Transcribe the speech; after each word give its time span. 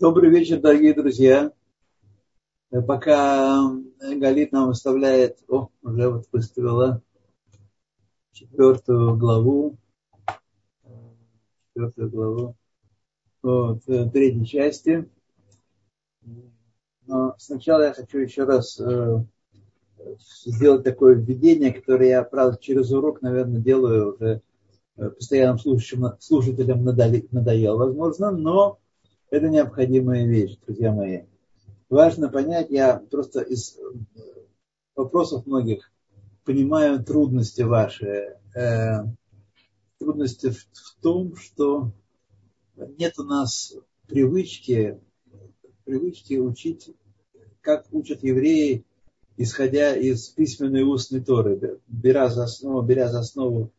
Добрый 0.00 0.30
вечер, 0.30 0.60
дорогие 0.60 0.94
друзья. 0.94 1.50
Пока 2.86 3.68
Галит 3.98 4.52
нам 4.52 4.68
выставляет, 4.68 5.42
о, 5.48 5.70
уже 5.82 6.08
вот 6.08 6.28
выставила 6.30 7.02
четвертую 8.30 9.16
главу, 9.16 9.76
четвертую 11.74 12.10
главу, 12.10 12.56
вот, 13.42 13.82
третьей 13.86 14.46
части. 14.46 15.10
Но 17.06 17.34
сначала 17.38 17.82
я 17.82 17.92
хочу 17.92 18.18
еще 18.18 18.44
раз 18.44 18.78
э, 18.78 19.24
сделать 20.44 20.84
такое 20.84 21.16
введение, 21.16 21.72
которое 21.72 22.10
я, 22.10 22.22
правда, 22.22 22.56
через 22.60 22.92
урок, 22.92 23.20
наверное, 23.20 23.60
делаю 23.60 24.14
уже 24.14 24.42
э, 24.96 25.10
постоянным 25.10 25.58
слушателям 26.20 26.84
надоел, 26.84 27.78
возможно, 27.78 28.30
но 28.30 28.78
это 29.30 29.48
необходимая 29.48 30.26
вещь, 30.26 30.56
друзья 30.66 30.92
мои. 30.92 31.22
Важно 31.88 32.28
понять, 32.28 32.70
я 32.70 32.96
просто 32.96 33.40
из 33.40 33.76
э, 33.76 33.80
вопросов 34.94 35.46
многих 35.46 35.90
понимаю 36.44 37.02
трудности 37.02 37.62
ваши. 37.62 38.36
Э, 38.54 39.04
трудности 39.98 40.50
в, 40.50 40.66
том, 41.00 41.36
что 41.36 41.92
нет 42.76 43.18
у 43.18 43.22
нас 43.22 43.74
привычки, 44.06 45.00
привычки 45.84 46.34
учить, 46.34 46.90
как 47.60 47.86
учат 47.92 48.22
евреи, 48.22 48.84
исходя 49.36 49.94
из 49.96 50.28
письменной 50.28 50.82
устной 50.82 51.20
Торы, 51.20 51.80
беря 51.86 52.28
за 52.28 52.44
основу, 52.44 52.82
беря 52.82 53.08
за 53.08 53.20
основу 53.20 53.72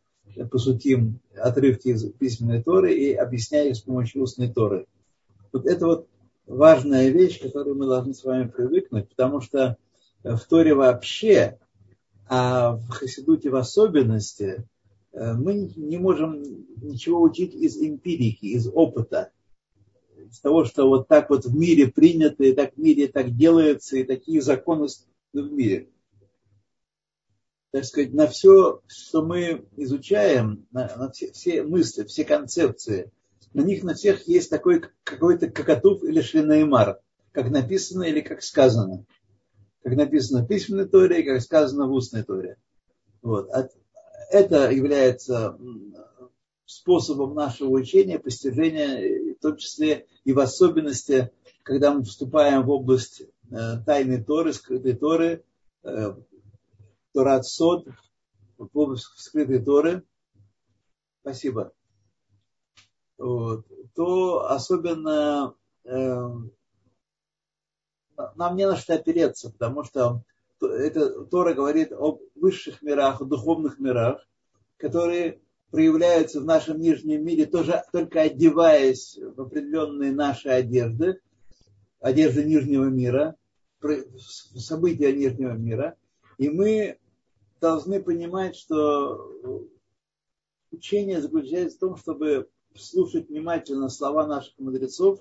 посутим 0.50 1.20
отрывки 1.36 1.88
из 1.88 2.04
письменной 2.12 2.62
Торы 2.62 2.94
и 2.94 3.12
объясняя 3.12 3.68
их 3.68 3.76
с 3.76 3.80
помощью 3.80 4.22
устной 4.22 4.52
Торы. 4.52 4.86
Вот 5.52 5.66
это 5.66 5.86
вот 5.86 6.08
важная 6.46 7.10
вещь, 7.10 7.38
к 7.38 7.42
которой 7.42 7.74
мы 7.74 7.86
должны 7.86 8.14
с 8.14 8.24
вами 8.24 8.48
привыкнуть, 8.48 9.08
потому 9.08 9.40
что 9.40 9.76
в 10.22 10.40
Торе 10.40 10.74
вообще, 10.74 11.58
а 12.28 12.72
в 12.76 12.88
Хасидуте 12.88 13.50
в 13.50 13.56
особенности, 13.56 14.66
э, 15.12 15.32
мы 15.34 15.72
не 15.76 15.98
можем 15.98 16.42
ничего 16.82 17.22
учить 17.22 17.54
из 17.54 17.76
эмпирики, 17.78 18.46
из 18.46 18.68
опыта, 18.68 19.30
из 20.16 20.38
того, 20.40 20.64
что 20.64 20.88
вот 20.88 21.08
так 21.08 21.30
вот 21.30 21.46
в 21.46 21.54
мире 21.54 21.88
принято, 21.88 22.44
и 22.44 22.52
так 22.52 22.74
в 22.74 22.78
мире 22.78 23.08
так 23.08 23.34
делается, 23.34 23.96
и 23.96 24.04
такие 24.04 24.42
законы 24.42 24.88
в 25.32 25.52
мире. 25.52 25.88
Так 27.72 27.84
сказать, 27.84 28.12
на 28.12 28.26
все, 28.26 28.82
что 28.88 29.24
мы 29.24 29.64
изучаем, 29.76 30.66
на, 30.72 30.94
на 30.96 31.10
все, 31.10 31.32
все 31.32 31.62
мысли, 31.62 32.04
все 32.04 32.24
концепции– 32.24 33.10
на 33.52 33.62
них 33.62 33.82
на 33.82 33.94
всех 33.94 34.28
есть 34.28 34.50
такой 34.50 34.84
какой-то 35.04 35.50
какатув 35.50 36.04
или 36.04 36.20
шлинаймар, 36.20 37.00
как 37.32 37.50
написано 37.50 38.04
или 38.04 38.20
как 38.20 38.42
сказано. 38.42 39.04
Как 39.82 39.96
написано 39.96 40.42
в 40.42 40.46
письменной 40.46 40.86
торе 40.86 41.20
и 41.20 41.24
как 41.24 41.40
сказано 41.40 41.86
в 41.86 41.92
устной 41.92 42.22
торе. 42.22 42.58
Вот. 43.22 43.50
Это 44.30 44.70
является 44.70 45.58
способом 46.64 47.34
нашего 47.34 47.70
учения, 47.70 48.18
постижения, 48.18 49.34
в 49.34 49.40
том 49.40 49.56
числе 49.56 50.06
и 50.24 50.32
в 50.32 50.38
особенности, 50.38 51.32
когда 51.64 51.92
мы 51.92 52.04
вступаем 52.04 52.62
в 52.62 52.70
область 52.70 53.22
э, 53.22 53.56
тайной 53.84 54.22
Торы, 54.22 54.52
скрытой 54.52 54.94
Торы, 54.94 55.44
э, 55.82 56.14
Торат 57.12 57.46
Сод, 57.46 57.88
в 58.56 58.78
область 58.78 59.08
скрытой 59.16 59.60
Торы. 59.60 60.04
Спасибо 61.22 61.72
вот, 63.20 63.66
то 63.94 64.46
особенно 64.50 65.54
э, 65.84 66.28
нам 68.34 68.56
не 68.56 68.66
на 68.66 68.76
что 68.76 68.94
опереться, 68.94 69.50
потому 69.50 69.84
что 69.84 70.22
это 70.60 71.24
Тора 71.26 71.54
говорит 71.54 71.92
о 71.92 72.18
высших 72.34 72.82
мирах, 72.82 73.20
о 73.20 73.24
духовных 73.24 73.78
мирах, 73.78 74.26
которые 74.76 75.40
проявляются 75.70 76.40
в 76.40 76.44
нашем 76.44 76.80
нижнем 76.80 77.24
мире, 77.24 77.46
тоже 77.46 77.82
только 77.92 78.22
одеваясь 78.22 79.18
в 79.18 79.40
определенные 79.40 80.12
наши 80.12 80.48
одежды, 80.48 81.20
одежды 82.00 82.44
нижнего 82.44 82.86
мира, 82.86 83.36
события 84.56 85.12
нижнего 85.12 85.52
мира. 85.52 85.96
И 86.38 86.48
мы 86.48 86.98
должны 87.60 88.02
понимать, 88.02 88.56
что 88.56 89.68
учение 90.70 91.20
заключается 91.20 91.76
в 91.76 91.80
том, 91.80 91.96
чтобы 91.96 92.48
слушать 92.74 93.28
внимательно 93.28 93.88
слова 93.88 94.26
наших 94.26 94.58
мудрецов 94.58 95.20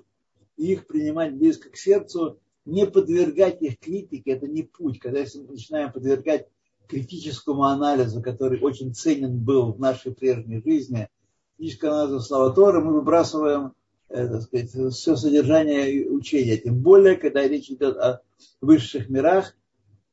и 0.58 0.74
их 0.74 0.88
принимать 0.88 1.36
близко 1.36 1.70
к 1.70 1.78
сердцу, 1.78 2.40
не 2.66 2.86
подвергать 2.86 3.62
их 3.62 3.80
критике, 3.80 4.32
это 4.32 4.48
не 4.48 4.64
путь. 4.64 5.00
Когда 5.00 5.22
мы 5.22 5.48
начинаем 5.48 5.92
подвергать 5.92 6.48
критическому 6.88 7.64
анализу, 7.64 8.22
который 8.22 8.60
очень 8.62 8.94
ценен 8.94 9.40
был 9.40 9.74
в 9.74 9.80
нашей 9.80 10.14
прежней 10.14 10.62
жизни, 10.62 11.10
критическому 11.58 11.94
анализу 11.94 12.20
слова 12.20 12.52
Тора, 12.52 12.82
мы 12.82 12.94
выбрасываем 12.94 13.74
э, 14.10 14.28
так 14.28 14.42
сказать, 14.44 14.94
все 14.94 15.16
содержание 15.16 16.10
учения. 16.10 16.58
Тем 16.58 16.82
более, 16.82 17.16
когда 17.16 17.48
речь 17.48 17.70
идет 17.70 17.98
о 17.98 18.22
высших 18.62 19.10
мирах, 19.10 19.56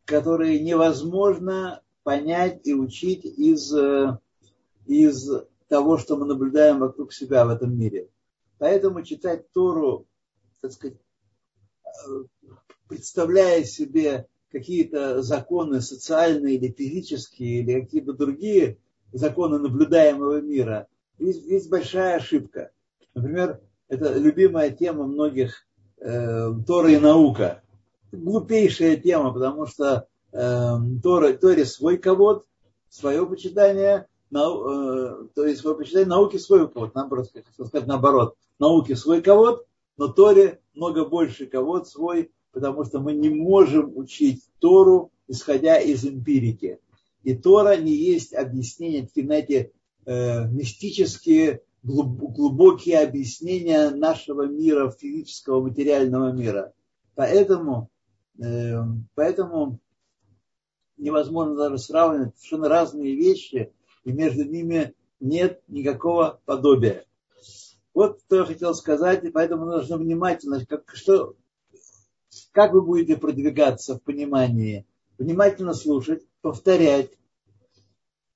которые 0.05 0.61
невозможно 0.61 1.83
понять 2.05 2.61
и 2.65 2.75
учить 2.75 3.25
из, 3.25 3.75
э, 3.75 4.19
из 4.87 5.29
того, 5.69 5.99
что 5.99 6.17
мы 6.17 6.27
наблюдаем 6.27 6.79
вокруг 6.79 7.13
себя 7.13 7.45
в 7.45 7.51
этом 7.51 7.77
мире. 7.79 8.09
Поэтому 8.59 9.03
читать 9.03 9.51
Тору, 9.53 10.07
так 10.61 10.73
сказать, 10.73 10.97
представляя 12.89 13.65
себе 13.65 14.27
какие-то 14.51 15.23
законы 15.23 15.81
социальные 15.81 16.57
или 16.57 16.73
физические, 16.73 17.61
или 17.61 17.81
какие-то 17.81 18.13
другие 18.13 18.79
законы 19.13 19.59
наблюдаемого 19.59 20.41
мира, 20.41 20.87
есть, 21.19 21.45
есть 21.45 21.69
большая 21.69 22.17
ошибка. 22.17 22.71
Например, 23.15 23.61
это 23.89 24.15
любимая 24.15 24.71
тема 24.71 25.07
многих 25.07 25.67
э, 25.99 26.53
Тора 26.67 26.91
и 26.91 26.99
наука. 26.99 27.63
Глупейшая 28.13 28.97
тема, 28.97 29.33
потому 29.33 29.67
что 29.67 30.07
э, 30.33 30.77
Тора, 31.03 31.33
Торе 31.35 31.65
свой 31.65 31.99
ковод, 31.99 32.47
свое 32.89 33.27
почитание, 33.27 34.07
нау, 34.37 34.69
э, 34.69 35.29
то 35.35 35.47
есть 35.47 35.65
вы 35.65 35.75
почитаете 35.75 36.11
науки 36.11 36.37
свой 36.37 36.69
кого 36.69 36.91
наоборот, 36.95 37.29
сказать 37.67 37.87
наоборот, 37.87 38.37
науки 38.59 38.95
свой 38.95 39.23
кого 39.23 39.65
но 39.97 40.09
Торе 40.09 40.61
много 40.75 41.07
больше 41.07 41.47
кого 41.47 41.83
свой, 41.85 42.31
потому 42.53 42.85
что 42.85 43.01
мы 43.01 43.15
не 43.15 43.29
можем 43.29 43.97
учить 43.97 44.45
Тору, 44.59 45.11
исходя 45.27 45.79
из 45.79 46.05
эмпирики. 46.05 46.79
И 47.23 47.35
Тора 47.35 47.77
не 47.77 47.93
есть 47.93 48.35
объяснение, 48.35 49.07
такие, 49.07 49.27
знаете, 49.27 49.73
э, 50.05 50.47
мистические, 50.49 51.63
глубокие 51.83 52.99
объяснения 52.99 53.91
нашего 53.91 54.47
мира, 54.47 54.91
физического, 54.91 55.63
материального 55.63 56.33
мира. 56.33 56.73
Поэтому, 57.15 57.91
э, 58.43 58.75
поэтому 59.15 59.79
невозможно 60.97 61.57
даже 61.57 61.79
сравнивать 61.79 62.37
совершенно 62.37 62.69
разные 62.69 63.15
вещи, 63.15 63.73
и 64.07 64.13
между 64.13 64.45
ними 64.45 64.95
нет 65.19 65.63
никакого 65.67 66.41
подобия. 66.47 67.05
Вот 67.93 68.21
что 68.25 68.37
я 68.37 68.45
хотел 68.45 68.73
сказать, 68.75 69.25
и 69.25 69.31
поэтому 69.31 69.65
нужно 69.65 69.97
внимательно, 69.97 70.65
как, 70.65 70.93
что, 70.95 71.35
как 72.53 72.73
вы 72.73 72.83
будете 72.83 73.17
продвигаться 73.17 73.97
в 73.97 74.03
понимании. 74.03 74.87
Внимательно 75.19 75.75
слушать, 75.75 76.25
повторять 76.41 77.11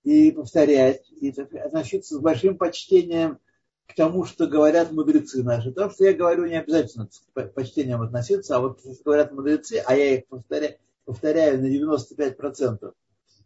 и 0.03 0.33
повторять, 0.33 1.09
и 1.13 1.31
относиться 1.31 2.17
с 2.17 2.19
большим 2.19 2.59
почтением 2.59 3.39
к 3.87 3.95
тому, 3.95 4.25
что 4.25 4.49
говорят 4.49 4.91
мудрецы 4.91 5.45
наши. 5.45 5.71
То, 5.71 5.89
что 5.91 6.05
я 6.05 6.15
говорю, 6.15 6.47
не 6.47 6.59
обязательно 6.59 7.09
с 7.13 7.23
почтением 7.55 8.03
относиться, 8.03 8.57
а 8.57 8.61
вот 8.61 8.81
говорят 9.05 9.31
мудрецы, 9.33 9.83
а 9.87 9.95
я 9.95 10.17
их 10.17 10.27
повторяю, 10.27 10.79
повторяю 11.05 11.61
на 11.61 11.67
95%, 11.67 12.79
к 12.81 12.95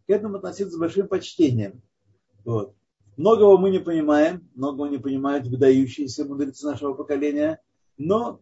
этому 0.06 0.36
относиться 0.36 0.74
с 0.74 0.78
большим 0.78 1.08
почтением. 1.08 1.82
Вот. 2.44 2.74
Многого 3.16 3.58
мы 3.58 3.70
не 3.70 3.78
понимаем, 3.78 4.48
многого 4.54 4.88
не 4.88 4.98
понимают 4.98 5.46
выдающиеся 5.46 6.24
мудрецы 6.24 6.66
нашего 6.66 6.94
поколения, 6.94 7.60
но, 7.96 8.40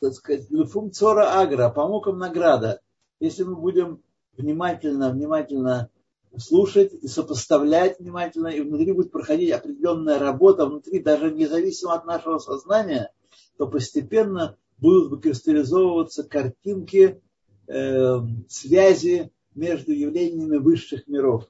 так 0.00 0.12
сказать, 0.14 0.48
функцора 0.70 1.40
агра, 1.40 1.70
по 1.70 1.88
мукам 1.88 2.18
награда. 2.18 2.80
Если 3.20 3.42
мы 3.42 3.56
будем 3.56 4.02
внимательно, 4.36 5.10
внимательно 5.10 5.90
слушать 6.36 6.92
и 6.92 7.08
сопоставлять 7.08 7.98
внимательно, 7.98 8.48
и 8.48 8.60
внутри 8.60 8.92
будет 8.92 9.10
проходить 9.10 9.50
определенная 9.50 10.18
работа, 10.18 10.66
внутри 10.66 11.00
даже 11.00 11.32
независимо 11.32 11.94
от 11.94 12.04
нашего 12.06 12.38
сознания, 12.38 13.12
то 13.56 13.66
постепенно 13.66 14.56
будут 14.78 15.10
выкристаллизовываться 15.10 16.22
картинки 16.22 17.20
э, 17.66 18.18
связи 18.48 19.32
между 19.54 19.92
явлениями 19.92 20.58
высших 20.58 21.08
миров 21.08 21.48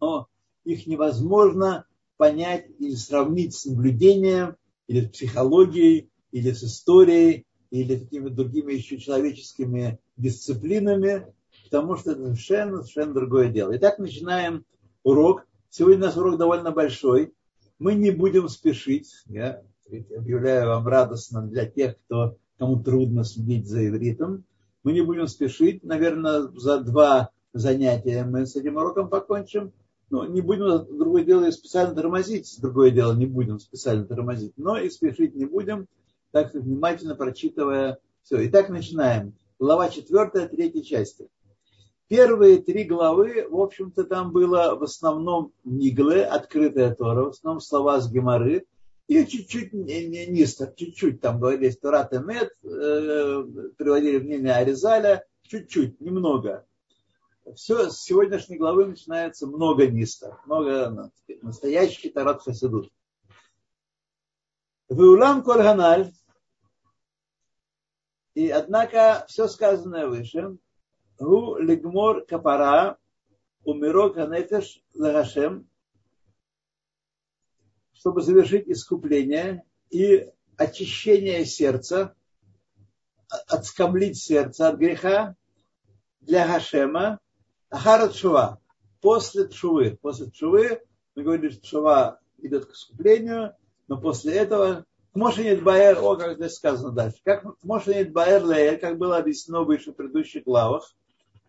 но 0.00 0.28
их 0.64 0.86
невозможно 0.86 1.86
понять 2.16 2.66
или 2.78 2.94
сравнить 2.94 3.54
с 3.54 3.64
наблюдением 3.64 4.56
или 4.86 5.06
с 5.06 5.10
психологией 5.10 6.10
или 6.32 6.52
с 6.52 6.62
историей, 6.62 7.46
или 7.70 7.98
какими-то 7.98 8.36
другими 8.36 8.72
еще 8.72 8.98
человеческими 8.98 9.98
дисциплинами, 10.16 11.26
потому 11.64 11.96
что 11.96 12.12
это 12.12 12.24
совершенно, 12.24 12.82
совершенно 12.82 13.14
другое 13.14 13.48
дело. 13.50 13.76
Итак, 13.76 13.98
начинаем 13.98 14.64
урок. 15.02 15.46
Сегодня 15.70 15.98
у 15.98 16.06
нас 16.06 16.16
урок 16.16 16.38
довольно 16.38 16.70
большой. 16.70 17.34
Мы 17.78 17.94
не 17.94 18.10
будем 18.10 18.48
спешить. 18.48 19.12
Я 19.26 19.62
объявляю 19.86 20.68
вам 20.68 20.86
радостно 20.86 21.42
для 21.42 21.66
тех, 21.66 21.96
кто, 22.04 22.36
кому 22.58 22.82
трудно 22.82 23.24
следить 23.24 23.66
за 23.66 23.86
ивритом. 23.86 24.44
Мы 24.82 24.92
не 24.92 25.02
будем 25.02 25.28
спешить. 25.28 25.84
Наверное, 25.84 26.42
за 26.54 26.80
два 26.80 27.30
занятия 27.52 28.24
мы 28.24 28.46
с 28.46 28.56
этим 28.56 28.76
уроком 28.76 29.08
покончим. 29.08 29.72
Ну, 30.10 30.24
не 30.26 30.40
будем, 30.40 30.86
другое 30.96 31.24
дело, 31.24 31.50
специально 31.50 31.94
тормозить, 31.94 32.58
другое 32.60 32.90
дело, 32.90 33.14
не 33.14 33.26
будем 33.26 33.58
специально 33.58 34.06
тормозить, 34.06 34.54
но 34.56 34.78
и 34.78 34.88
спешить 34.88 35.34
не 35.34 35.44
будем, 35.44 35.86
так 36.30 36.48
что 36.48 36.60
внимательно 36.60 37.14
прочитывая 37.14 37.98
все. 38.22 38.46
Итак, 38.46 38.70
начинаем. 38.70 39.34
Глава 39.58 39.90
четвертая, 39.90 40.48
третьей 40.48 40.82
части. 40.82 41.28
Первые 42.08 42.62
три 42.62 42.84
главы, 42.84 43.46
в 43.50 43.60
общем-то, 43.60 44.04
там 44.04 44.32
было 44.32 44.76
в 44.76 44.82
основном 44.82 45.52
Ниглы, 45.64 46.22
открытая 46.22 46.94
Тора, 46.94 47.24
в 47.24 47.28
основном 47.28 47.60
слова 47.60 48.00
с 48.00 48.10
Геморы, 48.10 48.64
и 49.08 49.26
чуть-чуть 49.26 49.74
низко, 49.74 50.72
чуть-чуть 50.74 51.20
там 51.20 51.38
говорили 51.38 51.70
Торат 51.70 52.14
и 52.14 52.18
Мед, 52.18 52.50
э, 52.62 53.44
приводили 53.76 54.18
мнение 54.18 54.54
Аризаля, 54.54 55.26
чуть-чуть, 55.42 56.00
немного 56.00 56.64
все 57.54 57.90
с 57.90 58.00
сегодняшней 58.00 58.56
главы 58.56 58.86
начинается 58.86 59.46
много 59.46 59.86
ниста, 59.86 60.40
много 60.46 61.10
настоящий 61.42 62.10
тарат 62.10 62.42
хасидут. 62.42 62.90
Веулам 64.88 65.42
коль 65.42 65.62
и 68.34 68.50
однако 68.50 69.24
все 69.28 69.48
сказанное 69.48 70.06
выше, 70.06 70.58
гу 71.18 71.58
лигмор 71.58 72.24
капара 72.24 72.96
умирок 73.64 74.14
ханефеш 74.14 74.82
лагашем, 74.94 75.68
чтобы 77.92 78.22
завершить 78.22 78.68
искупление 78.68 79.64
и 79.90 80.30
очищение 80.56 81.44
сердца, 81.44 82.14
отскоблить 83.48 84.18
сердце 84.18 84.68
от 84.68 84.76
греха 84.76 85.34
для 86.20 86.46
Гашема, 86.46 87.18
Ахара 87.70 88.08
Тшува. 88.08 88.58
После 89.00 89.44
Тшувы. 89.46 89.98
После 90.00 90.26
Тшувы 90.26 90.80
мы 91.14 91.22
говорили, 91.22 91.50
что 91.50 91.62
Тшува 91.62 92.18
идет 92.38 92.66
к 92.66 92.72
искуплению, 92.72 93.54
но 93.88 94.00
после 94.00 94.34
этого 94.34 94.84
Мошенит 95.14 95.62
Баэр, 95.62 95.98
о, 96.00 96.16
как 96.16 96.36
здесь 96.36 96.54
сказано 96.54 96.92
дальше, 96.92 97.18
как 97.24 97.44
Мошенит 97.62 98.12
Баэр 98.12 98.44
Леэль, 98.44 98.78
как 98.78 98.98
было 98.98 99.16
объяснено 99.16 99.62
выше 99.62 99.92
в 99.92 99.96
предыдущих 99.96 100.44
главах, 100.44 100.94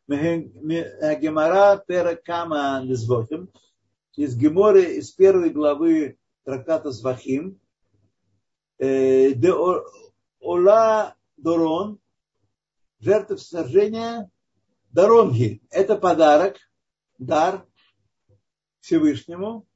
Гемара 0.08 1.78
Пера 1.86 2.16
Кама 2.16 2.82
Лизвотим, 2.84 3.50
из 4.16 4.36
Геморы, 4.36 4.96
из 4.96 5.12
первой 5.12 5.52
главы 5.52 6.18
трактата 6.44 6.92
Звахим, 6.92 7.60
де 8.80 9.54
Ола 10.40 11.16
Дорон, 11.38 12.00
жертва 13.00 13.36
сожжения 13.36 14.32
Даронги– 14.92 15.62
это 15.70 15.96
подарок, 15.96 16.58
дар 17.20 17.66
Всевышнему. 18.80 19.68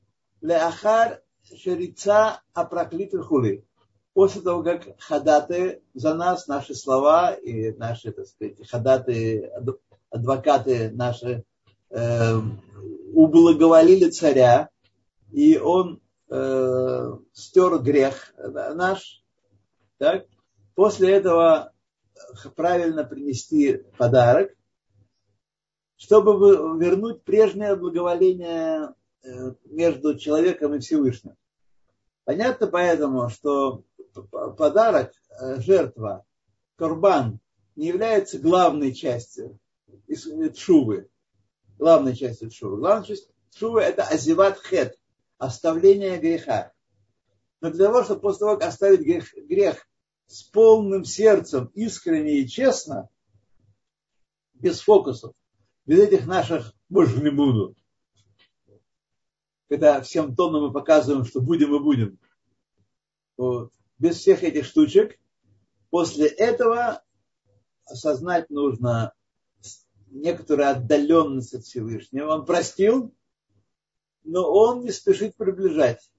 Леахар 0.41 1.21
шерица 1.43 2.41
апроклит 2.53 3.13
хули. 3.23 3.65
После 4.13 4.41
того, 4.41 4.63
как 4.63 4.99
хадаты 4.99 5.81
за 5.93 6.15
нас, 6.15 6.47
наши 6.47 6.73
слова 6.73 7.33
и 7.33 7.71
наши, 7.75 8.11
так 8.11 8.27
сказать, 8.27 8.67
хадаты, 8.67 9.51
адвокаты 10.09 10.91
наши 10.91 11.43
э, 11.89 12.39
ублаговолили 13.13 14.09
царя, 14.09 14.69
и 15.31 15.57
он 15.57 16.01
э, 16.29 17.17
стер 17.33 17.79
грех 17.79 18.33
наш, 18.37 19.23
так? 19.97 20.25
после 20.75 21.13
этого 21.13 21.71
правильно 22.55 23.03
принести 23.03 23.83
подарок, 23.97 24.51
чтобы 26.03 26.77
вернуть 26.83 27.23
прежнее 27.23 27.77
благоволение 27.77 28.93
э, 29.23 29.53
между 29.63 30.19
человеком 30.19 30.75
и 30.75 30.79
Всевышним. 30.79 31.37
Понятно 32.25 32.67
поэтому, 32.67 33.29
что 33.29 33.85
подарок, 34.57 35.13
э, 35.29 35.61
жертва, 35.61 36.25
корбан 36.75 37.39
не 37.77 37.87
является 37.87 38.37
главной 38.37 38.93
частью 38.93 39.57
шувы. 40.57 41.09
Главной 41.77 42.17
частью 42.17 42.51
шувы. 42.51 42.79
Главная 42.79 43.07
часть 43.07 43.29
шувы 43.55 43.79
это 43.79 44.03
азиват 44.03 44.59
хет, 44.59 44.99
оставление 45.37 46.17
греха. 46.17 46.73
Но 47.61 47.71
для 47.71 47.85
того, 47.85 48.03
чтобы 48.03 48.19
после 48.19 48.39
того, 48.39 48.57
как 48.57 48.67
оставить 48.67 48.99
грех, 48.99 49.33
грех 49.47 49.87
с 50.27 50.43
полным 50.43 51.05
сердцем, 51.05 51.71
искренне 51.75 52.39
и 52.39 52.47
честно, 52.47 53.07
без 54.53 54.81
фокусов, 54.81 55.33
без 55.85 55.99
этих 55.99 56.25
наших 56.25 56.73
больше 56.89 57.21
не 57.21 57.29
буду. 57.29 57.75
Когда 59.69 60.01
всем 60.01 60.35
тоном 60.35 60.67
мы 60.67 60.73
показываем, 60.73 61.25
что 61.25 61.41
будем 61.41 61.75
и 61.75 61.79
будем. 61.79 62.19
Вот. 63.37 63.71
Без 63.97 64.17
всех 64.17 64.43
этих 64.43 64.65
штучек. 64.65 65.19
После 65.89 66.27
этого 66.27 67.03
осознать 67.85 68.49
нужно 68.49 69.13
некоторую 70.07 70.69
отдаленность 70.69 71.53
от 71.53 71.63
Всевышнего. 71.63 72.33
Он 72.33 72.45
простил, 72.45 73.13
но 74.23 74.49
он 74.51 74.83
не 74.83 74.91
спешит 74.91 75.35
приближать. 75.35 76.11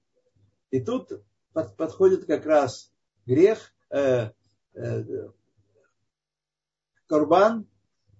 И 0.70 0.80
тут 0.80 1.10
под, 1.52 1.76
подходит 1.76 2.26
как 2.26 2.44
раз 2.46 2.92
грех, 3.26 3.72
э, 3.90 4.30
э, 4.74 5.28
Корбан, 7.06 7.66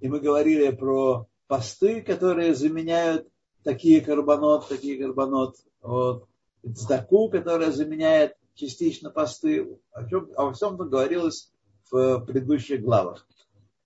и 0.00 0.08
мы 0.08 0.20
говорили 0.20 0.70
про 0.70 1.28
посты, 1.46 2.02
которые 2.02 2.54
заменяют 2.54 3.28
такие 3.62 4.00
карбонот, 4.00 4.68
такие 4.68 4.98
карбонот, 4.98 5.56
вот, 5.80 6.28
цдаку, 6.74 7.28
которая 7.28 7.72
заменяет 7.72 8.36
частично 8.54 9.10
посты, 9.10 9.78
о 9.92 10.08
чем, 10.08 10.30
о 10.36 10.52
всем 10.52 10.76
-то 10.76 10.84
говорилось 10.84 11.52
в 11.90 12.20
предыдущих 12.20 12.82
главах. 12.82 13.26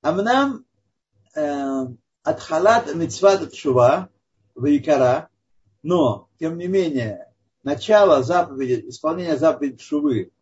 Амнам 0.02 0.64
э, 1.34 1.86
Атхалат 2.22 2.94
Мицват 2.94 3.52
Чува 3.52 4.10
Ваикара, 4.54 5.28
но, 5.82 6.28
тем 6.38 6.58
не 6.58 6.66
менее, 6.66 7.32
начало 7.62 8.22
заповеди, 8.22 8.88
исполнения 8.88 9.36
заповеди 9.36 9.82
Шувы 9.82 10.32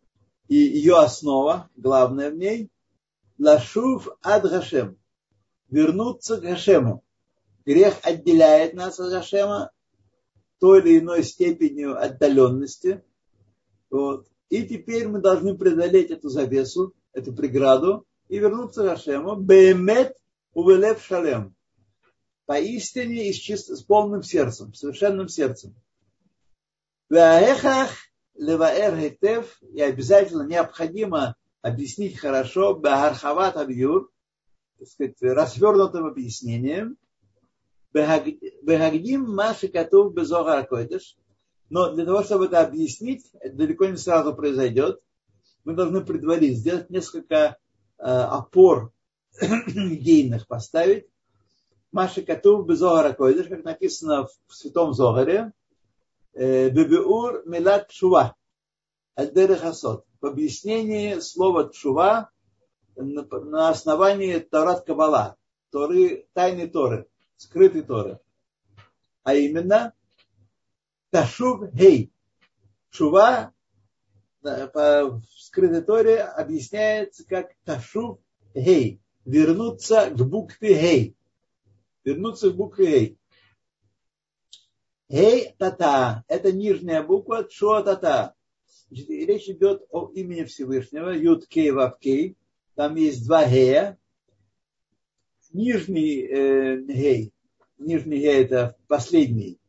и 0.47 0.55
ее 0.55 0.97
основа, 0.97 1.69
главное 1.75 2.31
в 2.31 2.35
ней, 2.35 2.69
Лашув 3.37 4.09
Ад 4.21 4.43
Гашем, 4.43 4.97
вернуться 5.69 6.37
к 6.37 6.41
Гашему 6.41 7.03
грех 7.67 7.99
отделяет 8.03 8.73
нас 8.73 8.97
от 8.97 9.11
Ашема 9.11 9.71
той 10.59 10.79
или 10.79 10.99
иной 10.99 11.23
степенью 11.23 12.01
отдаленности. 12.01 13.03
Вот. 13.89 14.25
И 14.49 14.63
теперь 14.63 15.09
мы 15.09 15.19
должны 15.19 15.55
преодолеть 15.57 16.09
эту 16.09 16.29
завесу, 16.29 16.93
эту 17.11 17.33
преграду 17.33 18.07
и 18.29 18.39
вернуться 18.39 18.83
к 18.83 18.93
Ашему. 18.93 19.35
Бемет 19.35 20.15
увелев 20.53 21.03
шалем. 21.03 21.55
Поистине 22.45 23.27
и 23.29 23.33
с, 23.33 23.35
чисто, 23.35 23.75
с 23.75 23.83
полным 23.83 24.23
сердцем, 24.23 24.73
совершенным 24.73 25.27
сердцем. 25.27 25.75
Ваэхах 27.09 27.89
леваэр 28.35 28.97
хетев, 28.97 29.61
и 29.61 29.81
обязательно 29.81 30.43
необходимо 30.43 31.35
объяснить 31.61 32.17
хорошо, 32.17 32.75
бахархават 32.75 33.57
абьюр, 33.57 34.09
так 34.79 34.87
сказать, 34.87 35.15
развернутым 35.21 36.05
объяснением, 36.05 36.97
Бегагдим 38.61 39.33
Маши 39.33 39.67
Катув 39.67 40.13
Безогар 40.13 40.65
Койдыш. 40.67 41.17
Но 41.69 41.91
для 41.93 42.05
того, 42.05 42.23
чтобы 42.23 42.45
это 42.45 42.61
объяснить, 42.61 43.25
это 43.39 43.55
далеко 43.55 43.85
не 43.85 43.97
сразу 43.97 44.33
произойдет. 44.33 45.01
Мы 45.63 45.73
должны 45.73 46.01
предварить, 46.01 46.57
сделать 46.57 46.89
несколько 46.89 47.35
э, 47.97 48.03
опор 48.03 48.93
идейных 49.41 50.47
поставить. 50.47 51.07
Маши 51.91 52.21
Катув 52.21 52.67
Безогар 52.67 53.13
Койдыш, 53.15 53.47
как 53.47 53.63
написано 53.63 54.27
в 54.47 54.53
Святом 54.55 54.93
Зогаре. 54.93 55.51
Бебеур 56.33 57.43
Милат 57.45 57.91
Шува. 57.91 58.35
Адерехасот. 59.15 60.05
В 60.21 60.25
объяснении 60.25 61.19
слова 61.19 61.71
Чува 61.73 62.29
на 62.95 63.69
основании 63.69 64.39
Тарат 64.39 64.85
Кабала, 64.85 65.37
Торы, 65.71 66.27
тайны 66.33 66.67
Торы 66.67 67.07
скрытой 67.37 67.83
Торы. 67.83 68.19
А 69.23 69.33
именно 69.33 69.93
Ташув 71.11 71.71
Хей. 71.73 72.11
Шува 72.89 73.53
по 74.41 75.21
скрытой 75.29 75.81
Торе 75.81 76.21
объясняется 76.21 77.25
как 77.25 77.51
ташу 77.63 78.21
гей. 78.53 79.01
Вернуться 79.25 80.09
к 80.09 80.17
букве 80.17 80.73
гей. 80.73 81.17
Вернуться 82.03 82.51
к 82.51 82.55
букве 82.55 82.87
гей. 82.87 83.19
Гей 85.09 85.55
тата. 85.57 86.23
Это 86.27 86.51
нижняя 86.51 87.03
буква 87.03 87.47
шо 87.49 87.81
тата. 87.81 88.35
Речь 88.89 89.49
идет 89.49 89.83
о 89.91 90.09
имени 90.13 90.43
Всевышнего. 90.45 91.09
Юд 91.09 91.47
кей 91.47 91.71
вав 91.71 91.99
кей. 91.99 92.37
Там 92.75 92.95
есть 92.95 93.25
два 93.25 93.45
гея. 93.47 93.97
Нижний 95.57 96.21
э, 96.21 96.77
гей. 96.81 97.33
Нижний 97.79 98.19
гей 98.19 98.43
это 98.43 98.75
последний. 98.87 99.59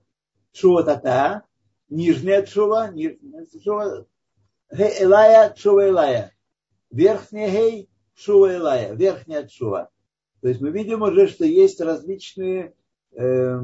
Шо 0.52 0.82
тата. 0.82 1.44
Нижняя 1.88 2.42
чува. 2.44 2.88
Нижняя 2.88 3.46
чува 3.64 4.06
Гей 4.70 5.02
Элая, 5.02 5.54
Чува 5.54 5.88
Элая. 5.88 6.32
Верхняя 6.90 7.50
Гей, 7.50 7.88
Чува 8.14 8.54
Элая. 8.54 8.94
Верхняя 8.94 9.46
Чува. 9.46 9.88
То 10.42 10.48
есть 10.48 10.60
мы 10.60 10.70
видим 10.70 11.00
уже, 11.02 11.26
что 11.26 11.46
есть 11.46 11.80
различные, 11.80 12.74
э, 13.12 13.58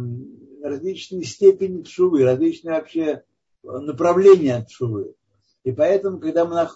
различные 0.62 1.24
степени 1.24 1.82
чувы, 1.82 2.24
различные 2.24 2.76
вообще 2.76 3.22
направления 3.62 4.64
чувы. 4.68 5.14
И 5.62 5.72
поэтому, 5.72 6.20
когда 6.20 6.46
мы 6.46 6.66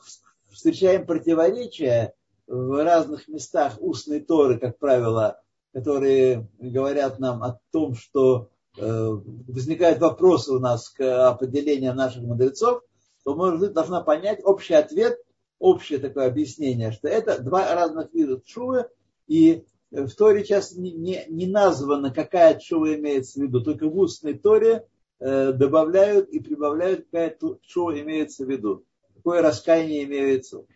встречаем 0.51 1.07
противоречия 1.07 2.13
в 2.49 2.83
разных 2.83 3.29
местах 3.29 3.77
устной 3.79 4.21
Торы, 4.21 4.59
как 4.59 4.79
правило, 4.79 5.41
которые 5.73 6.49
говорят 6.59 7.19
нам 7.19 7.43
о 7.43 7.61
том, 7.71 7.95
что 7.95 8.49
э, 8.77 8.81
возникают 8.81 10.01
вопросы 10.01 10.53
у 10.53 10.59
нас 10.59 10.89
к 10.89 11.29
определению 11.29 11.95
наших 11.95 12.23
мудрецов, 12.23 12.83
то 13.25 13.35
может 13.35 13.75
должна 13.75 14.01
понять 14.01 14.41
общий 14.43 14.75
ответ, 14.75 15.19
общее 15.59 15.99
такое 15.99 16.27
объяснение, 16.27 16.91
что 16.91 17.09
это 17.09 17.43
два 17.43 17.75
разных 17.75 18.13
вида 18.15 18.41
чувы, 18.45 18.87
и 19.27 19.65
в 19.91 20.11
Торе 20.11 20.43
сейчас 20.43 20.73
не, 20.73 20.93
не, 20.93 21.25
не 21.29 21.47
названо, 21.47 22.11
какая 22.11 22.59
чува 22.59 22.95
имеется 22.95 23.41
в 23.41 23.43
виду, 23.43 23.63
только 23.63 23.89
в 23.89 23.99
устной 23.99 24.35
Торе 24.39 24.87
э, 25.21 25.53
добавляют 25.53 26.31
и 26.31 26.41
прибавляют, 26.41 27.05
какая 27.05 27.37
чува 27.63 28.01
имеется 28.01 28.47
в 28.47 28.51
виду, 28.51 28.85
какое 29.15 29.43
раскаяние 29.43 30.05
имеется 30.05 30.57
в 30.57 30.61
виду. 30.61 30.69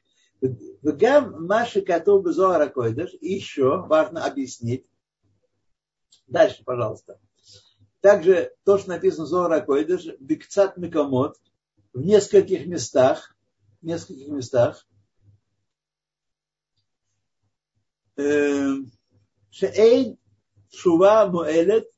Вегам 0.43 1.47
Маши 1.47 1.83
Катов 1.83 2.27
Зоара 2.27 2.69
Койдаш. 2.69 3.13
Еще 3.21 3.83
важно 3.83 4.25
объяснить. 4.25 4.87
Дальше, 6.27 6.65
пожалуйста. 6.65 7.21
Также 8.01 8.53
то, 8.65 8.79
что 8.79 8.89
написано 8.91 9.27
в 9.27 9.61
Койдаш, 9.65 10.07
Бикцат 10.19 10.77
Микомот 10.77 11.41
в 11.93 12.01
нескольких 12.01 12.67
местах, 12.67 13.37
в 13.81 13.87
нескольких 13.87 14.29
местах, 14.29 14.87
эм, 18.17 18.91
Шеэйн 19.51 20.19
Шува 20.71 21.27
Муэлет 21.27 21.89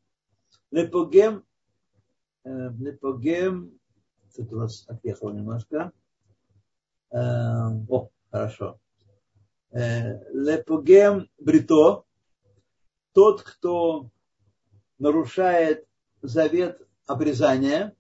Лепогем 0.70 1.44
эм, 2.44 2.84
Лепогем 2.84 3.78
Тут 4.34 4.52
у 4.52 4.56
нас 4.56 4.84
отъехал 4.88 5.30
немножко. 5.30 5.92
Эм, 7.10 7.86
о, 7.88 8.10
хорошо, 8.34 8.80
лепогем 9.70 11.30
брито, 11.38 12.02
тот, 13.12 13.42
кто 13.42 14.10
нарушает 14.98 15.86
завет 16.20 16.84
обрезания, 17.06 17.94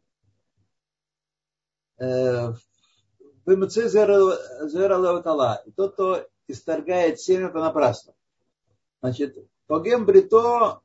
зера 2.00 2.58
лаватала. 4.98 5.62
Тот, 5.76 5.92
кто 5.92 6.26
исторгает 6.48 7.20
семя 7.20 7.48
понапрасну. 7.50 8.16
Значит, 9.00 9.38
погем 9.68 10.04
брито 10.04 10.80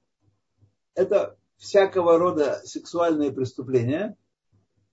это 0.94 1.39
всякого 1.58 2.20
рода 2.20 2.62
сексуальные 2.65 3.32
преступления, 3.32 4.15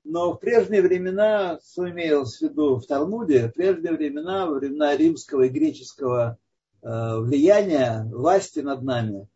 но 0.07 0.33
в 0.33 0.39
прежние 0.39 0.83
времена, 0.83 1.59
что 1.63 1.89
имелось 1.89 2.39
в 2.39 2.43
виду 2.43 2.77
в 2.77 2.87
Талмуде, 2.87 3.49
в 3.49 3.53
прежние 3.53 3.93
времена, 3.93 4.47
во 4.47 4.55
времена 4.55 4.97
римского 4.97 5.43
и 5.43 5.49
греческого 5.49 6.39
э, 6.83 7.19
влияния, 7.19 8.09
власти 8.13 8.61
над 8.61 8.83
нами, 8.83 9.29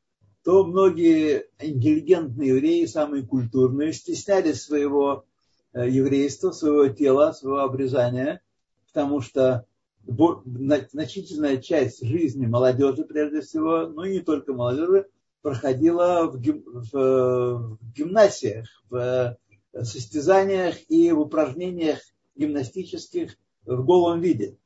то 0.45 0.65
многие 0.65 1.47
интеллигентные 1.59 2.51
евреи, 2.51 2.87
самые 2.87 3.25
культурные, 3.25 3.93
стеснялись 3.93 4.63
своего 4.63 5.25
Э, 5.73 5.89
еврейства, 5.89 6.51
своего 6.51 6.89
тела, 6.89 7.33
своего 7.33 7.61
обрезания, 7.61 8.43
потому 8.89 9.21
что 9.21 9.67
значительная 10.05 11.59
часть 11.59 12.05
жизни 12.05 12.47
молодежи, 12.47 13.05
прежде 13.05 13.43
всего, 13.43 13.87
ну 13.87 14.03
и 14.03 14.15
не 14.15 14.21
только 14.21 14.53
молодежи, 14.53 15.07
проходила 15.43 16.27
в, 16.27 16.41
гим, 16.41 16.65
в, 16.65 16.93
в 16.93 17.79
гимнасиях, 17.95 18.67
в 18.89 19.37
состязаниях 19.73 20.77
и 20.89 21.13
в 21.13 21.21
упражнениях 21.21 22.01
гимнастических 22.35 23.37
в 23.65 23.85
голом 23.85 24.21
виде. 24.21 24.59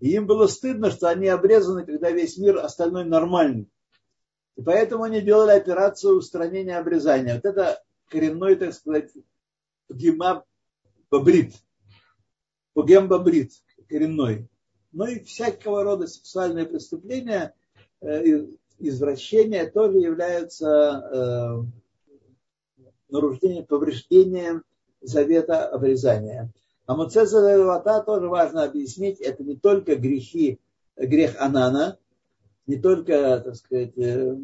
И 0.00 0.10
им 0.12 0.26
было 0.26 0.46
стыдно, 0.46 0.90
что 0.90 1.08
они 1.08 1.28
обрезаны, 1.28 1.84
когда 1.84 2.10
весь 2.10 2.38
мир 2.38 2.58
остальной 2.58 3.04
нормальный. 3.04 3.68
И 4.56 4.62
поэтому 4.62 5.04
они 5.04 5.20
делали 5.20 5.52
операцию 5.52 6.16
устранения 6.16 6.78
обрезания. 6.78 7.34
Вот 7.34 7.44
это 7.44 7.82
коренной, 8.08 8.56
так 8.56 8.74
сказать, 8.74 9.10
пгима 9.88 10.44
бабрит, 11.10 11.54
коренной. 13.88 14.48
Но 14.92 15.06
и 15.06 15.22
всякого 15.22 15.84
рода 15.84 16.06
сексуальные 16.06 16.66
преступления, 16.66 17.54
э, 18.00 18.46
извращения 18.78 19.70
тоже 19.70 19.98
являются 19.98 20.66
э, 23.10 23.12
нарушением, 23.12 23.66
повреждением 23.66 24.64
завета 25.00 25.66
обрезания. 25.68 26.50
А 26.86 26.96
Муцеза 26.96 28.02
тоже 28.04 28.28
важно 28.28 28.64
объяснить, 28.64 29.20
это 29.20 29.44
не 29.44 29.56
только 29.56 29.96
грехи, 29.96 30.58
грех 30.96 31.36
Анана, 31.38 31.98
не 32.66 32.76
только, 32.76 33.40
так 33.44 33.56
сказать, 33.56 33.96
э, 33.96 34.36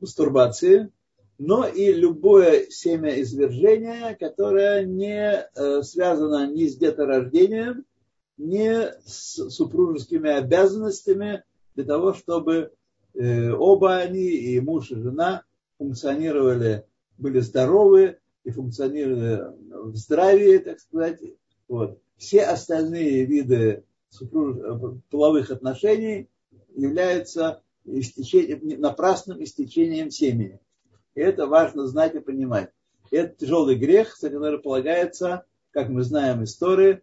мастурбации, 0.00 0.90
но 1.38 1.66
и 1.66 1.92
любое 1.92 2.66
семя 2.68 3.20
извержения, 3.20 4.16
которое 4.18 4.84
не 4.84 5.48
э, 5.54 5.82
связано 5.82 6.50
ни 6.50 6.66
с 6.66 6.76
деторождением, 6.76 7.84
ни 8.36 8.68
с 9.06 9.50
супружескими 9.50 10.30
обязанностями 10.30 11.44
для 11.74 11.84
того, 11.84 12.12
чтобы 12.12 12.72
э, 13.14 13.52
оба 13.52 13.96
они, 13.96 14.26
и 14.26 14.60
муж, 14.60 14.90
и 14.90 14.96
жена, 14.96 15.44
функционировали, 15.78 16.84
были 17.16 17.40
здоровы 17.40 18.18
и 18.44 18.50
функционировали 18.50 19.54
в 19.90 19.96
здравии, 19.96 20.58
так 20.58 20.80
сказать. 20.80 21.20
Вот. 21.68 22.00
Все 22.16 22.42
остальные 22.42 23.24
виды 23.24 23.84
супруж... 24.10 24.56
половых 25.10 25.50
отношений 25.50 26.28
являются 26.74 27.62
истечением, 27.84 28.80
напрасным 28.80 29.42
истечением 29.42 30.10
семени. 30.10 30.60
И 31.14 31.20
это 31.20 31.46
важно 31.46 31.86
знать 31.86 32.14
и 32.14 32.20
понимать. 32.20 32.70
И 33.10 33.16
это 33.16 33.34
тяжелый 33.36 33.76
грех, 33.76 34.18
который 34.20 34.58
полагается, 34.58 35.44
как 35.70 35.88
мы 35.88 36.02
знаем 36.02 36.44
истории, 36.44 37.02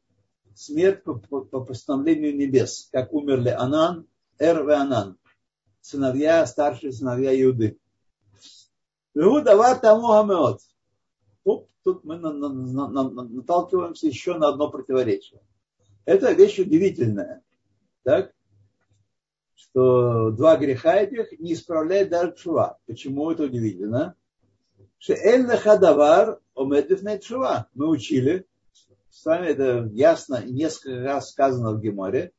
смерть 0.53 1.03
по, 1.03 1.15
по, 1.15 1.41
по 1.41 1.61
постановлению 1.61 2.35
небес, 2.35 2.89
как 2.91 3.13
умерли 3.13 3.49
Анан, 3.49 4.07
Эр 4.37 4.69
и 4.69 4.73
Анан, 4.73 5.17
сыновья, 5.81 6.45
старшие 6.45 6.91
сыновья 6.91 7.33
Иуды. 7.41 7.77
Тут, 11.43 11.67
тут 11.83 12.03
мы 12.03 12.17
на, 12.17 12.31
на, 12.31 12.49
на, 12.49 12.87
на, 12.87 13.23
наталкиваемся 13.23 14.07
еще 14.07 14.37
на 14.37 14.49
одно 14.49 14.69
противоречие. 14.69 15.41
Это 16.05 16.31
вещь 16.33 16.59
удивительная. 16.59 17.41
Так? 18.03 18.35
что 19.75 20.31
два 20.31 20.57
греха 20.57 20.95
этих 20.95 21.37
не 21.39 21.53
исправляет 21.53 22.09
даже 22.09 22.33
чува. 22.35 22.77
Почему 22.85 23.29
это 23.31 23.43
удивительно? 23.43 24.15
Хадавар 25.57 26.39
чува. 27.21 27.67
Мы 27.73 27.89
учили, 27.89 28.45
с 29.09 29.25
вами 29.25 29.47
это 29.47 29.89
ясно 29.91 30.43
несколько 30.45 31.01
раз 31.01 31.31
сказано 31.31 31.73
в 31.73 31.81
Геморе, 31.81 32.31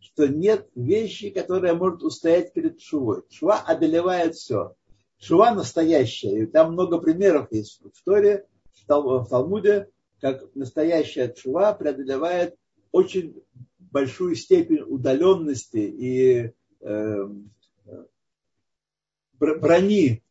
что 0.00 0.28
нет 0.28 0.68
вещи, 0.74 1.30
которая 1.30 1.74
может 1.74 2.02
устоять 2.02 2.52
перед 2.52 2.78
чувой. 2.78 3.22
Чува 3.30 3.60
одолевает 3.60 4.34
все. 4.34 4.74
Чува 5.22 5.54
настоящая. 5.54 6.42
И 6.42 6.46
там 6.46 6.72
много 6.72 6.98
примеров 6.98 7.50
есть 7.50 7.80
в 7.80 7.88
истории, 7.88 8.42
в 8.86 9.26
Талмуде, 9.30 9.88
как 10.20 10.54
настоящая 10.54 11.32
чува 11.32 11.72
преодолевает 11.72 12.56
очень 12.90 13.42
большую 13.78 14.34
степень 14.34 14.82
удаленности 14.82 15.78
и 15.78 16.52
Эм, 16.82 17.52
брони 19.38 20.22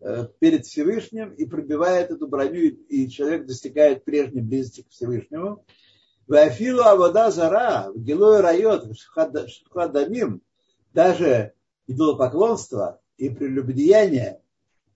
э, 0.00 0.26
перед 0.40 0.66
Всевышним 0.66 1.32
и 1.34 1.44
пробивает 1.44 2.10
эту 2.10 2.26
броню, 2.26 2.62
и 2.88 3.08
человек 3.08 3.46
достигает 3.46 4.04
прежней 4.04 4.42
близости 4.42 4.82
к 4.82 4.90
Всевышнему. 4.90 5.64
Вафилу 6.26 6.82
Авода 6.82 7.30
Зара, 7.30 7.92
в 7.92 8.02
Гилой 8.02 8.40
Райот, 8.40 8.88
Шхадамим, 8.96 10.42
даже 10.92 11.52
идолопоклонство 11.86 13.00
и 13.16 13.28
прелюбодеяние 13.30 14.40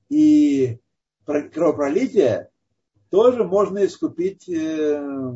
и 0.08 0.78
кровопролитие 1.24 2.50
тоже 3.10 3.44
можно 3.44 3.84
искупить 3.84 4.48
э. 4.48 5.32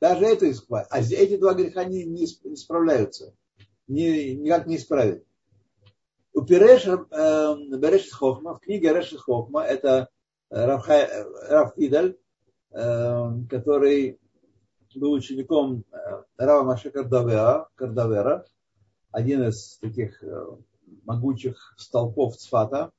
Даже 0.00 0.26
это 0.26 0.50
искупать. 0.50 0.86
А 0.90 1.00
эти 1.00 1.36
два 1.38 1.54
греха 1.54 1.84
не, 1.84 2.04
не, 2.04 2.26
справляются. 2.56 3.34
Никак 3.88 4.66
не 4.66 4.76
исправить. 4.76 5.22
У 6.34 6.42
Пиреш 6.42 6.86
э, 6.86 7.76
Береш 7.78 8.10
Хохма, 8.10 8.54
в 8.54 8.60
книге 8.60 8.92
Реш 8.92 9.14
Хохма, 9.16 9.62
это 9.62 10.08
Раф 10.50 10.88
Идаль, 11.76 12.16
э, 12.72 13.30
который 13.48 14.18
был 14.94 15.12
учеником 15.12 15.84
э, 15.92 15.96
Рава 16.36 16.64
Маша 16.64 16.90
Кардавера, 16.90 17.68
Кардавера, 17.76 18.44
один 19.10 19.44
из 19.44 19.78
таких 19.80 20.22
э, 20.22 20.46
могучих 21.04 21.74
столпов 21.76 22.36
Цфата. 22.36 22.90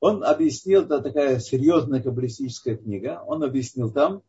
Он 0.00 0.24
объяснил, 0.24 0.82
это 0.82 1.00
такая 1.00 1.38
серьезная 1.38 2.02
каббалистическая 2.02 2.76
книга, 2.76 3.22
он 3.26 3.44
объяснил 3.44 3.92
там, 3.92 4.22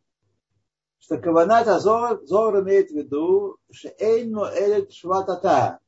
что 1.00 1.18
Каванат 1.18 1.66
Азор 1.68 2.24
Зор 2.24 2.62
имеет 2.62 2.90
в 2.90 2.94
виду, 2.94 3.58
что 3.70 3.88
Эйну 3.98 4.44
Элет 4.44 4.92
Шватата, 4.92 5.80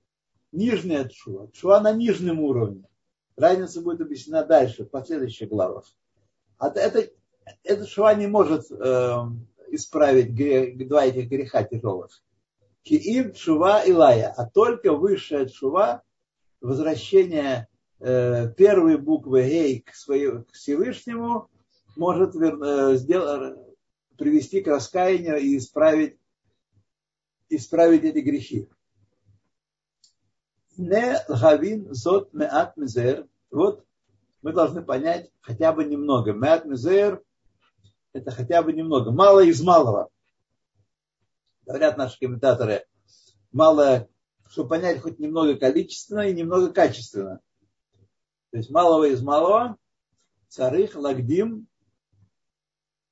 нижняя 0.53 1.09
Тшуа, 1.09 1.49
Тшуа 1.53 1.81
на 1.81 1.93
нижнем 1.93 2.41
уровне. 2.41 2.85
Разница 3.37 3.81
будет 3.81 4.01
объяснена 4.01 4.45
дальше, 4.45 4.85
в 4.85 4.91
последующих 4.91 5.49
главах. 5.49 5.85
А 6.59 6.69
это, 6.69 7.09
это 7.63 7.87
Шуа 7.87 8.15
не 8.15 8.27
может 8.27 8.71
э, 8.71 9.17
исправить 9.69 10.31
грех, 10.31 10.89
два 10.89 11.07
этих 11.07 11.29
греха 11.29 11.63
тяжелых. 11.63 12.23
Киим 12.83 13.35
Шува 13.35 13.83
и 13.83 13.93
Лая, 13.93 14.33
а 14.37 14.49
только 14.49 14.93
высшая 14.93 15.49
Шува, 15.49 16.03
возвращение 16.67 17.69
э, 18.01 18.53
первой 18.55 18.99
буквы 18.99 19.43
Гей 19.43 19.81
к, 19.81 19.95
своему, 19.95 20.45
к 20.45 20.53
Всевышнему, 20.53 21.49
может 21.97 22.35
э, 22.35 22.97
сделать, 22.97 23.59
привести 24.19 24.61
к 24.61 24.69
раскаянию 24.69 25.39
и 25.39 25.57
исправить, 25.57 26.19
исправить 27.49 28.05
эти 28.05 28.19
грехи. 28.19 28.69
Не 30.77 31.17
лхавин 31.29 31.95
зот 31.95 32.33
меат 32.35 32.77
мизер. 32.77 33.27
Вот 33.51 33.85
мы 34.43 34.53
должны 34.53 34.83
понять 34.83 35.31
хотя 35.41 35.73
бы 35.73 35.85
немного. 35.85 36.33
Меат 36.33 36.67
мизер– 36.67 37.23
это 38.13 38.31
хотя 38.31 38.63
бы 38.63 38.73
немного. 38.73 39.11
Мало 39.11 39.41
из 39.41 39.63
малого. 39.63 40.11
Говорят 41.65 41.97
наши 41.97 42.19
комментаторы, 42.19 42.87
мало, 43.51 44.09
чтобы 44.49 44.71
понять 44.71 45.01
хоть 45.01 45.19
немного 45.19 45.57
количественно 45.57 46.29
и 46.29 46.35
немного 46.35 46.73
качественно. 46.73 47.41
То 48.51 48.59
есть 48.59 48.71
малого 48.71 49.05
из 49.05 49.23
малого, 49.23 49.77
царых, 50.49 50.95
лагдим, 50.95 51.67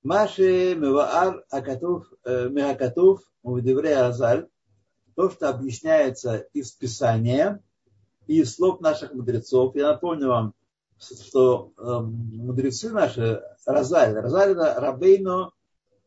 маши 0.03 0.75
меваар 0.75 1.45
акатув, 1.51 2.13
э, 2.25 2.49
меакатув, 2.49 3.21
мувдевре 3.43 3.97
азаль, 3.97 4.49
то, 5.17 5.31
что 5.31 5.49
объясняется 5.49 6.39
из 6.53 6.73
Писания 6.73 7.63
и 8.27 8.41
из 8.41 8.55
слов 8.55 8.81
наших 8.81 9.13
мудрецов. 9.13 9.75
Я 9.77 9.89
напомню 9.89 10.29
вам, 10.29 10.55
что 10.99 11.73
э, 11.77 11.83
мудрецы 11.83 12.91
наши, 12.91 13.43
Розаль, 13.67 14.15
Розаль 14.15 14.53
это 14.53 14.75
Рабейно 14.81 15.53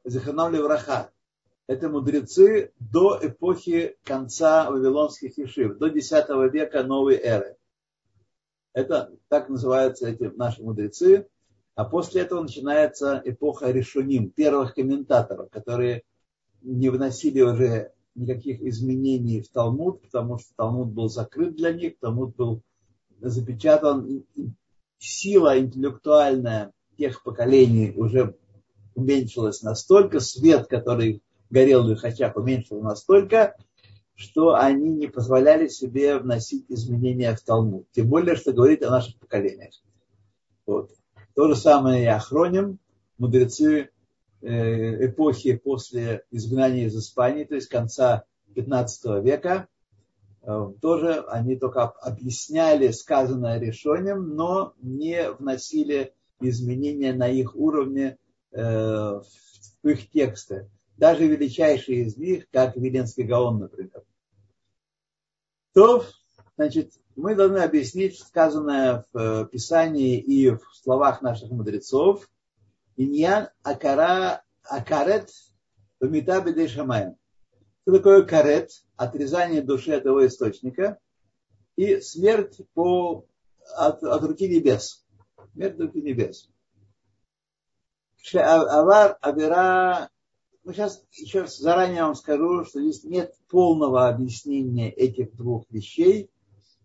Захарнам 0.03 0.53
Левраха. 0.53 1.11
Это 1.67 1.89
мудрецы 1.89 2.71
до 2.79 3.19
эпохи 3.21 3.97
конца 4.03 4.71
Вавилонских 4.71 5.37
ешив, 5.37 5.77
до 5.77 5.87
X 5.87 6.11
века 6.51 6.83
новой 6.83 7.17
эры. 7.17 7.57
Это 8.73 9.11
так 9.27 9.49
называются 9.49 10.07
эти 10.07 10.23
наши 10.23 10.63
мудрецы. 10.63 11.27
А 11.75 11.83
после 11.83 12.21
этого 12.21 12.41
начинается 12.41 13.21
эпоха 13.23 13.69
решуним, 13.69 14.31
первых 14.31 14.73
комментаторов, 14.73 15.49
которые 15.51 16.03
не 16.61 16.89
вносили 16.89 17.41
уже 17.41 17.91
никаких 18.15 18.61
изменений 18.61 19.41
в 19.41 19.49
Талмуд, 19.49 20.01
потому 20.01 20.39
что 20.39 20.55
Талмуд 20.55 20.87
был 20.87 21.09
закрыт 21.09 21.55
для 21.55 21.71
них, 21.73 21.99
Талмуд 21.99 22.35
был 22.35 22.63
запечатан. 23.19 24.23
Сила 24.99 25.59
интеллектуальная 25.59 26.71
тех 26.97 27.21
поколений 27.21 27.93
уже 27.95 28.35
уменьшилась 28.95 29.61
настолько, 29.61 30.19
свет, 30.19 30.65
который 30.67 31.21
горел 31.49 31.83
в 31.83 31.91
их 31.91 32.03
очах, 32.03 32.35
уменьшился 32.35 32.83
настолько, 32.83 33.55
что 34.15 34.55
они 34.55 34.89
не 34.89 35.07
позволяли 35.07 35.67
себе 35.67 36.17
вносить 36.17 36.65
изменения 36.69 37.35
в 37.35 37.41
Талмуд. 37.41 37.87
Тем 37.91 38.09
более, 38.09 38.35
что 38.35 38.51
говорит 38.51 38.83
о 38.83 38.89
наших 38.89 39.19
поколениях. 39.19 39.73
Вот. 40.65 40.91
То 41.35 41.47
же 41.47 41.55
самое 41.55 42.03
и 42.03 42.07
охроним. 42.07 42.79
Мудрецы 43.17 43.89
Э, 44.41 45.05
эпохи 45.07 45.55
после 45.55 46.23
изгнания 46.29 46.85
из 46.85 46.95
Испании, 46.95 47.43
то 47.43 47.55
есть 47.55 47.69
конца 47.69 48.25
15 48.53 49.23
века, 49.23 49.67
э, 50.43 50.73
тоже 50.79 51.21
они 51.27 51.55
только 51.55 51.85
объясняли 51.85 52.91
сказанное 52.91 53.59
решением, 53.59 54.35
но 54.35 54.73
не 54.79 55.31
вносили 55.31 56.13
изменения 56.39 57.13
на 57.13 57.27
их 57.27 57.55
уровне 57.55 58.19
э, 58.51 58.61
в 58.61 59.87
их 59.87 60.11
тексты. 60.11 60.69
Даже 60.97 61.27
величайшие 61.27 62.05
из 62.05 62.17
них, 62.17 62.49
как 62.49 62.75
Виленский 62.75 63.23
Гаон, 63.23 63.59
например. 63.59 64.03
То, 65.73 66.03
значит, 66.55 66.93
мы 67.15 67.35
должны 67.35 67.59
объяснить 67.59 68.19
сказанное 68.19 69.05
в 69.13 69.45
Писании 69.45 70.19
и 70.19 70.49
в 70.49 70.61
словах 70.73 71.21
наших 71.21 71.51
мудрецов, 71.51 72.27
Иньян 72.95 73.49
акара, 73.61 74.43
акарет 74.63 75.29
вмита 75.99 76.41
бедей 76.41 76.67
шамаем. 76.67 77.15
Что 77.83 77.97
такое 77.97 78.23
карет? 78.23 78.71
Отрезание 78.95 79.61
души 79.61 79.91
от 79.93 80.05
его 80.05 80.25
источника 80.25 80.97
и 81.75 82.01
смерть 82.01 82.59
по, 82.73 83.27
от, 83.75 84.01
от 84.01 84.23
руки 84.23 84.47
небес. 84.47 85.05
Смерть 85.53 85.75
от 85.75 85.81
руки 85.81 86.01
небес. 86.01 86.49
Авар 88.33 89.17
Авера 89.21 90.09
ну, 90.67 90.73
сейчас 90.73 91.01
еще 91.13 91.41
раз 91.41 91.57
заранее 91.57 92.03
вам 92.03 92.13
скажу, 92.13 92.65
что 92.65 92.81
здесь 92.81 93.05
нет 93.05 93.33
полного 93.47 94.09
объяснения 94.09 94.91
этих 94.91 95.33
двух 95.33 95.63
вещей. 95.69 96.29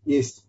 Есть 0.05 0.47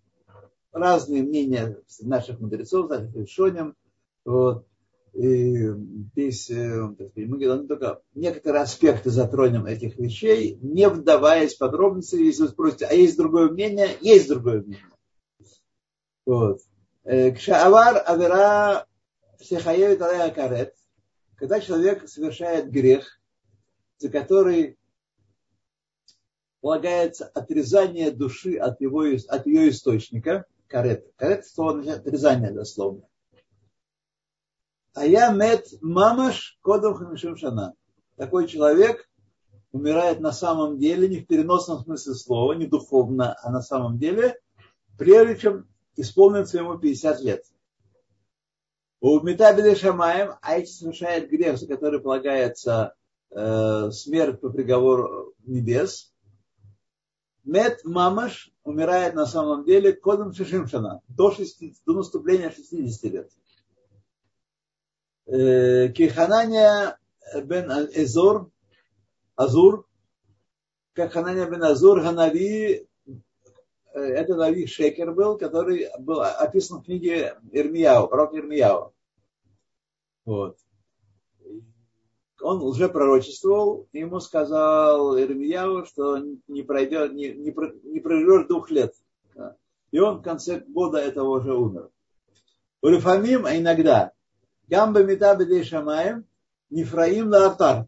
разные 0.71 1.23
мнения 1.23 1.79
наших 2.01 2.39
мудрецов, 2.39 2.91
наших 2.91 3.15
решением. 3.15 3.75
Вот. 4.23 4.67
И 5.13 5.67
здесь 6.13 6.51
э, 6.51 6.79
мы 7.15 7.67
только 7.67 8.03
некоторые 8.13 8.61
аспекты 8.61 9.09
затронем 9.09 9.65
этих 9.65 9.97
вещей, 9.97 10.59
не 10.61 10.87
вдаваясь 10.87 11.55
в 11.55 11.57
подробности, 11.57 12.17
если 12.17 12.43
вы 12.43 12.49
спросите, 12.49 12.85
а 12.85 12.93
есть 12.93 13.17
другое 13.17 13.49
мнение? 13.49 13.97
Есть 14.01 14.29
другое 14.29 14.61
мнение. 14.61 14.85
Вот. 16.27 16.59
Э, 17.03 17.31
Кшаавар 17.31 17.99
авера 18.05 18.85
сехаевит 19.41 19.97
карет, 20.35 20.75
когда 21.35 21.59
человек 21.59 22.07
совершает 22.07 22.69
грех, 22.69 23.19
за 23.97 24.09
который 24.09 24.77
полагается 26.61 27.25
отрезание 27.25 28.11
души 28.11 28.55
от, 28.55 28.79
его, 28.79 29.03
от 29.03 29.47
ее 29.47 29.69
источника, 29.69 30.45
карет. 30.67 31.11
Карет 31.17 31.45
слово 31.45 31.81
отрезание 31.91 32.51
дословно. 32.51 33.03
А 34.93 35.05
я 35.05 35.31
мед 35.31 35.67
мамаш 35.81 36.57
кодом 36.61 36.95
хамишим 36.95 37.35
шана. 37.35 37.73
Такой 38.15 38.47
человек 38.47 39.09
умирает 39.71 40.19
на 40.19 40.31
самом 40.31 40.77
деле, 40.77 41.07
не 41.07 41.19
в 41.19 41.27
переносном 41.27 41.79
смысле 41.79 42.13
слова, 42.13 42.53
не 42.53 42.67
духовно, 42.67 43.35
а 43.41 43.51
на 43.51 43.61
самом 43.61 43.97
деле, 43.97 44.39
прежде 44.97 45.37
чем 45.37 45.67
исполнится 45.95 46.59
ему 46.59 46.77
50 46.77 47.21
лет. 47.21 47.43
У 49.01 49.19
Метабеля 49.19 49.75
Шамаем, 49.75 50.35
а 50.41 50.59
если 50.59 50.73
совершает 50.73 51.29
грех, 51.29 51.57
за 51.57 51.67
который 51.67 51.99
полагается 51.99 52.95
смерть 53.33 54.39
по 54.39 54.49
приговору 54.49 55.33
небес, 55.45 56.13
Мед 57.43 57.83
Мамаш 57.83 58.51
умирает 58.63 59.15
на 59.15 59.25
самом 59.25 59.65
деле 59.65 59.93
кодом 59.93 60.33
Шишимшана 60.33 61.01
до, 61.09 61.31
60, 61.31 61.83
до 61.85 61.93
наступления 61.93 62.51
60 62.51 63.11
лет. 63.11 63.31
Киханания 65.93 66.97
бен 67.43 67.69
Эзор, 67.93 68.49
Азур, 69.35 69.87
как 70.93 71.11
Ханания 71.13 71.49
бен 71.49 71.63
Азур, 71.63 72.01
Ханави, 72.01 72.87
это 73.93 74.35
Нави 74.35 74.65
Шекер 74.65 75.13
был, 75.13 75.37
который 75.37 75.89
был 75.99 76.21
описан 76.21 76.79
в 76.79 76.85
книге 76.85 77.37
Ирмияу, 77.51 78.07
пророк 78.07 78.33
Ирмияу. 78.33 78.93
Вот. 80.25 80.57
Он 82.43 82.61
уже 82.61 82.89
пророчествовал, 82.89 83.87
ему 83.93 84.19
сказал 84.19 85.17
Ирмияву, 85.17 85.85
что 85.85 86.17
не 86.47 86.61
пройдет, 86.61 87.13
не, 87.13 87.29
не, 87.29 87.51
не 87.51 88.47
двух 88.47 88.69
лет. 88.69 88.93
И 89.91 89.99
он 89.99 90.17
в 90.17 90.21
конце 90.23 90.59
года 90.59 90.97
этого 90.97 91.39
уже 91.39 91.53
умер. 91.53 91.89
Улифамим, 92.81 93.45
а 93.45 93.55
иногда, 93.55 94.11
гамба 94.67 95.03
мета 95.03 95.35
бедей 95.35 95.63
шамаем, 95.63 96.25
нефраим 96.69 97.29
лаартар. 97.29 97.87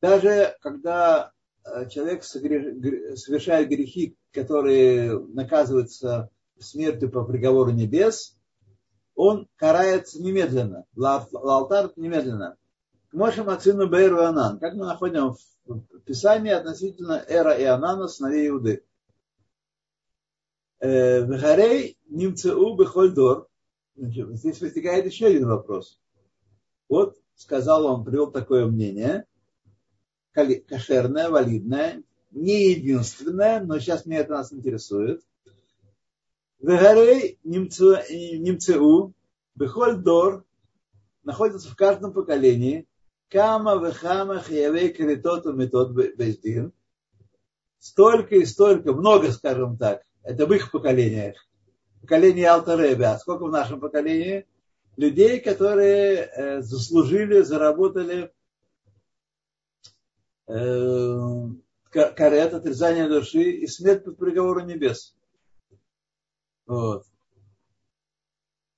Даже 0.00 0.56
когда 0.60 1.32
э, 1.64 1.88
человек 1.88 2.22
совершает 2.22 3.68
грехи, 3.68 4.16
которые 4.32 5.18
наказываются 5.18 6.30
смертью 6.60 7.10
по 7.10 7.24
приговору 7.24 7.70
небес, 7.70 8.36
он 9.16 9.48
карается 9.56 10.22
немедленно. 10.22 10.84
Лалтар 10.94 11.92
немедленно. 11.96 12.56
Мошем 13.12 13.50
Ацину 13.50 13.88
Бейру 13.88 14.20
и 14.20 14.24
Анан. 14.24 14.58
Как 14.58 14.74
мы 14.74 14.86
находим 14.86 15.36
в 15.66 16.00
Писании 16.06 16.50
относительно 16.50 17.22
Эра 17.28 17.52
и 17.52 17.64
Анана, 17.64 18.08
сыновей 18.08 18.48
Иуды. 18.48 18.84
Э, 20.80 21.24
Вехарей 21.24 21.98
Нимцеу 22.08 22.74
Бехольдор. 22.74 23.48
Здесь 23.96 24.60
возникает 24.62 25.04
еще 25.04 25.26
один 25.26 25.46
вопрос. 25.46 26.00
Вот, 26.88 27.16
сказал 27.34 27.84
он, 27.84 28.04
привел 28.04 28.30
такое 28.30 28.66
мнение, 28.66 29.26
кошерное, 30.32 31.28
валидное, 31.28 32.02
не 32.30 32.70
единственное, 32.70 33.60
но 33.60 33.78
сейчас 33.78 34.06
мне 34.06 34.16
это 34.16 34.32
нас 34.32 34.52
интересует. 34.52 35.22
Вегарей 36.60 37.38
Нимцеу 37.44 39.14
Бехольдор 39.54 40.44
находится 41.24 41.68
в 41.68 41.76
каждом 41.76 42.14
поколении 42.14 42.86
Кама 43.32 43.76
вехама 43.76 44.40
хиявей 44.40 44.92
критоту 44.92 45.54
метод 45.54 45.92
бездин. 46.16 46.72
Столько 47.78 48.36
и 48.36 48.44
столько, 48.44 48.92
много, 48.92 49.32
скажем 49.32 49.78
так, 49.78 50.02
это 50.22 50.46
в 50.46 50.52
их 50.52 50.70
поколениях. 50.70 51.36
Поколение 52.02 52.50
Алтаребе. 52.50 53.06
А 53.06 53.18
сколько 53.18 53.46
в 53.46 53.50
нашем 53.50 53.80
поколении? 53.80 54.46
Людей, 54.98 55.40
которые 55.40 56.60
заслужили, 56.60 57.40
заработали 57.40 58.30
карет, 60.44 62.52
отрезание 62.52 63.08
души 63.08 63.42
и 63.42 63.66
смерть 63.66 64.04
под 64.04 64.18
приговором 64.18 64.66
небес. 64.66 65.16
Вот. 66.66 67.06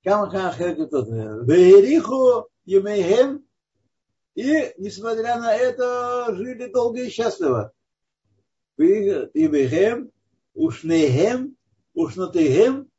Кама 0.04 0.30
хама 0.30 0.52
хиявей 0.52 0.76
критоту. 0.76 1.44
Веериху 1.44 2.48
юмейхем 2.64 3.44
и, 4.34 4.72
несмотря 4.78 5.38
на 5.38 5.54
это, 5.54 6.34
жили 6.34 6.66
долго 6.66 7.02
и 7.02 7.10
счастливо. 7.10 7.72
И 8.76 9.46
бехем, 9.46 10.10
ушнехем, 10.54 11.56
ушнотехем, 11.94 12.90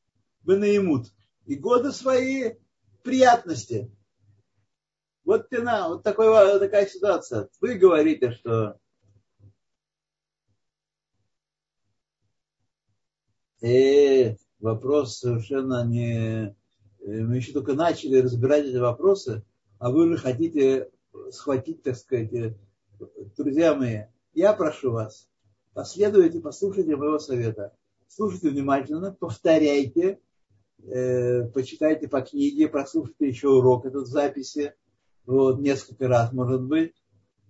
бенеемут. 0.43 1.08
И 1.45 1.56
годы 1.56 1.91
свои 1.91 2.54
приятности. 3.04 3.91
Вот 5.26 5.50
тена, 5.50 5.89
вот 5.89 6.04
такой, 6.04 6.60
такая 6.60 6.88
ситуация. 6.88 7.50
Вы 7.60 7.76
говорите, 7.76 8.32
что 8.32 8.80
э, 13.62 14.38
вопрос 14.60 15.17
совершенно 15.17 15.84
не... 15.86 16.48
Э, 16.48 16.54
мы 17.02 17.38
еще 17.38 17.52
только 17.52 17.74
начали 17.74 18.21
разбирать 18.21 18.65
эти 18.65 18.78
вопросы, 18.78 19.43
а 19.80 19.91
вы 19.91 20.06
уже 20.06 20.17
хотите 20.17 20.89
схватить, 21.32 21.84
так 21.84 21.95
сказать, 21.95 22.34
э, 22.34 22.56
друзья 23.38 23.75
мои, 23.75 24.04
я 24.34 24.54
прошу 24.54 24.91
вас, 24.91 25.30
последуйте, 25.73 26.39
послушайте 26.39 26.95
моего 26.95 27.19
совета. 27.19 27.73
Слушайте 28.08 28.49
внимательно, 28.49 29.12
повторяйте, 29.12 30.19
э, 30.84 31.43
почитайте 31.49 32.08
по 32.08 32.21
книге, 32.21 32.67
прослушайте 32.67 33.28
еще 33.28 33.49
урок 33.49 33.86
этот 33.86 34.08
в 34.08 34.12
записи, 34.12 34.73
вот, 35.25 35.60
несколько 35.60 36.08
раз, 36.08 36.32
может 36.32 36.62
быть. 36.62 36.93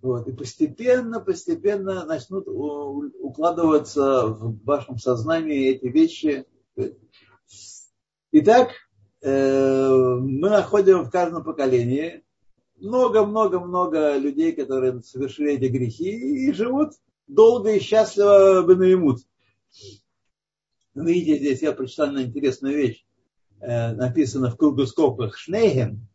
Вот, 0.01 0.28
и 0.28 0.34
постепенно, 0.34 1.19
постепенно 1.19 2.06
начнут 2.06 2.47
укладываться 2.47 4.28
в 4.28 4.63
вашем 4.63 4.99
сознании 4.99 5.69
эти 5.69 5.86
вещи. 5.86 6.45
Итак, 8.32 8.69
э, 9.21 9.89
мы 9.89 10.49
находим 10.49 11.04
в 11.04 11.10
каждом 11.10 11.43
поколении 11.43 12.24
много-много-много 12.77 14.17
людей, 14.17 14.51
которые 14.51 15.01
совершили 15.01 15.53
эти 15.53 15.65
грехи 15.65 16.47
и 16.47 16.51
живут 16.51 16.93
долго 17.27 17.71
и 17.71 17.79
счастливо 17.79 18.61
бы 18.63 18.75
наимут. 18.75 19.21
Видите, 20.93 21.38
здесь 21.39 21.61
я 21.61 21.73
прочитал 21.73 22.11
на 22.11 22.23
интересную 22.23 22.75
вещь. 22.75 23.05
Э, 23.59 23.93
написано 23.93 24.51
в 24.51 24.57
кругоскопах 24.57 25.38
Шнейген, 25.38 26.07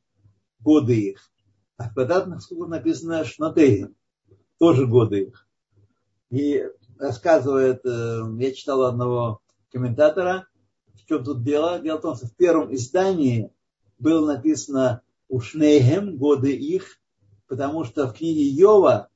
годы 0.61 0.95
их, 0.95 1.31
а 1.77 1.89
в 1.89 1.95
квадратных 1.95 2.43
скобках 2.43 2.69
написано 2.69 3.25
Шнатейген, 3.25 3.95
тоже 4.59 4.87
годы 4.87 5.23
их. 5.25 5.49
И 6.31 6.65
рассказывает, 6.99 7.85
э, 7.85 8.23
я 8.39 8.53
читал 8.53 8.85
одного 8.85 9.41
комментатора, 9.73 10.47
в 10.95 11.07
чем 11.07 11.25
тут 11.25 11.43
дело. 11.43 11.81
Дело 11.81 11.99
в 11.99 12.03
том, 12.03 12.15
что 12.15 12.27
в 12.27 12.37
первом 12.37 12.75
издании 12.75 13.51
было 13.99 14.35
написано 14.35 15.03
ушнейхем, 15.31 16.17
годы 16.17 16.53
их, 16.53 16.99
потому 17.47 17.85
что 17.85 18.09
в 18.09 18.15
книге 18.15 18.43
Йова 18.43 19.09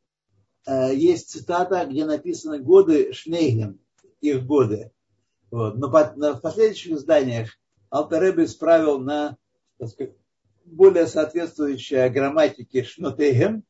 э, 0.66 0.94
есть 0.94 1.31
цитата, 1.31 1.85
где 1.85 2.07
написано 2.07 2.59
годы 2.59 3.12
шнейхем, 3.12 3.81
их 4.20 4.46
годы. 4.46 4.92
Вот. 5.50 5.77
Но 5.77 5.88
в 5.88 6.40
последующих 6.40 6.92
изданиях 6.92 7.50
Алтаребе 7.90 8.44
исправил 8.44 8.98
на 8.98 9.37
сказать, 9.87 10.14
более 10.64 11.07
соответствующее 11.07 12.09
грамматике 12.11 12.85
шнотейхем. 12.85 13.64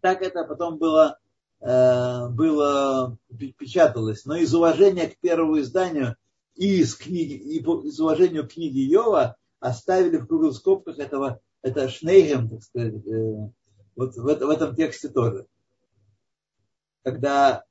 Так 0.00 0.22
это 0.22 0.44
потом 0.44 0.78
было, 0.78 1.18
э, 1.60 2.28
было 2.28 3.16
печаталось. 3.58 4.24
Но 4.24 4.36
из 4.36 4.52
уважения 4.54 5.08
к 5.08 5.18
первому 5.18 5.60
изданию 5.60 6.16
и 6.54 6.80
из, 6.80 6.94
книги, 6.94 7.34
и 7.34 7.60
из 7.60 8.00
уважения 8.00 8.42
к 8.42 8.52
книге 8.52 8.82
Йова 8.82 9.36
оставили 9.60 10.18
в 10.18 10.26
круглых 10.26 10.54
скобках 10.54 10.98
этого, 10.98 11.40
это 11.62 11.88
Шнейгем, 11.88 12.48
так 12.48 12.62
сказать, 12.62 13.06
э, 13.06 13.50
вот 13.96 14.16
в, 14.16 14.22
в 14.22 14.50
этом 14.50 14.76
тексте 14.76 15.08
тоже. 15.08 15.46
Когда 17.02 17.64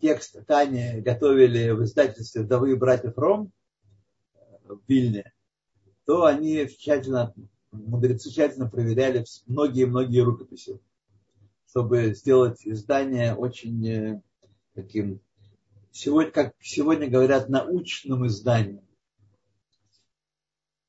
текст 0.00 0.36
Тани 0.46 1.00
готовили 1.00 1.70
в 1.70 1.84
издательстве 1.84 2.42
«Вдовы 2.42 2.76
братьев 2.76 3.16
Ром» 3.16 3.52
в 4.64 4.80
Вильне, 4.88 5.32
то 6.06 6.24
они 6.24 6.66
тщательно, 6.68 7.34
мудрецы 7.70 8.30
тщательно 8.30 8.68
проверяли 8.68 9.24
многие-многие 9.46 10.20
рукописи, 10.20 10.80
чтобы 11.68 12.14
сделать 12.14 12.66
издание 12.66 13.34
очень 13.34 13.86
э, 13.88 14.22
таким, 14.74 15.20
сегодня, 15.90 16.30
как 16.32 16.54
сегодня 16.60 17.08
говорят, 17.08 17.48
научным 17.48 18.26
изданием. 18.26 18.85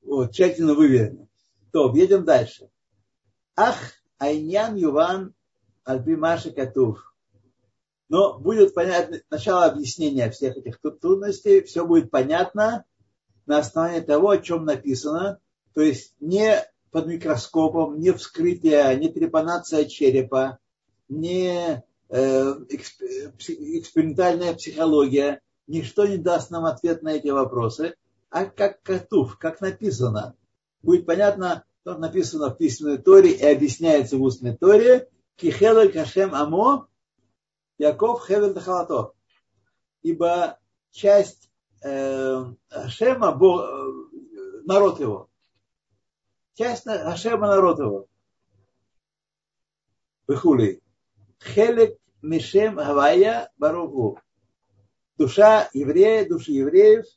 Вот, 0.02 0.32
тщательно 0.32 0.74
выверено. 0.74 1.28
То, 1.72 1.94
едем 1.94 2.24
дальше. 2.24 2.70
Ах, 3.56 3.76
Айнян 4.18 4.76
Юван 4.76 5.34
Альпи 5.84 6.16
Маши 6.16 6.50
Катув. 6.50 7.14
Но 8.08 8.38
будет 8.38 8.72
понятно, 8.72 9.20
начало 9.30 9.66
объяснения 9.66 10.30
всех 10.30 10.56
этих 10.56 10.78
трудностей, 10.80 11.62
все 11.62 11.86
будет 11.86 12.10
понятно 12.10 12.84
на 13.46 13.58
основании 13.58 14.00
того, 14.00 14.30
о 14.30 14.38
чем 14.38 14.64
написано. 14.64 15.40
То 15.74 15.82
есть 15.82 16.14
не 16.20 16.64
под 16.90 17.06
микроскопом, 17.06 18.00
не 18.00 18.12
вскрытие, 18.12 18.96
не 18.96 19.08
трепанация 19.08 19.84
черепа, 19.84 20.58
не 21.08 21.82
э, 22.08 22.54
экспериментальная 22.70 24.54
психология, 24.54 25.42
ничто 25.66 26.06
не 26.06 26.16
даст 26.16 26.50
нам 26.50 26.64
ответ 26.64 27.02
на 27.02 27.10
эти 27.10 27.28
вопросы– 27.28 27.94
а 28.30 28.46
как 28.46 28.82
катув, 28.82 29.38
как 29.38 29.60
написано. 29.60 30.36
Будет 30.82 31.06
понятно, 31.06 31.64
что 31.80 31.96
написано 31.96 32.50
в 32.50 32.58
письменной 32.58 32.98
Торе 32.98 33.32
и 33.32 33.44
объясняется 33.44 34.16
в 34.16 34.22
устной 34.22 34.56
Торе. 34.56 35.08
Кихелель 35.36 35.92
кашем 35.92 36.34
амо, 36.34 36.88
Яков 37.78 38.26
хевель 38.26 38.52
дахалато. 38.52 39.12
Ибо 40.02 40.58
часть 40.90 41.50
э, 41.82 42.44
Ашема, 42.70 43.28
э, 43.28 44.62
народ 44.64 45.00
его. 45.00 45.28
Часть 46.54 46.86
Ашема, 46.86 47.46
народ 47.48 47.78
его. 47.78 48.06
Выхули. 50.26 50.82
Хелек 51.42 51.98
Мишем 52.20 52.76
Гавая 52.76 53.50
Баругу. 53.56 54.20
Душа 55.16 55.68
еврея, 55.72 56.28
души 56.28 56.52
евреев– 56.52 57.06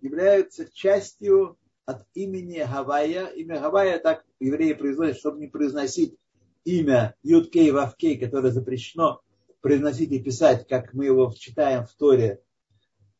являются 0.00 0.70
частью 0.72 1.56
от 1.86 2.06
имени 2.14 2.58
Гавайя. 2.58 3.26
Имя 3.26 3.60
Гавайя 3.60 3.98
так 3.98 4.24
евреи 4.38 4.72
произносят, 4.72 5.18
чтобы 5.18 5.40
не 5.40 5.46
произносить 5.48 6.16
имя 6.64 7.14
Юткей 7.22 7.70
Вавкей, 7.70 8.18
которое 8.18 8.52
запрещено 8.52 9.20
произносить 9.60 10.10
и 10.12 10.22
писать, 10.22 10.66
как 10.68 10.94
мы 10.94 11.06
его 11.06 11.32
читаем 11.36 11.84
в 11.84 11.92
Торе, 11.94 12.40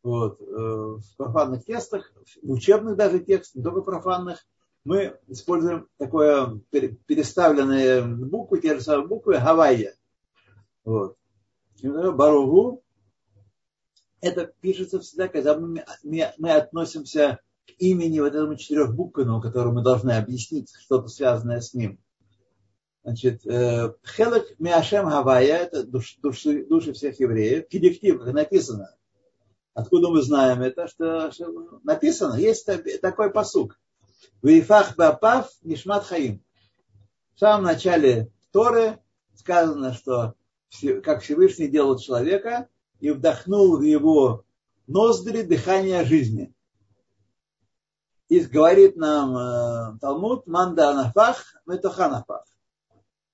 вот, 0.03 0.41
э, 0.41 0.45
в 0.45 1.03
профанных 1.17 1.65
текстах, 1.65 2.13
в 2.43 2.51
учебных 2.51 2.97
даже 2.97 3.21
текстах, 3.21 3.57
не 3.57 3.63
только 3.63 3.83
профанных, 3.83 4.47
мы 4.85 5.19
используем 5.27 5.89
такое 5.99 6.59
переставленные 6.71 8.03
буквы, 8.03 8.61
те 8.61 8.77
же 8.77 8.81
самые 8.81 9.07
буквы, 9.07 9.35
Гавайя. 9.35 9.95
Вот. 10.85 11.17
Баругу, 11.83 12.83
это 14.21 14.53
пишется 14.61 15.01
всегда, 15.01 15.29
когда 15.29 15.59
мы, 15.59 15.85
мы, 16.03 16.53
относимся 16.53 17.41
к 17.67 17.71
имени 17.79 18.21
вот 18.21 18.35
этому 18.35 18.57
четырехбуквенному, 18.57 19.41
которому 19.41 19.77
мы 19.77 19.83
должны 19.83 20.13
объяснить 20.13 20.73
что-то 20.79 21.09
связанное 21.09 21.61
с 21.61 21.75
ним. 21.75 21.99
Значит, 23.03 23.47
э, 23.47 23.95
Хелек 24.05 24.59
Миашем 24.59 25.09
Гавайя, 25.09 25.57
это 25.57 25.85
душ, 25.85 26.19
души, 26.23 26.67
души 26.67 26.93
всех 26.93 27.19
евреев, 27.19 27.67
кедиктив, 27.69 28.19
как 28.19 28.35
написано. 28.35 28.95
Откуда 29.73 30.11
мы 30.11 30.21
знаем 30.21 30.61
это? 30.61 30.87
Что, 30.87 31.33
что 31.33 31.81
написано, 31.83 32.35
есть 32.35 32.69
такой 33.01 33.31
посук. 33.31 33.81
Вейфах 34.43 34.97
Бапав 34.97 35.51
Нишмат 35.63 36.05
Хаим. 36.05 36.43
В 37.35 37.39
самом 37.41 37.65
начале 37.65 38.31
Торы 38.53 38.99
сказано, 39.35 39.95
что 39.95 40.35
как 41.03 41.23
Всевышний 41.23 41.69
делал 41.69 41.99
человека 41.99 42.69
и 43.01 43.11
вдохнул 43.11 43.79
в 43.79 43.83
его 43.83 44.45
ноздри 44.87 45.43
дыхание 45.43 46.05
жизни. 46.05 46.55
И 48.29 48.41
говорит 48.41 48.97
нам 48.97 49.37
э, 49.37 49.99
Талмуд, 50.01 50.47
манда 50.47 50.95
нафах, 50.95 51.57
метоха 51.67 52.09
нафах. 52.09 52.45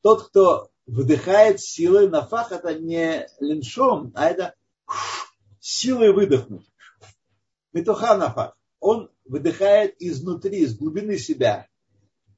Тот, 0.02 0.28
кто 0.28 0.70
вдыхает 0.86 1.60
силой, 1.60 2.08
нафах 2.08 2.52
это 2.52 2.78
не 2.78 3.28
линшом, 3.40 4.12
а 4.14 4.26
это 4.26 4.54
силой 5.60 6.12
выдохнуть. 6.12 6.66
Метоха 7.72 8.16
нафах. 8.16 8.56
Он 8.80 9.10
выдыхает 9.26 9.96
изнутри, 9.98 10.60
из 10.60 10.78
глубины 10.78 11.18
себя. 11.18 11.66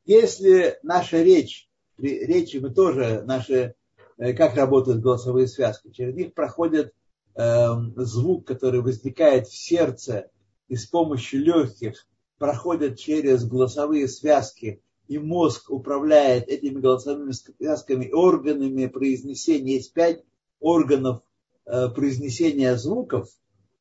Если 0.04 0.78
наша 0.82 1.22
речь, 1.22 1.70
при 1.96 2.24
речи 2.24 2.56
мы 2.56 2.70
тоже, 2.70 3.22
наши, 3.24 3.74
э, 4.16 4.32
как 4.32 4.56
работают 4.56 5.00
голосовые 5.00 5.46
связки, 5.46 5.90
через 5.90 6.14
них 6.14 6.34
проходит 6.34 6.88
э, 6.88 6.92
звук, 7.38 8.46
который 8.46 8.80
возникает 8.80 9.46
в 9.46 9.56
сердце 9.56 10.30
и 10.66 10.76
с 10.76 10.86
помощью 10.86 11.40
легких 11.42 12.06
проходит 12.38 12.98
через 12.98 13.44
голосовые 13.44 14.08
связки, 14.08 14.82
и 15.08 15.18
мозг 15.18 15.70
управляет 15.70 16.48
этими 16.48 16.80
голосовыми 16.80 17.32
связками, 17.32 18.10
органами 18.10 18.86
произнесения. 18.86 19.76
Есть 19.76 19.94
пять 19.94 20.22
органов 20.60 21.22
э, 21.64 21.88
произнесения 21.88 22.76
звуков. 22.76 23.28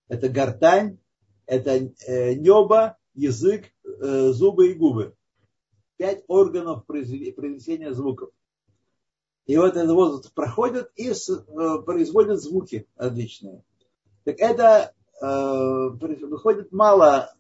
Это 0.07 0.29
гортань, 0.29 0.99
это 1.45 1.71
э, 1.71 2.33
небо, 2.35 2.97
язык, 3.13 3.65
э, 3.83 4.29
зубы 4.31 4.71
и 4.71 4.73
губы. 4.73 5.15
Пять 5.97 6.23
органов 6.27 6.85
произнесения 6.85 7.91
звуков. 7.91 8.29
И 9.47 9.57
вот 9.57 9.75
этот 9.75 9.89
воздух 9.91 10.31
проходит 10.33 10.91
и 10.95 11.12
производит 11.86 12.41
звуки 12.41 12.88
различные. 12.95 13.63
Так 14.23 14.36
это 14.39 14.93
выходит 15.19 16.71
мало 16.71 17.33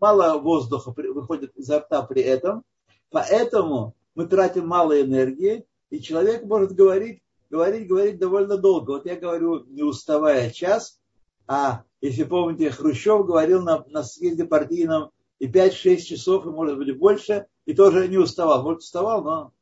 мало 0.00 0.38
воздуха 0.38 0.92
выходит 0.94 1.56
изо 1.56 1.78
рта 1.78 2.02
при 2.02 2.20
этом, 2.20 2.62
поэтому 3.10 3.94
мы 4.14 4.26
тратим 4.26 4.66
мало 4.66 5.00
энергии, 5.00 5.64
и 5.88 6.00
человек 6.00 6.44
может 6.44 6.72
говорить, 6.72 7.22
говорить, 7.48 7.88
говорить 7.88 8.18
довольно 8.18 8.58
долго. 8.58 8.90
Вот 8.90 9.06
я 9.06 9.16
говорю, 9.16 9.64
не 9.64 9.82
уставая 9.82 10.50
час, 10.50 11.00
а 11.46 11.84
если 12.00 12.24
помните, 12.24 12.70
Хрущев 12.70 13.24
говорил 13.24 13.62
на, 13.62 13.84
на 13.88 14.02
съезде 14.02 14.44
партийном 14.44 15.10
и 15.38 15.48
5-6 15.48 15.96
часов, 15.98 16.44
и 16.44 16.50
может 16.50 16.76
быть 16.76 16.98
больше, 16.98 17.46
и 17.64 17.72
тоже 17.72 18.08
не 18.08 18.18
уставал. 18.18 18.62
Может, 18.62 18.80
уставал, 18.80 19.24
но, 19.24 19.52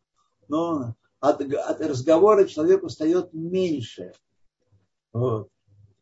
но 0.49 0.95
от, 1.23 1.41
от 1.41 1.81
разговора 1.81 2.47
человек 2.47 2.83
устает 2.83 3.33
меньше. 3.33 4.13
Вот. 5.13 5.49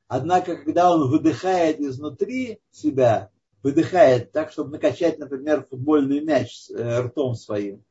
Однако, 0.08 0.56
когда 0.56 0.92
он 0.92 1.10
выдыхает 1.10 1.78
изнутри 1.78 2.62
себя, 2.70 3.30
выдыхает 3.62 4.32
так, 4.32 4.50
чтобы 4.50 4.70
накачать, 4.70 5.18
например, 5.18 5.66
футбольный 5.68 6.22
мяч 6.22 6.70
э, 6.70 7.00
ртом 7.02 7.34
своим, 7.34 7.84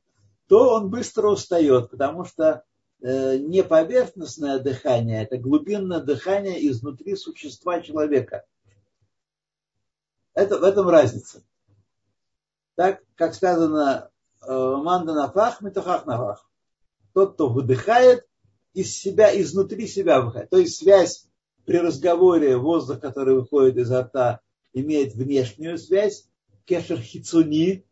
то 0.47 0.73
он 0.73 0.89
быстро 0.89 1.29
устает, 1.29 1.91
потому 1.91 2.25
что 2.25 2.63
э, 3.01 3.37
не 3.37 3.63
поверхностное 3.63 4.57
дыхание, 4.57 5.23
это 5.23 5.37
глубинное 5.37 6.01
дыхание 6.01 6.67
изнутри 6.67 7.15
существа 7.15 7.81
человека. 7.81 8.43
Это, 10.33 10.57
в 10.57 10.63
этом 10.63 10.89
разница. 10.89 11.43
Так, 12.73 13.03
как 13.13 13.35
сказано, 13.35 14.09
э, 14.41 14.51
манда 14.51 15.13
нафах, 15.13 15.61
метахах 15.61 16.07
нафах. 16.07 16.48
Тот, 17.13 17.33
кто 17.33 17.49
выдыхает, 17.49 18.25
из 18.73 18.95
себя, 18.95 19.39
изнутри 19.39 19.87
себя 19.87 20.21
выходит. 20.21 20.49
То 20.49 20.57
есть 20.57 20.77
связь 20.77 21.27
при 21.65 21.77
разговоре, 21.77 22.57
воздух, 22.57 22.99
который 22.99 23.35
выходит 23.35 23.77
изо 23.77 24.03
рта, 24.03 24.41
имеет 24.73 25.15
внешнюю 25.15 25.77
связь, 25.77 26.29
кешер 26.65 26.99
хицуни, 26.99 27.85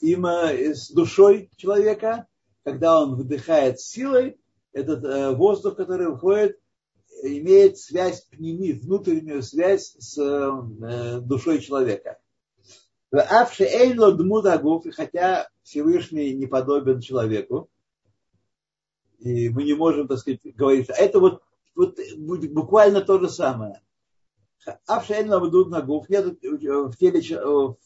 им 0.00 0.26
с 0.26 0.90
душой 0.90 1.50
человека, 1.56 2.26
когда 2.64 3.00
он 3.00 3.16
выдыхает 3.16 3.80
силой, 3.80 4.38
этот 4.72 5.04
э, 5.04 5.30
воздух, 5.32 5.76
который 5.76 6.08
выходит, 6.08 6.58
имеет 7.22 7.78
связь 7.78 8.22
пними, 8.22 8.72
внутреннюю 8.72 9.42
связь 9.42 9.94
с 9.98 10.18
э, 10.18 11.20
душой 11.20 11.60
человека. 11.60 12.18
Дмудагуф, 13.12 14.84
хотя 14.94 15.48
Всевышний 15.62 16.32
не 16.34 16.46
подобен 16.46 17.00
человеку, 17.00 17.68
и 19.18 19.48
мы 19.50 19.64
не 19.64 19.74
можем, 19.74 20.08
так 20.08 20.18
сказать, 20.18 20.40
говорить, 20.56 20.88
это 20.88 21.20
вот, 21.20 21.42
вот 21.74 21.98
буквально 22.50 23.02
то 23.02 23.20
же 23.20 23.28
самое. 23.28 23.82
Авшейн 24.86 25.28
Ламадуд 25.28 25.70
Нагуф, 25.70 26.08
нет 26.08 26.26
в 26.42 26.96
теле 26.96 27.20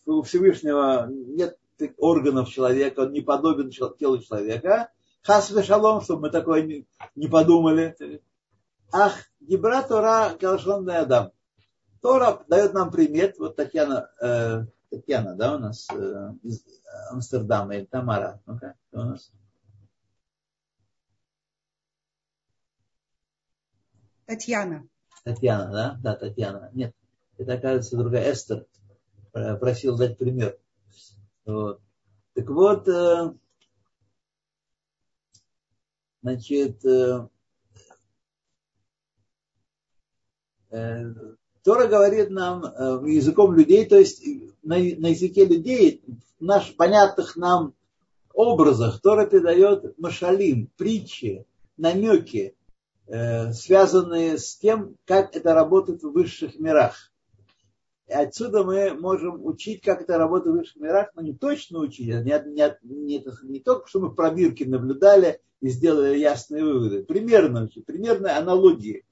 у 0.06 0.22
Всевышнего 0.22 1.08
нет 1.08 1.58
органов 1.98 2.48
человека, 2.48 3.00
он 3.00 3.12
не 3.12 3.20
подобен 3.20 3.70
телу 3.70 4.18
человека. 4.18 4.90
Хас 5.22 5.52
шалом, 5.64 6.02
чтобы 6.02 6.22
мы 6.22 6.30
такое 6.30 6.84
не 7.14 7.28
подумали. 7.28 7.96
Ах, 8.92 9.14
Гибра 9.40 9.82
Тора 9.82 10.36
Калашон 10.38 10.88
Адам. 10.88 11.32
Тора 12.00 12.44
дает 12.46 12.74
нам 12.74 12.90
примет, 12.90 13.38
вот 13.38 13.56
Татьяна, 13.56 14.10
э, 14.20 14.64
Татьяна, 14.90 15.34
да, 15.34 15.56
у 15.56 15.58
нас 15.58 15.88
э, 15.90 16.32
из 16.42 16.64
Амстердама, 17.10 17.76
или 17.76 17.84
Тамара, 17.84 18.40
ну-ка, 18.46 18.76
у 18.92 18.98
нас? 18.98 19.32
Татьяна. 24.26 24.88
Татьяна, 25.24 25.72
да? 25.72 25.98
Да, 26.02 26.16
Татьяна. 26.16 26.70
Нет, 26.72 26.94
это, 27.38 27.54
оказывается, 27.54 27.96
другая 27.96 28.32
Эстер. 28.32 28.66
Просил 29.32 29.96
дать 29.96 30.18
пример. 30.18 30.58
Вот. 31.44 31.80
Так 32.34 32.48
вот, 32.48 32.88
э, 32.88 33.34
значит, 36.22 36.84
э, 36.84 37.28
э, 40.70 41.14
Тора 41.66 41.86
говорит 41.86 42.30
нам 42.30 42.62
языком 43.06 43.54
людей, 43.54 43.84
то 43.84 43.98
есть 43.98 44.24
на, 44.62 44.76
на 44.76 45.08
языке 45.08 45.44
людей, 45.44 46.02
в 46.40 46.42
наш, 46.42 46.74
понятных 46.74 47.36
нам 47.36 47.74
образах, 48.32 49.02
Тора 49.02 49.26
передает 49.26 49.98
машалим, 49.98 50.70
притчи, 50.78 51.44
намеки, 51.76 52.56
Э, 53.08 53.52
связанные 53.52 54.36
с 54.36 54.56
тем, 54.56 54.96
как 55.04 55.36
это 55.36 55.54
работает 55.54 56.02
в 56.02 56.10
высших 56.10 56.58
мирах. 56.58 57.12
И 58.08 58.12
отсюда 58.12 58.64
мы 58.64 58.94
можем 58.94 59.44
учить, 59.44 59.82
как 59.82 60.02
это 60.02 60.18
работает 60.18 60.56
в 60.56 60.58
высших 60.58 60.76
мирах, 60.76 61.10
но 61.14 61.22
не 61.22 61.32
точно 61.32 61.78
учить, 61.78 62.10
а 62.10 62.20
не, 62.20 62.32
не, 62.52 62.76
не, 62.82 63.24
не 63.44 63.60
только, 63.60 63.88
что 63.88 64.00
мы 64.00 64.12
пробирки 64.12 64.64
наблюдали 64.64 65.40
и 65.60 65.68
сделали 65.68 66.18
ясные 66.18 66.64
выводы. 66.64 67.04
Примерно 67.04 67.64
учить, 67.64 67.86
примерные 67.86 68.34
аналогии. 68.34 69.05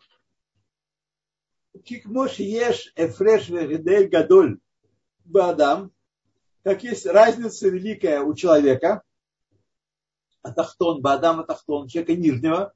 Кикмош 1.82 2.38
еш 2.38 2.92
эфреш 2.96 3.48
вегедель 3.48 4.08
гадоль 4.08 4.58
бадам, 5.24 5.92
как 6.62 6.84
есть 6.84 7.06
разница 7.06 7.68
великая 7.68 8.20
у 8.20 8.34
человека, 8.34 9.02
атахтон, 10.42 11.02
бадам 11.02 11.40
атахтон, 11.40 11.88
человека 11.88 12.14
нижнего, 12.14 12.74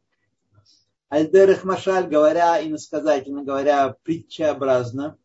Альдерех 1.08 1.64
Машаль, 1.64 2.06
говоря 2.06 2.62
иносказательно, 2.62 3.42
говоря 3.42 3.96
притчеобразно, 4.02 5.18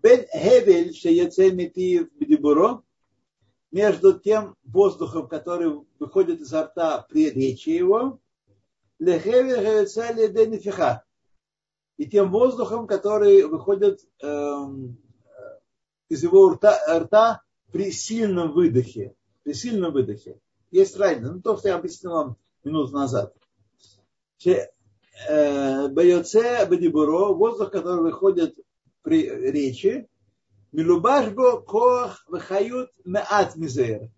Бен 0.00 0.26
Хевель, 0.32 0.94
Шеецемити 0.94 2.08
Бедибуро, 2.18 2.82
между 3.72 4.18
тем 4.18 4.56
воздухом, 4.62 5.28
который 5.28 5.80
выходит 5.98 6.40
изо 6.40 6.64
рта 6.64 7.04
при 7.08 7.30
речи 7.30 7.70
его, 7.70 8.20
и 11.98 12.06
тем 12.06 12.30
воздухом, 12.30 12.86
который 12.86 13.42
выходит 13.44 14.00
эм, 14.22 14.96
из 16.08 16.22
его 16.22 16.50
рта, 16.50 16.78
рта 16.88 17.42
при 17.72 17.90
сильном 17.90 18.52
выдохе. 18.52 19.14
При 19.42 19.52
сильном 19.52 19.92
выдохе. 19.92 20.38
Есть 20.70 20.96
разница. 20.96 21.32
Ну, 21.32 21.42
то, 21.42 21.56
что 21.56 21.68
я 21.68 21.76
объяснил 21.76 22.12
вам 22.12 22.36
минут 22.64 22.92
назад. 22.92 23.34
Э, 24.46 25.88
Боёце 25.88 26.64
Бадибуро, 26.66 27.34
воздух, 27.34 27.72
который 27.72 28.02
выходит 28.02 28.56
при 29.02 29.28
речи, 29.28 30.08
Милубашбо 30.70 31.60
Коах 31.60 32.24
Вахают 32.28 32.90
Меат 33.04 33.56
Мизер. 33.56 34.10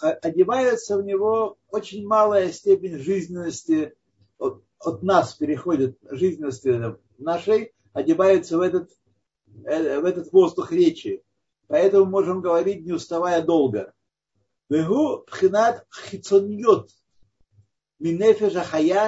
Одевается 0.00 0.96
в 0.96 1.04
него 1.04 1.58
очень 1.68 2.06
малая 2.06 2.50
степень 2.52 2.98
жизненности 2.98 3.94
от, 4.86 5.02
нас 5.02 5.34
переходит 5.34 5.98
жизненности 6.10 6.96
нашей, 7.18 7.72
одевается 7.92 8.58
в 8.58 8.60
этот, 8.60 8.90
э, 9.64 10.00
в 10.00 10.04
этот 10.04 10.32
воздух 10.32 10.72
речи. 10.72 11.22
Поэтому 11.66 12.04
можем 12.04 12.40
говорить, 12.40 12.84
не 12.84 12.92
уставая 12.92 13.42
долго. 13.42 13.92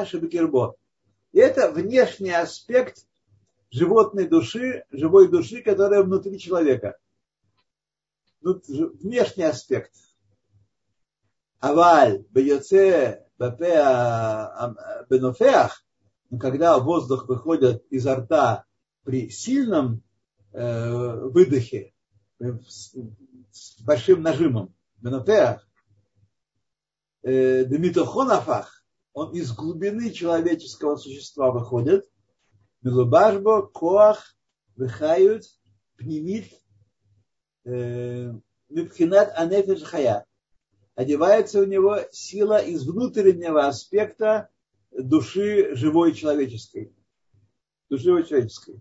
Шабекербо. 0.06 0.76
Это 1.32 1.70
внешний 1.70 2.30
аспект 2.30 3.06
животной 3.70 4.26
души, 4.26 4.84
живой 4.90 5.28
души, 5.28 5.62
которая 5.62 6.02
внутри 6.02 6.38
человека. 6.38 6.96
Внешний 8.40 9.44
аспект. 9.44 9.92
Аваль, 11.58 12.24
бьёце, 12.30 13.25
бенофеах, 15.10 15.84
когда 16.40 16.78
воздух 16.78 17.28
выходит 17.28 17.84
изо 17.90 18.16
рта 18.16 18.64
при 19.04 19.30
сильном 19.30 20.02
э, 20.52 21.14
выдохе, 21.30 21.92
с 22.38 23.80
большим 23.82 24.22
нажимом, 24.22 24.74
бенофеах, 24.98 25.66
э, 27.22 27.64
демитохонафах, 27.64 28.84
он 29.12 29.32
из 29.32 29.52
глубины 29.52 30.10
человеческого 30.10 30.96
существа 30.96 31.50
выходит, 31.50 32.04
Милубашбо, 32.82 33.62
Коах, 33.62 34.36
Вихают, 34.76 35.44
Пнемит, 35.96 36.52
э, 37.64 38.32
Мипхинат 38.68 39.32
Анефиш 39.36 39.82
Хая. 39.82 40.26
Одевается 40.96 41.60
у 41.60 41.64
него 41.64 41.98
сила 42.10 42.56
из 42.56 42.86
внутреннего 42.86 43.66
аспекта 43.66 44.48
души 44.90 45.74
живой 45.76 46.14
человеческой. 46.14 46.90
Души 47.90 48.04
живой 48.04 48.24
человеческой. 48.24 48.80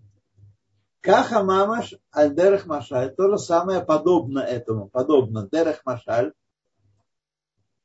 Каха 1.02 1.44
мамаш 1.44 1.94
аль 2.14 2.34
дерех 2.34 2.64
машаль. 2.64 3.14
То 3.14 3.28
же 3.28 3.38
самое 3.38 3.84
подобно 3.84 4.38
этому. 4.38 4.88
Подобно 4.88 5.46
дерех 5.52 5.82
машаль. 5.84 6.32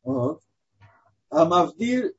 Вот. 0.01 0.41
А 1.29 1.43
мавдиль 1.45 2.15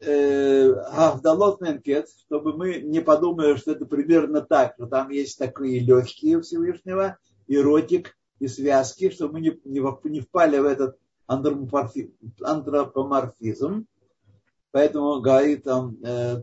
Авдалот 0.00 1.60
Менкет, 1.60 2.08
чтобы 2.26 2.52
мы 2.52 2.80
не 2.80 3.00
подумали, 3.00 3.56
что 3.56 3.72
это 3.72 3.86
примерно 3.86 4.42
так, 4.42 4.74
что 4.74 4.86
там 4.86 5.10
есть 5.10 5.38
такие 5.38 5.80
легкие 5.80 6.40
Всевышнего, 6.40 7.16
и 7.46 7.58
ротик, 7.58 8.16
и 8.40 8.48
связки, 8.48 9.10
чтобы 9.10 9.34
мы 9.34 9.40
не, 9.40 9.60
не, 9.64 10.08
не 10.10 10.20
впали 10.20 10.58
в 10.58 10.64
этот 10.64 10.98
антропоморфизм. 11.28 13.86
Поэтому 14.70 15.20
говорит 15.20 15.64
там 15.64 15.96
э, 16.02 16.42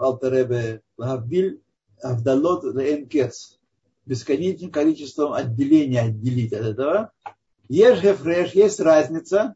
Алтеребе 0.00 0.82
Гавбиль 0.98 1.62
Авдалот 2.02 2.64
Энкец. 2.64 3.58
Бесконечным 4.04 4.72
количеством 4.72 5.32
отделения 5.32 6.00
отделить 6.00 6.52
от 6.52 6.62
этого. 6.62 7.12
Ешь 7.68 8.02
Гефреш, 8.02 8.52
есть 8.52 8.80
разница 8.80 9.54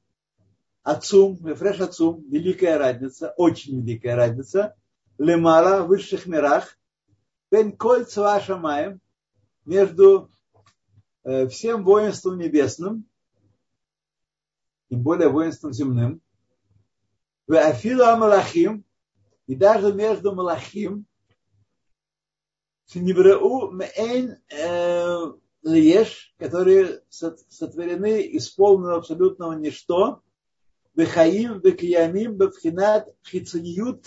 Ацум, 0.86 1.36
Мефреш 1.40 1.80
Ацум, 1.80 2.24
великая 2.30 2.78
разница, 2.78 3.34
очень 3.36 3.80
великая 3.80 4.14
разница, 4.14 4.76
Лемара 5.18 5.82
в 5.82 5.88
высших 5.88 6.26
мирах, 6.26 6.78
Бен 7.50 7.76
Коль 7.76 8.06
Шамаем, 8.06 9.00
между 9.64 10.30
э, 11.24 11.48
всем 11.48 11.82
воинством 11.82 12.38
небесным, 12.38 13.04
тем 14.88 15.02
более 15.02 15.28
воинством 15.28 15.72
земным, 15.72 16.20
в 17.46 17.56
Афила 17.56 18.16
Малахим, 18.16 18.84
и 19.46 19.54
даже 19.54 19.92
между 19.92 20.34
Малахим, 20.34 21.06
Шнивреу 22.90 23.70
Мейн 23.72 24.38
э, 24.48 25.32
Леш, 25.62 26.34
которые 26.38 27.02
сотворены 27.08 28.22
из 28.22 28.48
полного 28.50 28.98
абсолютного 28.98 29.52
ничто, 29.54 30.22
Бехаим, 30.94 31.60
Бекиямим, 31.60 32.36
Бевхинат, 32.36 33.08
Хицуниют, 33.26 34.06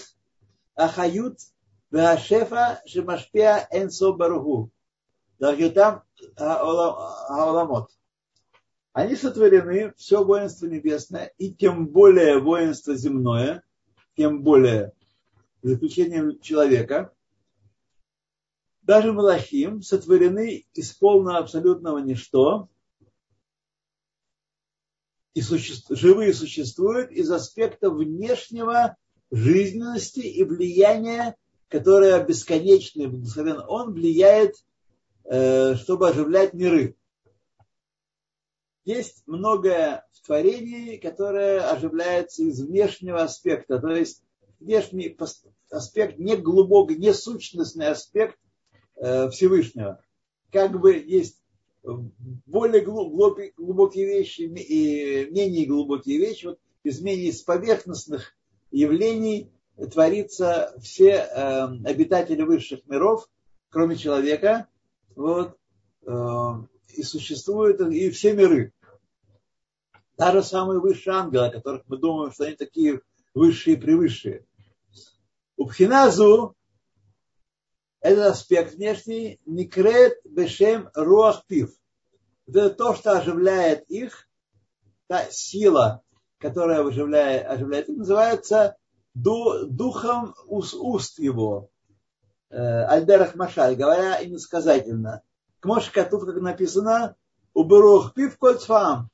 Ахают, 0.76 1.40
Бехашефа, 1.92 2.82
Шемашпеа, 2.86 3.68
Энсо 3.72 4.12
Баруху. 4.14 4.72
Даргютам 5.40 6.04
Ауламот. 6.36 7.92
Они 8.94 9.16
сотворены, 9.16 9.94
все 9.98 10.24
воинство 10.24 10.66
небесное, 10.66 11.32
и 11.38 11.54
тем 11.54 11.88
более 11.88 12.40
воинство 12.40 12.96
земное, 12.96 13.64
тем 14.16 14.42
более 14.42 14.94
за 15.62 15.76
исключением 15.76 16.40
человека, 16.40 17.14
даже 18.82 19.14
Малахим 19.14 19.82
сотворены 19.84 20.66
из 20.74 20.94
полного 20.94 21.38
абсолютного 21.38 22.00
ничто, 22.00 22.70
и 25.36 25.42
суще... 25.42 25.76
живые 25.90 26.34
существуют 26.34 27.12
из 27.12 27.30
аспекта 27.30 27.92
внешнего 27.92 28.98
жизненности 29.30 30.22
и 30.22 30.44
влияния, 30.44 31.36
которое 31.68 32.26
бесконечное, 32.26 33.08
он, 33.68 33.94
влияет, 33.94 34.56
э, 35.26 35.76
чтобы 35.76 36.10
оживлять 36.10 36.54
миры. 36.54 36.96
Есть 38.90 39.22
многое 39.28 40.04
в 40.14 40.26
творении, 40.26 40.98
которое 40.98 41.62
оживляется 41.62 42.42
из 42.42 42.60
внешнего 42.60 43.22
аспекта, 43.22 43.78
то 43.78 43.90
есть 43.90 44.24
внешний 44.60 45.16
аспект 45.70 46.18
не 46.18 46.36
глубокий, 46.36 46.96
не 46.96 47.14
сущностный 47.14 47.90
аспект 47.90 48.36
э, 48.96 49.30
Всевышнего. 49.30 50.04
Как 50.52 50.72
бы 50.72 50.96
есть 50.96 51.40
более 51.84 52.82
глубокие 52.82 54.08
вещи 54.08 54.42
и 54.42 55.30
менее 55.30 55.68
глубокие 55.68 56.18
вещи, 56.18 56.48
вот 56.48 56.60
из 56.82 57.00
менее 57.00 57.32
поверхностных 57.46 58.36
явлений 58.72 59.52
творится 59.92 60.76
все 60.82 61.12
э, 61.12 61.62
обитатели 61.86 62.42
высших 62.42 62.88
миров, 62.88 63.30
кроме 63.70 63.98
человека, 63.98 64.68
вот, 65.16 65.60
э, 66.08 66.12
и 66.96 67.04
существуют 67.04 67.82
и 67.82 68.10
все 68.10 68.34
миры. 68.34 68.74
Даже 70.20 70.44
самые 70.44 70.82
высшие 70.82 71.16
ангелы, 71.16 71.46
о 71.46 71.50
которых 71.50 71.84
мы 71.88 71.98
думаем, 71.98 72.34
что 72.34 72.44
они 72.44 72.54
такие 72.54 73.00
высшие 73.34 73.78
и 73.78 73.80
превысшие. 73.80 74.46
У 75.56 75.66
Пхиназу 75.66 76.58
этот 78.02 78.34
аспект 78.34 78.74
внешний, 78.74 79.40
Никрет 79.46 80.18
Бешем 80.26 80.90
Руах 80.94 81.46
Пив. 81.48 81.72
Это 82.48 82.70
то, 82.70 82.96
что 82.96 83.14
оживляет 83.14 83.90
их, 83.90 84.28
та 85.08 85.26
сила, 85.32 86.02
которая 86.38 86.86
оживляет, 86.86 87.48
оживляет 87.48 87.88
их, 87.88 87.96
называется 87.96 88.76
духом 89.14 90.36
уст, 90.48 90.74
уст 90.74 91.18
его. 91.20 91.70
Э, 92.50 92.84
Альдерах 92.88 93.36
Машаль, 93.36 93.78
говоря 93.78 94.22
иносказательно. 94.22 95.22
К 95.62 95.92
Котов, 95.94 96.26
как 96.26 96.36
написано, 96.42 97.16
уберух 97.54 98.14
пив 98.14 98.38
кольцфам. 98.38 99.10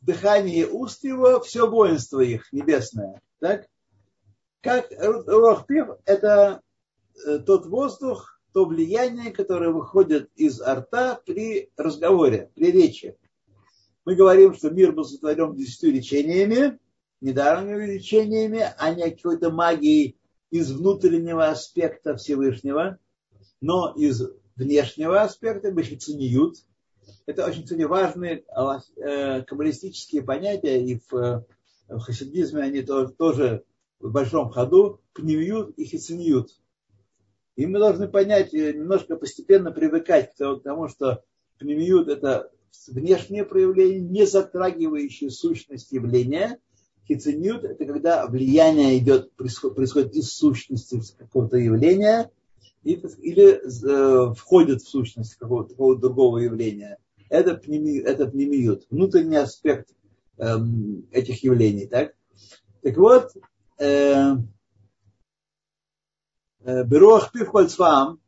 Дыхание 0.00 0.66
уст 0.66 1.04
его, 1.04 1.40
все 1.40 1.68
воинство 1.68 2.20
их 2.20 2.52
небесное. 2.52 3.20
Так? 3.40 3.66
Как 4.60 4.90
Рух 5.00 5.66
Пив, 5.66 5.88
это 6.04 6.62
Э, 7.24 7.38
тот 7.38 7.66
воздух, 7.66 8.40
то 8.52 8.64
влияние, 8.64 9.32
которое 9.32 9.70
выходит 9.70 10.30
из 10.36 10.60
рта 10.60 11.20
при 11.26 11.70
разговоре, 11.76 12.50
при 12.54 12.70
речи. 12.70 13.16
Мы 14.04 14.14
говорим, 14.14 14.54
что 14.54 14.70
мир 14.70 14.92
был 14.92 15.04
сотворен 15.04 15.54
десятью 15.54 15.92
речениями, 15.92 16.78
недарными 17.20 17.84
речениями, 17.84 18.64
а 18.78 18.94
не 18.94 19.10
какой-то 19.10 19.50
магией 19.50 20.16
из 20.50 20.72
внутреннего 20.72 21.48
аспекта 21.48 22.16
Всевышнего, 22.16 22.98
но 23.60 23.92
из 23.96 24.22
внешнего 24.56 25.20
аспекта, 25.22 25.72
бахицуниют, 25.72 26.56
Это 27.26 27.46
очень, 27.46 27.64
кстати, 27.64 27.82
важные 27.82 28.44
э, 28.96 29.42
каббалистические 29.42 30.22
понятия, 30.22 30.82
и 30.82 31.00
в, 31.10 31.44
в 31.88 32.00
хасидизме 32.00 32.62
они 32.62 32.82
тоже, 32.82 33.12
тоже 33.12 33.64
в 34.00 34.10
большом 34.10 34.50
ходу, 34.50 35.00
пневьют 35.12 35.76
и 35.76 35.84
хициньют. 35.84 36.50
И 37.56 37.66
мы 37.66 37.78
должны 37.78 38.08
понять, 38.08 38.54
э, 38.54 38.72
немножко 38.72 39.16
постепенно 39.16 39.72
привыкать 39.72 40.34
к 40.34 40.60
тому, 40.62 40.88
что 40.88 41.24
пневьют– 41.58 42.08
это 42.08 42.50
внешнее 42.86 43.44
проявление, 43.44 44.00
не 44.00 44.26
затрагивающее 44.26 45.30
сущность 45.30 45.92
явления. 45.92 46.58
Хициньют– 47.06 47.64
это 47.64 47.84
когда 47.84 48.26
влияние 48.26 48.98
идет, 48.98 49.32
происходит 49.34 50.14
из 50.14 50.32
сущности 50.32 51.02
какого-то 51.18 51.56
явления 51.56 52.30
или 52.94 53.60
э, 53.60 54.34
входит 54.34 54.82
в 54.82 54.88
сущность 54.88 55.34
какого-то, 55.36 55.70
какого 55.70 55.96
другого 55.96 56.38
явления. 56.38 56.98
Это, 57.28 57.54
пнеми, 57.54 58.00
это 58.00 58.26
пнемиют, 58.26 58.86
внутренний 58.90 59.36
аспект 59.36 59.90
э, 60.38 60.56
этих 61.12 61.42
явлений. 61.44 61.86
Так, 61.86 62.14
так 62.82 62.96
вот, 62.96 63.32
э, 63.78 64.34
э, 66.60 66.84
Беруах 66.84 67.32
пив 67.32 67.50
кольцвам, 67.50 68.20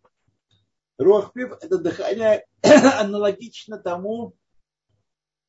Руах 0.98 1.32
пив 1.32 1.52
это 1.62 1.78
дыхание 1.78 2.44
аналогично 2.62 3.78
тому 3.78 4.34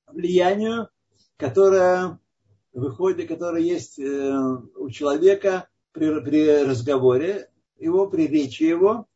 влиянию, 0.07 0.87
которое 1.35 2.19
выходит, 2.71 3.27
которое 3.27 3.61
есть 3.61 3.99
э, 3.99 4.33
у 4.77 4.89
человека 4.89 5.67
при, 5.91 6.21
при 6.21 6.63
разговоре, 6.63 7.50
его, 7.81 8.07
при 8.07 8.27
речи 8.27 8.63
его. 8.63 9.07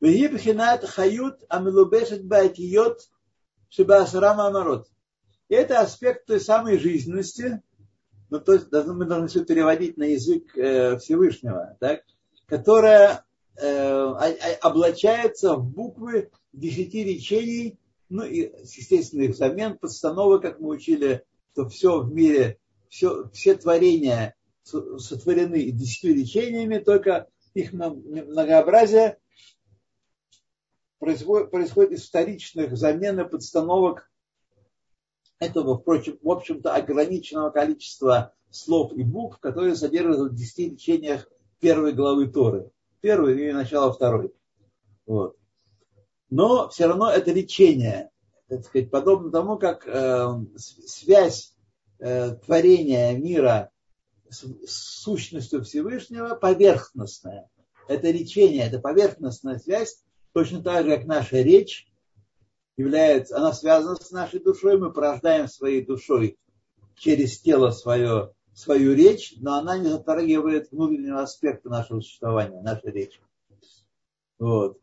Вегибхинат 0.00 0.84
хают 0.84 1.42
амилубешет 1.48 2.24
байтиот 2.24 3.00
шибасарама 3.68 4.48
амарот. 4.48 4.88
Это 5.48 5.80
аспект 5.80 6.26
той 6.26 6.40
самой 6.40 6.78
жизненности, 6.78 7.62
ну, 8.30 8.40
то 8.40 8.54
есть 8.54 8.66
мы 8.72 9.04
должны 9.04 9.28
все 9.28 9.44
переводить 9.44 9.96
на 9.96 10.04
язык 10.04 10.56
э, 10.56 10.98
Всевышнего, 10.98 11.76
так, 11.78 12.02
которая 12.46 13.24
э, 13.56 14.56
облачается 14.60 15.54
в 15.54 15.70
буквы 15.70 16.30
десяти 16.52 17.04
речений, 17.04 17.78
ну 18.08 18.24
и, 18.24 18.52
естественно, 18.62 19.22
их 19.22 19.32
взамен 19.32 19.78
подстановы, 19.78 20.40
как 20.40 20.58
мы 20.58 20.70
учили, 20.70 21.24
что 21.52 21.68
все 21.68 22.00
в 22.00 22.12
мире, 22.12 22.58
все, 22.88 23.28
все 23.32 23.54
творения 23.54 24.34
сотворены 24.64 25.70
десятью 25.70 26.14
речениями, 26.14 26.78
только 26.78 27.28
их 27.56 27.72
многообразие 27.72 29.18
происходит 30.98 31.92
из 31.92 32.06
вторичных 32.06 32.76
замены 32.76 33.24
подстановок 33.24 34.10
этого, 35.38 35.78
впрочем, 35.78 36.18
в 36.22 36.30
общем-то, 36.30 36.74
ограниченного 36.74 37.50
количества 37.50 38.34
слов 38.50 38.92
и 38.92 39.02
букв, 39.02 39.38
которые 39.38 39.74
содержатся 39.74 40.24
в 40.24 40.34
десяти 40.34 40.70
речениях 40.70 41.28
первой 41.60 41.92
главы 41.92 42.28
Торы. 42.28 42.70
Первой 43.00 43.48
и 43.48 43.52
начало 43.52 43.92
второй. 43.92 44.32
Вот. 45.06 45.36
Но 46.28 46.68
все 46.68 46.86
равно 46.86 47.10
это 47.10 47.32
речение, 47.32 48.10
так 48.48 48.64
сказать, 48.64 48.90
подобно 48.90 49.30
тому, 49.30 49.58
как 49.58 49.86
э, 49.86 50.28
связь 50.56 51.54
э, 51.98 52.34
творения 52.34 53.16
мира 53.16 53.70
сущностью 54.30 55.62
Всевышнего 55.64 56.34
поверхностная. 56.34 57.48
Это 57.88 58.10
речение, 58.10 58.66
это 58.66 58.80
поверхностная 58.80 59.58
связь, 59.58 60.02
точно 60.32 60.62
так 60.62 60.84
же, 60.84 60.96
как 60.96 61.06
наша 61.06 61.40
речь 61.40 61.86
является, 62.76 63.36
она 63.36 63.52
связана 63.52 63.96
с 63.96 64.10
нашей 64.10 64.40
душой, 64.40 64.78
мы 64.78 64.92
порождаем 64.92 65.48
своей 65.48 65.84
душой 65.84 66.38
через 66.96 67.40
тело 67.40 67.70
свое, 67.70 68.34
свою 68.54 68.94
речь, 68.94 69.34
но 69.38 69.54
она 69.54 69.78
не 69.78 69.88
затрагивает 69.88 70.70
внутреннего 70.70 71.22
аспекта 71.22 71.68
нашего 71.68 72.00
существования, 72.00 72.60
нашей 72.60 72.90
речи. 72.90 73.20
Вот. 74.38 74.78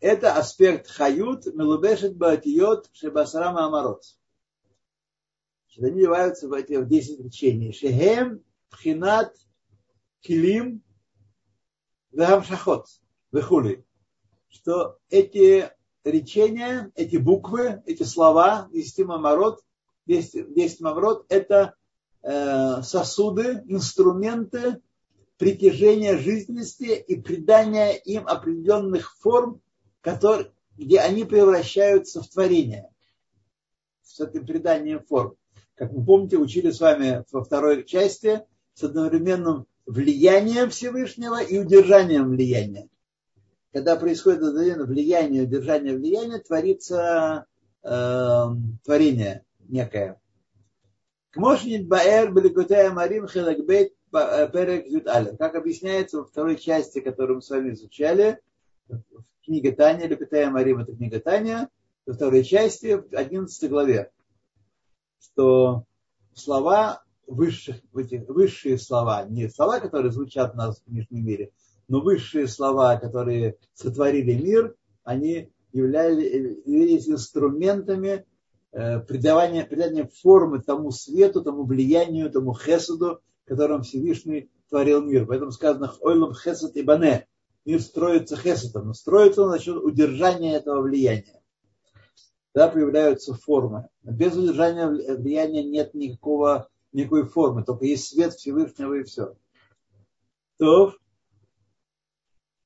Это 0.00 0.34
аспект 0.34 0.88
хают, 0.88 1.46
мелубешет 1.46 2.16
батиот, 2.16 2.88
шебасрама 2.92 3.66
амарот. 3.66 4.02
Они 5.80 6.00
деваются 6.00 6.48
в 6.48 6.52
эти 6.52 6.74
в 6.74 6.88
10 6.88 7.20
речений. 7.20 7.72
Шехем, 7.72 8.42
пхинат, 8.70 9.34
килим, 10.20 10.82
вегамшахот, 12.12 12.86
вехули. 13.32 13.84
Что 14.48 14.98
эти 15.10 15.70
речения, 16.04 16.90
эти 16.94 17.16
буквы, 17.16 17.82
эти 17.86 18.02
слова, 18.02 18.68
10 18.72 19.06
маморот, 19.06 19.62
10, 20.06 20.54
10 20.54 20.80
маморот, 20.80 21.26
это 21.28 21.74
э, 22.22 22.82
сосуды, 22.82 23.62
инструменты 23.66 24.80
притяжения 25.36 26.18
жизненности 26.18 26.84
и 26.84 27.20
придания 27.20 27.92
им 27.92 28.26
определенных 28.26 29.16
форм, 29.18 29.60
которые, 30.00 30.52
где 30.76 31.00
они 31.00 31.24
превращаются 31.24 32.22
в 32.22 32.28
творение 32.28 32.90
с 34.02 34.20
этим 34.20 34.46
приданием 34.46 35.04
форм. 35.04 35.36
Как 35.74 35.92
вы 35.92 36.04
помните, 36.04 36.38
учили 36.38 36.70
с 36.70 36.80
вами 36.80 37.24
во 37.30 37.44
второй 37.44 37.84
части 37.84 38.44
с 38.78 38.82
одновременным 38.82 39.66
влиянием 39.86 40.70
Всевышнего 40.70 41.42
и 41.42 41.58
удержанием 41.58 42.30
влияния 42.30 42.88
когда 43.72 43.96
происходит 43.96 44.40
влияние, 44.88 45.42
удержание 45.42 45.96
влияния, 45.96 46.38
творится 46.38 47.46
э, 47.82 48.44
творение 48.84 49.44
некое. 49.68 50.20
Кмошнит 51.30 51.86
Баэр 51.86 52.32
Баликутая 52.32 52.90
Марим 52.90 53.28
Хелагбейт 53.28 53.92
э, 54.12 54.48
Перек 54.50 55.38
Как 55.38 55.54
объясняется 55.54 56.18
во 56.18 56.24
второй 56.24 56.56
части, 56.56 57.00
которую 57.00 57.36
мы 57.36 57.42
с 57.42 57.50
вами 57.50 57.72
изучали, 57.72 58.40
книга 59.44 59.72
Таня, 59.72 60.08
Ликутая 60.08 60.50
Марим, 60.50 60.80
это 60.80 60.96
книга 60.96 61.20
Таня, 61.20 61.68
во 62.06 62.14
второй 62.14 62.42
части, 62.44 62.96
в 62.96 63.14
11 63.14 63.70
главе, 63.70 64.10
что 65.20 65.84
слова 66.34 67.04
высших, 67.28 67.76
высшие 67.92 68.78
слова, 68.78 69.24
не 69.28 69.48
слова, 69.48 69.78
которые 69.78 70.10
звучат 70.10 70.54
у 70.54 70.56
нас 70.56 70.80
в 70.80 70.90
внешнем 70.90 71.24
мире, 71.24 71.52
но 71.86 72.00
высшие 72.00 72.48
слова, 72.48 72.96
которые 72.96 73.56
сотворили 73.74 74.34
мир, 74.34 74.74
они 75.04 75.52
являлись 75.72 77.08
инструментами 77.08 78.24
э, 78.72 79.00
придавания, 79.00 79.64
придания 79.64 80.10
формы 80.22 80.60
тому 80.60 80.90
свету, 80.90 81.42
тому 81.42 81.64
влиянию, 81.64 82.30
тому 82.30 82.54
хесуду, 82.54 83.20
которым 83.44 83.82
Всевышний 83.82 84.50
творил 84.68 85.02
мир. 85.02 85.26
Поэтому 85.26 85.52
сказано 85.52 85.92
«Ойлам 86.00 86.34
хесед 86.34 86.76
и 86.76 86.82
бане». 86.82 87.26
Мир 87.64 87.82
строится 87.82 88.36
хесетом, 88.36 88.86
но 88.86 88.94
строится 88.94 89.42
он 89.42 89.50
за 89.50 89.58
счет 89.58 89.76
удержания 89.76 90.54
этого 90.54 90.80
влияния. 90.80 91.42
Тогда 92.52 92.68
появляются 92.72 93.34
формы. 93.34 93.88
Без 94.02 94.34
удержания 94.34 94.88
влияния 94.88 95.62
нет 95.62 95.92
никакого, 95.92 96.68
никакой 96.98 97.26
формы, 97.26 97.64
только 97.64 97.84
есть 97.84 98.08
свет 98.08 98.34
Всевышнего 98.34 98.94
и 98.94 99.04
все. 99.04 99.34
То 100.58 100.94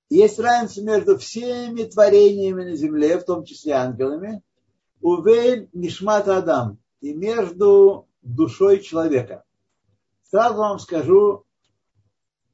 есть 0.08 0.38
разница 0.38 0.82
между 0.82 1.18
всеми 1.18 1.84
творениями 1.84 2.64
на 2.64 2.76
земле, 2.76 3.18
в 3.18 3.24
том 3.24 3.44
числе 3.44 3.72
ангелами, 3.74 4.42
увель 5.00 5.68
нишмат 5.72 6.28
адам, 6.28 6.78
и 7.00 7.12
между 7.12 8.08
душой 8.22 8.80
человека. 8.80 9.44
Сразу 10.30 10.56
вам 10.56 10.78
скажу, 10.78 11.44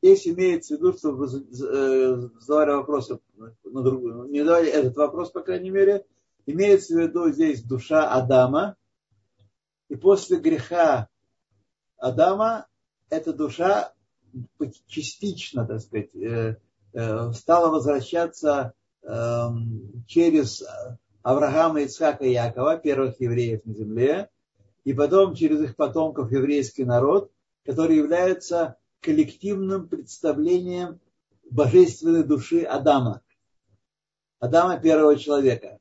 здесь 0.03 0.26
имеется 0.26 0.74
в 0.74 0.79
виду, 0.79 0.93
что 0.95 1.12
вы 1.12 1.26
э, 1.26 2.29
задавали 2.41 2.76
вопросы 2.76 3.20
на 3.37 3.83
другую, 3.83 4.29
не 4.31 4.41
задавали 4.41 4.70
этот 4.70 4.97
вопрос, 4.97 5.31
по 5.31 5.43
крайней 5.43 5.70
мере, 5.70 6.05
имеется 6.47 6.95
в 6.95 6.99
виду 6.99 7.31
здесь 7.31 7.62
душа 7.62 8.11
Адама, 8.11 8.74
и 9.89 9.97
после 9.97 10.39
греха 10.39 11.09
Адама 11.99 12.66
эта 13.11 13.32
душа 13.32 13.92
частично, 14.86 15.66
так 15.66 15.80
сказать, 15.80 16.14
э, 16.14 16.57
Э, 16.92 17.32
стала 17.32 17.70
возвращаться 17.70 18.72
эм, 19.03 20.05
через 20.07 20.64
Авраама, 21.22 21.82
Ицхака 21.82 22.24
и 22.24 22.32
Якова, 22.32 22.78
первых 22.78 23.20
евреев 23.20 23.64
на 23.66 23.74
земле, 23.74 24.30
и 24.84 24.94
потом 24.94 25.34
через 25.34 25.61
их 25.61 25.76
потомков 25.76 26.32
еврейский 26.32 26.84
народ, 26.84 27.30
который 27.64 27.96
является 27.96 28.76
коллективным 29.01 29.86
представлением 29.86 30.99
божественной 31.51 32.24
души 32.24 32.62
Адама. 32.62 33.20
Адама 34.40 34.80
первого 34.80 35.16
человека. 35.16 35.78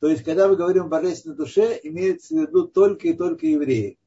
То 0.00 0.08
есть, 0.08 0.24
когда 0.24 0.48
мы 0.48 0.56
говорим 0.56 0.86
о 0.86 0.88
божественной 0.88 1.36
душе, 1.36 1.78
имеется 1.82 2.34
в 2.34 2.38
виду 2.40 2.66
только 2.66 3.08
и 3.08 3.12
только 3.12 3.46
евреи. 3.46 3.98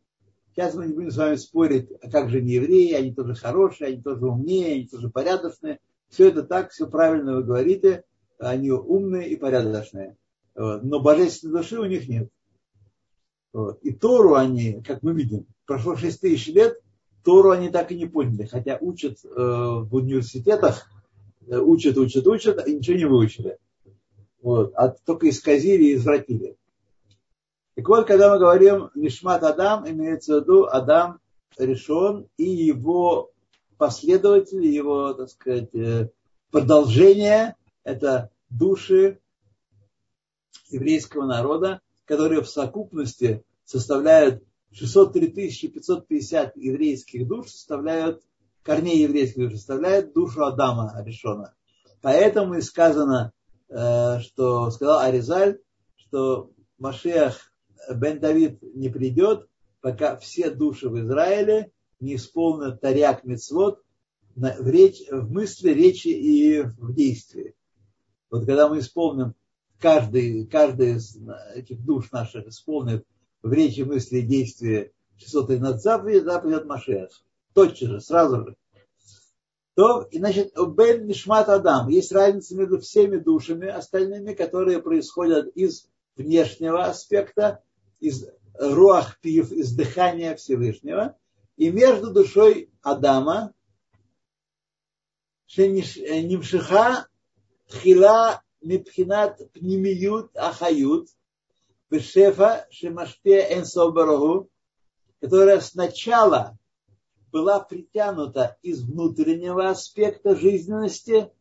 Сейчас 0.60 0.76
мы 0.76 0.88
не 0.88 0.94
будем 0.94 1.10
с 1.10 1.16
вами 1.16 1.38
спорить, 1.38 1.88
а 2.02 2.12
как 2.12 2.30
же 2.30 2.42
не 2.42 2.56
евреи, 2.56 2.92
они 2.92 3.14
тоже 3.14 3.34
хорошие, 3.34 3.88
они 3.88 4.02
тоже 4.02 4.26
умнее, 4.26 4.74
они 4.74 4.88
тоже 4.88 5.10
порядочные. 5.10 5.80
Все 6.10 6.28
это 6.28 6.44
так, 6.44 6.72
все 6.72 6.86
правильно 6.86 7.38
вы 7.38 7.44
говорите, 7.44 8.04
они 8.40 8.70
умные 8.70 9.30
и 9.30 9.38
порядочные. 9.38 10.18
Но 10.56 11.00
божественной 11.00 11.62
души 11.62 11.80
у 11.80 11.86
них 11.86 12.10
нет. 12.10 12.28
И 13.84 13.94
Тору 13.94 14.36
они, 14.36 14.84
как 14.86 15.02
мы 15.02 15.14
видим, 15.14 15.46
прошло 15.66 15.96
6 15.96 16.20
тысяч 16.20 16.48
лет, 16.48 16.78
Тору 17.24 17.52
они 17.52 17.70
так 17.70 17.94
и 17.94 17.98
не 17.98 18.08
поняли, 18.08 18.44
хотя 18.44 18.78
учат 18.82 19.24
э, 19.24 19.30
в 19.30 19.96
университетах, 19.96 20.90
э, 21.48 21.58
учат, 21.58 21.98
учат, 21.98 22.28
учат, 22.28 22.68
и 22.68 22.76
ничего 22.76 22.98
не 22.98 23.06
выучили. 23.06 23.58
Вот. 24.42 24.74
А 24.76 24.90
только 24.90 25.30
исказили 25.30 25.86
и 25.86 25.96
извратили. 25.96 26.58
Так 27.80 27.88
вот, 27.88 28.08
когда 28.08 28.30
мы 28.30 28.40
говорим 28.40 28.90
Нишмат 28.94 29.42
Адам, 29.42 29.90
имеется 29.90 30.36
в 30.36 30.42
виду 30.42 30.66
Адам 30.66 31.22
решен 31.58 32.28
и 32.36 32.44
его 32.44 33.32
последователи, 33.78 34.68
его, 34.68 35.14
так 35.14 35.30
сказать, 35.30 35.74
э, 35.74 36.10
продолжение, 36.52 37.56
это 37.86 38.32
души 38.50 39.22
еврейского 40.68 41.26
народа, 41.26 41.80
которые 42.04 42.42
в 42.42 42.50
совокупности 42.50 43.46
составляют 43.64 44.44
603 44.74 45.70
550 45.70 46.58
еврейских 46.58 47.30
душ, 47.30 47.48
составляют, 47.52 48.22
корней 48.62 49.04
еврейских 49.04 49.44
душ, 49.44 49.54
составляют 49.54 50.12
душу 50.12 50.44
Адама 50.44 50.92
Аришона. 50.98 51.54
Поэтому 52.02 52.56
и 52.56 52.62
сказано, 52.62 53.32
э, 53.70 54.20
что 54.20 54.70
сказал 54.70 55.00
Аризаль, 55.00 55.60
что 55.96 56.52
Машех 56.78 57.49
бен 57.94 58.20
Давид 58.20 58.62
не 58.62 58.90
придет, 58.90 59.48
пока 59.82 60.18
все 60.18 60.50
души 60.50 60.90
в 60.90 61.00
Израиле 61.00 61.72
не 62.00 62.16
исполнят 62.16 62.82
таряк 62.82 63.24
мецвод 63.24 63.82
в, 64.36 64.42
в 64.42 65.32
мысли, 65.32 65.72
речи 65.72 66.08
и 66.08 66.62
в 66.62 66.94
действии. 66.94 67.56
Вот 68.30 68.46
когда 68.46 68.70
мы 68.70 68.80
исполним, 68.80 69.34
каждый, 69.80 70.46
каждый 70.46 70.98
из 70.98 71.18
этих 71.56 71.84
душ 71.84 72.12
наших 72.12 72.48
исполнит 72.48 73.06
в 73.42 73.52
речи, 73.52 73.82
мысли 73.82 74.20
и 74.20 74.28
действии 74.28 74.92
613 75.18 75.82
заповедей, 75.82 76.22
да, 76.22 76.40
придет 76.40 76.66
Машех. 76.66 77.10
Тотчас 77.54 77.90
же, 77.90 78.02
сразу 78.02 78.46
же. 78.46 78.56
То, 79.76 80.02
и, 80.12 80.18
значит, 80.18 80.54
Бен 80.76 81.06
Нишмат 81.06 81.50
Адам. 81.50 81.88
Есть 81.90 82.12
разница 82.12 82.56
между 82.56 82.80
всеми 82.80 83.18
душами 83.18 83.68
остальными, 83.68 84.34
которые 84.34 84.82
происходят 84.82 85.48
из 85.56 85.88
внешнего 86.18 86.84
аспекта, 86.84 87.64
из 88.00 88.26
руах 88.60 89.20
пив, 89.22 89.52
из 89.52 89.74
дыхания 89.74 90.36
Всевышнего, 90.36 91.18
и 91.56 91.70
между 91.72 92.12
душой 92.12 92.72
Адама, 92.82 93.54
Нимшиха 95.56 97.08
Тхила 97.68 98.42
Мипхинат 98.62 99.52
Пнимиют 99.52 100.36
Ахают, 100.36 101.10
Бешефа 101.90 102.68
Шемаште 102.70 103.48
Энсобарагу, 103.56 104.50
которая 105.22 105.60
сначала 105.60 106.58
была 107.32 107.60
притянута 107.60 108.58
из 108.62 108.84
внутреннего 108.84 109.70
аспекта 109.70 110.36
жизненности 110.36 111.32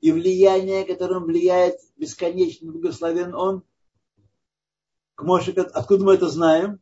и 0.00 0.12
влияния, 0.12 0.84
которым 0.84 1.24
влияет 1.24 1.78
бесконечный 1.96 2.70
благословен 2.70 3.34
Он– 3.34 3.62
к 5.16 5.22
Моше, 5.22 5.50
откуда 5.52 6.04
мы 6.04 6.14
это 6.14 6.28
знаем? 6.28 6.80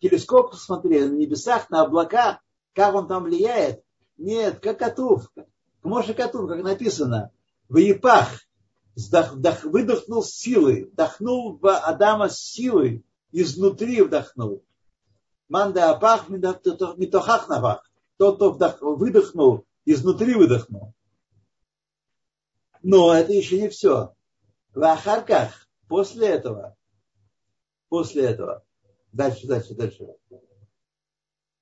Телескоп 0.00 0.52
посмотрели 0.52 1.06
на 1.06 1.16
небесах, 1.16 1.68
на 1.68 1.82
облака, 1.82 2.40
как 2.72 2.94
он 2.94 3.06
там 3.06 3.24
влияет. 3.24 3.82
Нет, 4.16 4.60
как 4.60 4.78
Катув, 4.78 5.30
к 5.34 5.84
Моше 5.84 6.14
Катув, 6.14 6.48
как 6.48 6.62
написано, 6.62 7.32
в 7.68 7.76
Епах 7.76 8.28
вдох, 8.96 9.32
вдох, 9.32 9.64
выдохнул 9.64 10.22
с 10.22 10.30
силой, 10.30 10.84
вдохнул 10.84 11.58
в 11.58 11.78
Адама 11.78 12.28
с 12.28 12.38
силой, 12.38 13.04
изнутри 13.32 14.02
вдохнул. 14.02 14.64
Манда 15.48 15.90
апах 15.90 16.28
митохах 16.28 17.48
навах. 17.48 17.90
Тот, 18.18 18.36
кто 18.36 18.52
вдох, 18.52 18.80
выдохнул, 18.80 19.66
изнутри 19.84 20.34
выдохнул. 20.34 20.94
Но 22.82 23.12
это 23.12 23.32
еще 23.32 23.60
не 23.60 23.68
все. 23.68 24.14
В 24.74 24.82
Ахарках, 24.82 25.68
после 25.88 26.28
этого, 26.28 26.76
после 27.90 28.24
этого. 28.24 28.64
Дальше, 29.12 29.46
дальше, 29.46 29.74
дальше. 29.74 30.06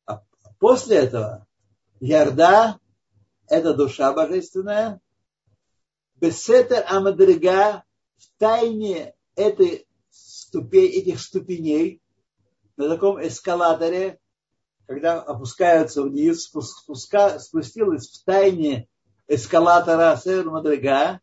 А 0.06 0.22
после 0.60 0.98
этого 0.98 1.48
Ярда– 1.98 2.78
это 3.48 3.74
душа 3.74 4.12
божественная. 4.12 5.00
Бесетер 6.16 6.84
Амадрига 6.86 7.82
в 8.16 8.38
тайне 8.38 9.14
этой 9.34 9.88
ступень, 10.10 10.92
этих 10.92 11.20
ступеней 11.20 12.00
на 12.76 12.88
таком 12.88 13.20
эскалаторе, 13.24 14.20
когда 14.86 15.20
опускаются 15.20 16.02
вниз, 16.02 16.44
спуска, 16.44 17.38
спустилась 17.38 18.08
в 18.08 18.24
тайне 18.24 18.88
эскалатора 19.26 20.16
Север 20.22 20.50
Мадрига, 20.50 21.20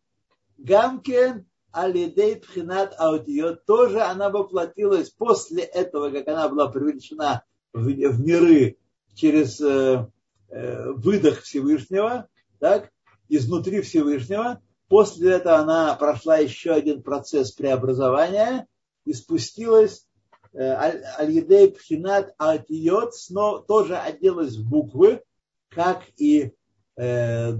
Гамкен 0.58 1.46
Алидей 1.76 2.36
Пхинат 2.36 2.94
Аутиот, 2.98 3.66
тоже 3.66 4.00
она 4.00 4.30
воплотилась 4.30 5.10
после 5.10 5.62
этого, 5.62 6.10
как 6.10 6.26
она 6.26 6.48
была 6.48 6.68
привлечена 6.68 7.44
в, 7.74 7.84
в 7.84 8.20
миры 8.20 8.78
через 9.14 9.60
э, 9.60 10.06
э, 10.48 10.90
выдох 10.92 11.42
Всевышнего, 11.42 12.28
так, 12.60 12.90
изнутри 13.28 13.82
Всевышнего. 13.82 14.62
После 14.88 15.32
этого 15.32 15.56
она 15.56 15.94
прошла 15.96 16.38
еще 16.38 16.72
один 16.72 17.02
процесс 17.02 17.52
преобразования 17.52 18.66
и 19.04 19.12
спустилась 19.12 20.06
э, 20.54 20.62
Аль-Едей 20.62 21.72
Пхинат 21.72 22.34
Аутиот, 22.38 23.14
снова 23.14 23.62
тоже 23.62 23.98
оделась 23.98 24.56
в 24.56 24.66
буквы, 24.66 25.22
как 25.68 26.04
и 26.16 26.52
э, 26.96 27.52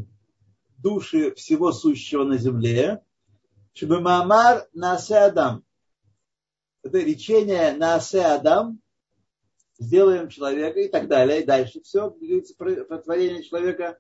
души 0.78 1.34
всего 1.34 1.72
сущего 1.72 2.24
на 2.24 2.38
земле, 2.38 3.02
Шибамамар 3.77 4.66
Насе 4.72 5.18
Адам. 5.18 5.62
Это 6.83 6.99
речение 6.99 7.74
Насе 7.74 8.22
Адам, 8.22 8.81
сделаем 9.79 10.31
человека 10.31 10.81
и 10.81 10.89
так 10.89 11.09
далее, 11.09 11.43
и 11.43 11.45
дальше 11.45 11.83
все, 11.83 12.09
говорится 12.09 12.55
про 12.57 12.99
творение 12.99 13.43
человека. 13.43 13.99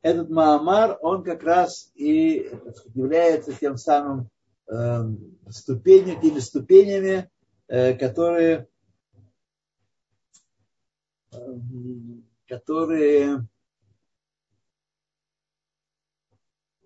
Этот 0.00 0.30
Маамар, 0.30 0.98
он 1.02 1.22
как 1.22 1.42
раз 1.42 1.90
и 1.94 2.50
является 2.94 3.52
тем 3.52 3.76
самым 3.76 4.30
э, 4.66 5.02
ступенью, 5.50 6.18
теми 6.18 6.38
ступенями, 6.38 7.30
э, 7.68 7.92
которые, 7.98 8.68
э, 11.32 11.36
которые 12.48 13.46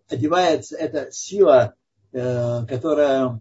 одевается 0.08 0.76
эта 0.76 1.12
сила 1.12 1.76
которая 2.14 3.40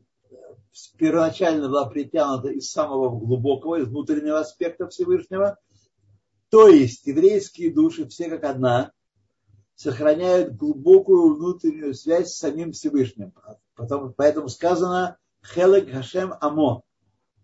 первоначально 0.97 1.67
была 1.67 1.86
притянута 1.88 2.49
из 2.49 2.71
самого 2.71 3.09
глубокого, 3.17 3.76
из 3.76 3.88
внутреннего 3.88 4.39
аспекта 4.39 4.88
Всевышнего. 4.88 5.59
То 6.49 6.67
есть 6.67 7.05
еврейские 7.05 7.74
души, 7.74 8.07
все 8.07 8.30
как 8.30 8.43
одна, 8.43 8.91
сохраняют 9.76 10.55
глубокую 10.55 11.36
внутреннюю 11.36 11.93
связь 11.93 12.32
с 12.32 12.38
самим 12.38 12.71
Всевышним. 12.71 13.34
Потом, 13.76 14.13
поэтому 14.13 14.49
сказано 14.49 15.17
Хелек 15.43 15.91
Хашем 15.91 16.34
Амо. 16.41 16.84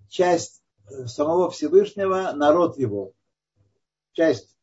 Часть 0.09 0.63
э, 0.89 1.05
самого 1.05 1.51
Всевышнего, 1.51 2.31
народ 2.33 2.77
его. 2.77 3.13
Часть. 4.13 4.57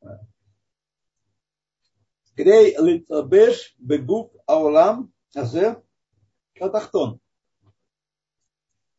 Грей 2.34 2.76
литабеш 2.78 3.74
бегук 3.78 4.34
аулам 4.46 5.12
азе 5.34 5.82
Катахтон. 6.58 7.20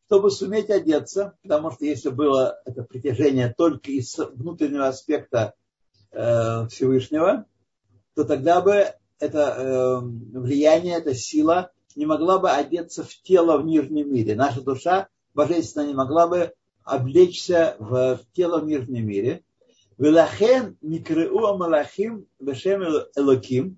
Чтобы 0.05 0.31
суметь 0.31 0.69
одеться, 0.69 1.37
потому 1.43 1.71
что 1.71 1.85
если 1.85 2.09
было 2.09 2.61
это 2.65 2.83
притяжение 2.83 3.53
только 3.55 3.91
из 3.91 4.17
внутреннего 4.17 4.87
аспекта 4.87 5.53
э, 6.11 6.67
Всевышнего, 6.67 7.45
то 8.15 8.23
тогда 8.23 8.61
бы 8.61 8.93
это 9.19 9.39
э, 9.39 9.99
влияние, 9.99 10.97
эта 10.97 11.13
сила 11.13 11.71
не 11.95 12.05
могла 12.05 12.39
бы 12.39 12.49
одеться 12.51 13.03
в 13.03 13.13
тело 13.21 13.57
в 13.57 13.65
нижнем 13.65 14.13
мире. 14.13 14.35
Наша 14.35 14.61
душа 14.61 15.09
божественная 15.33 15.87
не 15.87 15.93
могла 15.93 16.27
бы 16.27 16.53
облечься 16.83 17.75
в 17.79 18.19
тело 18.33 18.59
в 18.59 18.65
нижнем 18.65 19.05
мире. 19.05 19.43
Велахен 19.97 20.77
микреу 20.81 21.47
амалахим 21.47 22.27
вешем 22.39 22.83
элоким. 23.15 23.77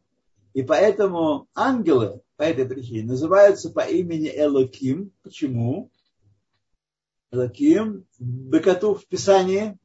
И 0.53 0.63
поэтому 0.63 1.47
ангелы 1.55 2.21
по 2.39 2.43
этой 2.43 2.65
причине 2.65 3.03
называются 3.03 3.69
по 3.69 3.81
имени 3.81 4.31
Элоким. 4.33 5.11
Почему? 5.23 5.91
Элоким, 7.31 8.05
Бекату 8.17 8.95
в 8.95 9.05
Писании, 9.07 9.77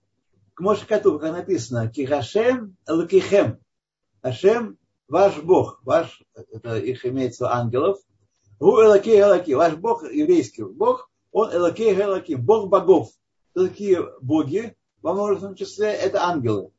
к 0.55 0.61
Моше 0.61 0.87
Кату, 0.87 1.19
как 1.19 1.33
написано, 1.33 1.89
Кихашем 1.89 2.77
Элокихем. 2.87 3.59
Ашем 4.23 4.79
ваш 5.09 5.37
Бог, 5.43 5.81
ваш, 5.83 6.23
это 6.53 6.79
их 6.79 7.05
имеется 7.05 7.53
ангелов, 7.53 7.99
У 8.61 8.81
Элакей 8.81 9.21
Элаки. 9.21 9.53
Ваш 9.53 9.75
Бог, 9.75 10.05
еврейский 10.05 10.63
Бог, 10.63 11.11
он 11.33 11.53
Элакей 11.53 11.93
Элаки. 11.93 12.37
Бог 12.37 12.69
богов. 12.69 13.11
Кто 13.51 13.67
такие 13.67 14.01
боги? 14.21 14.77
Во 15.03 15.13
множественном 15.13 15.57
числе 15.57 15.89
это 15.89 16.23
ангелы. 16.23 16.71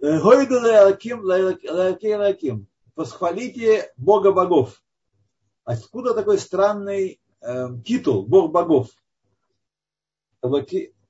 Гойду 0.00 0.54
Элаким. 0.60 1.26
Восхвалите 2.96 3.92
Бога 3.96 4.32
богов. 4.32 4.82
Откуда 5.64 6.14
такой 6.14 6.38
странный 6.38 7.20
э, 7.40 7.68
титул 7.84 8.26
Бог 8.26 8.52
богов? 8.52 8.90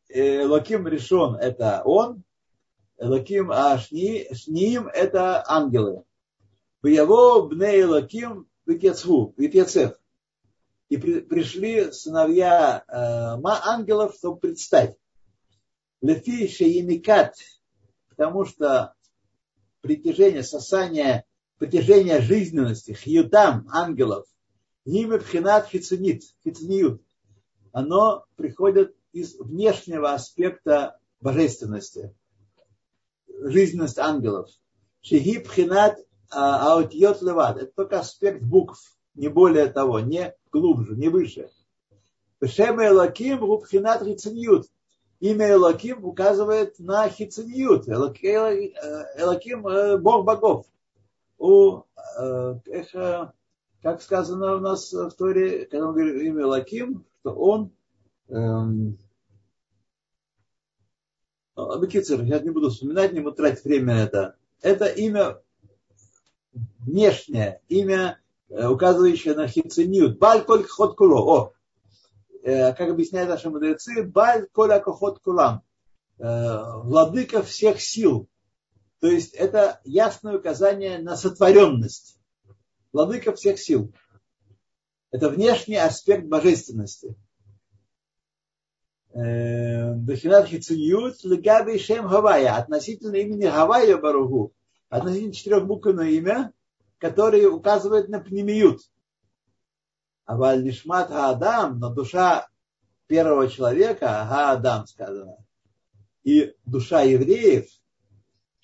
Элаким 0.09 0.87
решен 0.87 1.35
это 1.35 1.83
он, 1.85 2.23
Элаким 2.99 3.51
а 3.51 3.77
Шниим 3.79 4.87
это 4.89 5.45
ангелы. 5.47 6.05
Его 6.83 7.43
бне 7.49 7.81
Элаким 7.81 8.47
Витецву, 8.67 9.35
Витецев. 9.37 9.99
И 10.89 10.97
при, 10.97 11.21
пришли 11.21 11.91
сыновья 11.93 12.85
э, 12.87 12.95
ангелов, 12.95 14.15
чтобы 14.15 14.39
предстать. 14.39 14.97
Лефи 16.01 16.47
Шеемикат, 16.47 17.35
потому 18.11 18.45
что 18.45 18.95
притяжение, 19.81 20.43
сосание, 20.43 21.25
притяжение 21.65 22.21
жизненности, 22.21 22.93
хьютам, 22.93 23.67
ангелов, 23.73 24.27
ниме 24.85 25.19
пхинат 25.19 25.67
хицунит, 25.67 26.23
хицуниют, 26.45 27.01
оно 27.73 28.27
приходит 28.37 28.95
из 29.13 29.35
внешнего 29.39 30.13
аспекта 30.13 30.99
божественности, 31.21 32.15
жизненность 33.29 33.99
ангелов. 33.99 34.51
Шихи 35.01 35.39
пхинат 35.39 35.99
аутьет 36.31 37.23
леват. 37.23 37.57
Это 37.57 37.73
только 37.75 38.01
аспект 38.01 38.43
букв, 38.43 38.97
не 39.15 39.29
более 39.29 39.67
того, 39.69 40.01
не 40.01 40.35
глубже, 40.53 40.95
не 40.97 41.09
выше. 41.09 41.51
Шем 42.45 42.83
Элаким 42.83 43.41
Рубхинат 43.41 44.05
Хициньют. 44.05 44.67
Имя 45.21 45.53
Элаким 45.53 46.05
указывает 46.05 46.79
на 46.79 47.09
Хициньют. 47.09 47.89
Элаким 47.89 49.63
Бог 50.03 50.25
богов. 50.27 50.67
У, 51.39 51.83
э, 52.19 52.55
как 53.83 54.03
сказано 54.03 54.57
у 54.57 54.61
нас 54.61 54.93
в 54.93 55.11
Торе, 55.13 55.67
когда 55.67 55.87
мы 55.89 55.93
говорим 55.95 56.21
имя 56.21 56.43
Элаким, 56.43 57.05
что 57.21 57.35
он 57.35 57.71
эм, 58.29 58.99
Бекицер, 61.57 62.23
я 62.23 62.41
не 62.41 62.51
буду 62.51 62.71
вспоминать, 62.71 63.13
не 63.13 63.21
буду 63.21 63.37
тратить 63.37 63.65
время 63.65 63.95
на 63.95 64.03
это. 64.03 64.37
Это 64.63 64.87
имя 64.87 65.41
внешнее 66.79 67.61
имя, 67.69 68.21
э, 68.49 68.67
указывающее 68.67 69.35
на 69.35 69.49
хицениют. 69.49 70.19
Баль 70.19 70.45
коль 70.45 70.65
ход 70.65 70.97
куло. 70.97 71.21
О, 71.21 71.53
э, 72.43 72.73
как 72.75 72.91
объясняют 72.91 73.31
наши 73.31 73.51
мудрецы, 73.51 74.03
баль 74.03 74.47
коль 74.53 74.81
ход 74.81 75.21
кулам. 75.21 75.63
Э, 76.19 76.81
владыка 76.83 77.43
всех 77.43 77.81
сил. 77.81 78.29
То 79.05 79.11
есть 79.11 79.35
это 79.35 79.83
ясное 79.85 80.39
указание 80.39 80.97
на 80.97 81.15
сотворенность. 81.15 82.19
Владыка 82.91 83.35
всех 83.35 83.59
сил. 83.59 83.93
Это 85.11 85.29
внешний 85.29 85.77
аспект 85.77 86.25
божественности. 86.25 87.15
Гавая. 92.09 92.57
Относительно 92.57 93.17
имени 93.17 93.45
Гавая 93.45 93.99
Баругу 93.99 94.55
относительно 94.89 95.35
четырехбуквенное 95.35 96.09
имя, 96.09 96.55
которое 96.97 97.47
указывает 97.51 98.09
на 98.09 98.21
пнемиют. 98.21 98.81
А 100.25 100.35
Вальнишмат 100.35 101.11
Адам, 101.11 101.79
но 101.79 101.93
душа 101.93 102.49
первого 103.07 103.51
человека, 103.51 104.27
Гаадам 104.31 104.87
сказано, 104.87 105.37
и 106.23 106.55
душа 106.65 107.03
евреев, 107.03 107.69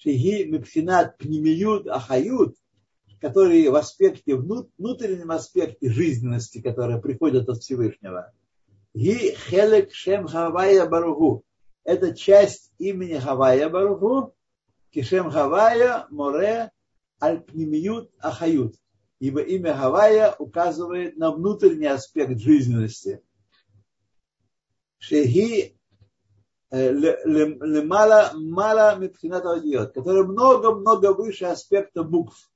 Шиги 0.03 0.44
Мепхинат 0.44 1.18
Пнемиют 1.18 1.86
Ахают, 1.86 2.57
которые 3.20 3.70
в 3.70 3.74
аспекте, 3.74 4.34
внутреннем 4.34 5.30
аспекте 5.30 5.90
жизненности, 5.90 6.62
которые 6.62 7.03
приходят 7.03 7.51
от 7.51 7.59
Всевышнего. 7.59 8.32
Ги 8.94 9.34
Хелек 9.34 9.92
Шем 9.92 10.26
Хавая 10.26 10.88
Баруху. 10.88 11.44
Это 11.84 12.14
часть 12.14 12.72
имени 12.78 13.18
Хавая 13.18 13.68
Баруху, 13.68 14.34
Кишем 14.90 15.30
Хавая 15.30 16.07
Море 16.11 16.70
Альпнимиют 17.18 18.11
Ахают. 18.18 18.76
Ибо 19.18 19.42
имя 19.42 19.74
Хавая 19.74 20.34
указывает 20.38 21.18
на 21.18 21.30
внутренний 21.30 21.88
аспект 21.88 22.40
жизненности. 22.40 23.22
Шехи 24.96 25.78
лемала 26.71 28.31
мала 28.35 28.97
митхинат 28.97 29.45
аудиот, 29.45 29.93
который 29.93 30.25
много-много 30.25 31.12
выше 31.12 31.47
аспекта 31.47 32.03
букв. 32.05 32.51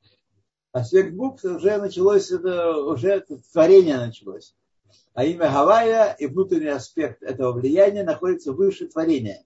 Аспект 0.73 1.15
букв 1.15 1.45
уже 1.45 1.79
началось, 1.79 2.31
это 2.31 2.77
уже 2.77 3.25
творение 3.53 3.97
началось. 3.97 4.55
А 5.15 5.25
имя 5.25 5.51
Гавайя 5.51 6.17
и 6.19 6.27
внутренний 6.27 6.69
аспект 6.69 7.23
этого 7.23 7.53
влияния 7.53 8.05
находится 8.05 8.53
выше 8.53 8.89
творения. 8.89 9.45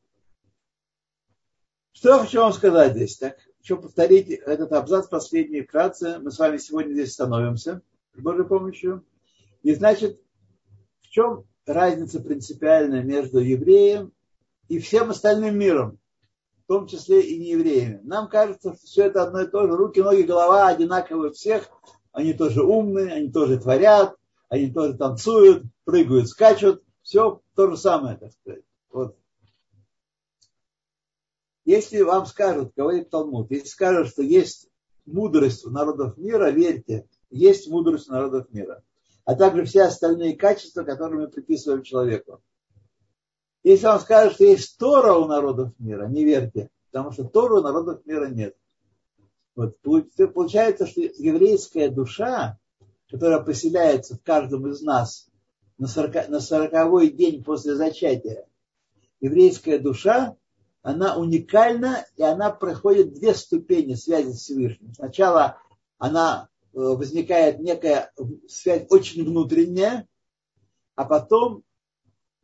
Что 1.92 2.10
я 2.10 2.18
хочу 2.20 2.40
вам 2.40 2.52
сказать 2.52 2.92
здесь? 2.92 3.16
Так, 3.16 3.38
еще 3.60 3.76
повторить 3.76 4.30
этот 4.30 4.72
абзац 4.72 5.08
последний 5.08 5.62
вкратце. 5.62 6.18
Мы 6.20 6.30
с 6.30 6.38
вами 6.38 6.58
сегодня 6.58 6.92
здесь 6.92 7.12
становимся, 7.12 7.82
с 8.14 8.20
Божьей 8.20 8.44
помощью. 8.44 9.04
И 9.62 9.74
значит, 9.74 10.20
в 11.00 11.08
чем 11.08 11.44
разница 11.66 12.20
принципиальная 12.20 13.02
между 13.02 13.40
евреем 13.40 14.12
и 14.68 14.78
всем 14.78 15.10
остальным 15.10 15.58
миром, 15.58 15.98
в 16.64 16.66
том 16.66 16.86
числе 16.86 17.22
и 17.22 17.38
неевреями? 17.38 18.00
Нам 18.04 18.28
кажется, 18.28 18.74
что 18.74 18.86
все 18.86 19.04
это 19.04 19.22
одно 19.22 19.42
и 19.42 19.46
то 19.46 19.66
же. 19.66 19.76
Руки, 19.76 20.00
ноги, 20.00 20.22
голова 20.22 20.68
одинаковые 20.68 21.30
у 21.30 21.34
всех. 21.34 21.68
Они 22.12 22.32
тоже 22.32 22.62
умные, 22.62 23.12
они 23.12 23.30
тоже 23.30 23.58
творят, 23.58 24.14
они 24.48 24.70
тоже 24.70 24.94
танцуют, 24.94 25.64
прыгают, 25.84 26.28
скачут. 26.28 26.82
Все 27.02 27.40
то 27.54 27.70
же 27.70 27.76
самое, 27.76 28.16
так 28.16 28.32
сказать. 28.32 28.64
Вот 28.90 29.16
если 31.68 32.00
вам 32.00 32.24
скажут, 32.24 32.72
говорит 32.74 33.10
Талмуд, 33.10 33.50
если 33.50 33.68
скажут, 33.68 34.08
что 34.08 34.22
есть 34.22 34.70
мудрость 35.04 35.66
у 35.66 35.70
народов 35.70 36.16
мира, 36.16 36.48
верьте, 36.50 37.06
есть 37.28 37.68
мудрость 37.68 38.08
у 38.08 38.12
народов 38.12 38.50
мира. 38.50 38.82
А 39.26 39.34
также 39.34 39.66
все 39.66 39.82
остальные 39.82 40.38
качества, 40.38 40.82
которые 40.82 41.20
мы 41.20 41.28
приписываем 41.28 41.82
человеку. 41.82 42.40
Если 43.68 43.84
вам 43.84 44.00
скажут, 44.00 44.32
что 44.32 44.44
есть 44.44 44.78
Тора 44.78 45.12
у 45.12 45.26
народов 45.26 45.74
мира, 45.78 46.06
не 46.06 46.24
верьте, 46.24 46.70
потому 46.90 47.12
что 47.12 47.24
Тора 47.24 47.60
у 47.60 47.62
народов 47.62 48.00
мира 48.06 48.26
нет. 48.26 48.56
Вот. 49.54 49.76
Получается, 50.32 50.86
что 50.86 51.02
еврейская 51.02 51.90
душа, 51.90 52.58
которая 53.10 53.40
поселяется 53.40 54.16
в 54.16 54.22
каждом 54.22 54.68
из 54.68 54.80
нас 54.80 55.28
на, 55.76 55.86
40, 55.86 56.30
на 56.30 56.40
40 56.40 57.14
день 57.14 57.44
после 57.44 57.74
зачатия, 57.74 58.46
еврейская 59.20 59.78
душа 59.78 60.34
она 60.80 61.18
уникальна, 61.18 62.06
и 62.16 62.22
она 62.22 62.48
проходит 62.48 63.12
две 63.12 63.34
ступени 63.34 63.96
связи 63.96 64.32
с 64.32 64.44
Всевышним. 64.44 64.94
Сначала 64.94 65.58
она 65.98 66.48
э, 66.72 66.78
возникает 66.78 67.58
некая 67.58 68.12
связь 68.48 68.86
очень 68.88 69.26
внутренняя, 69.26 70.08
а 70.94 71.04
потом 71.04 71.64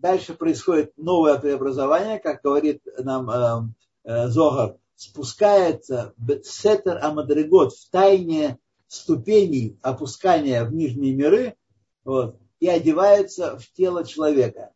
дальше 0.05 0.35
происходит 0.35 0.93
новое 0.99 1.39
преобразование, 1.39 2.19
как 2.19 2.43
говорит 2.43 2.83
нам 2.99 3.31
э, 3.31 3.63
э, 4.05 4.29
Зогар, 4.29 4.77
спускается 4.97 6.13
сетер 6.43 7.03
амадригот 7.03 7.73
в 7.73 7.91
тайне 7.91 8.59
ступеней 8.87 9.79
опускания 9.81 10.63
в 10.67 10.75
нижние 10.75 11.15
миры 11.15 11.57
вот, 12.05 12.37
и 12.61 12.69
одевается 12.69 13.59
в 13.59 13.67
тело 13.73 14.05
человека. 14.05 14.73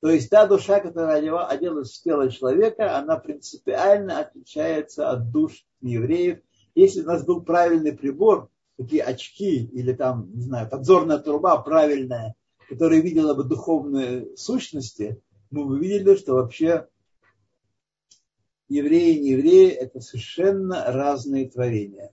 То 0.00 0.10
есть 0.10 0.28
та 0.28 0.44
душа, 0.44 0.80
которая 0.80 1.46
оделась 1.46 1.92
в 1.92 2.02
тело 2.02 2.28
человека, 2.28 2.98
она 2.98 3.16
принципиально 3.16 4.18
отличается 4.18 5.08
от 5.08 5.30
душ 5.30 5.64
евреев. 5.82 6.40
Если 6.74 7.02
у 7.02 7.06
нас 7.06 7.24
был 7.24 7.42
правильный 7.42 7.92
прибор, 7.92 8.50
такие 8.76 9.04
очки 9.04 9.66
или 9.66 9.92
там, 9.92 10.28
не 10.34 10.42
знаю, 10.42 10.68
подзорная 10.68 11.18
труба 11.18 11.58
правильная, 11.58 12.34
которая 12.68 13.00
видела 13.00 13.34
бы 13.34 13.44
духовные 13.44 14.36
сущности, 14.36 15.20
мы 15.50 15.64
бы 15.64 15.78
видели, 15.78 16.16
что 16.16 16.34
вообще 16.34 16.86
евреи 18.68 19.16
и 19.16 19.20
не 19.20 19.30
евреи– 19.30 19.68
это 19.70 20.00
совершенно 20.00 20.84
разные 20.86 21.48
творения. 21.48 22.12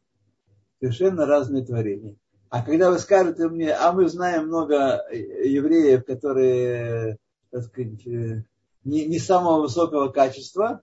Совершенно 0.79 1.25
разные 1.25 1.65
творения. 1.65 2.15
А 2.49 2.63
когда 2.63 2.91
вы 2.91 2.99
скажете 2.99 3.49
мне, 3.49 3.73
а 3.73 3.91
мы 3.91 4.07
знаем 4.07 4.47
много 4.47 5.05
евреев, 5.11 6.05
которые 6.05 7.17
так 7.55 7.63
сказать, 7.63 8.05
э, 8.05 8.43
не, 8.83 9.05
не 9.05 9.17
самого 9.17 9.61
высокого 9.61 10.09
качества, 10.09 10.81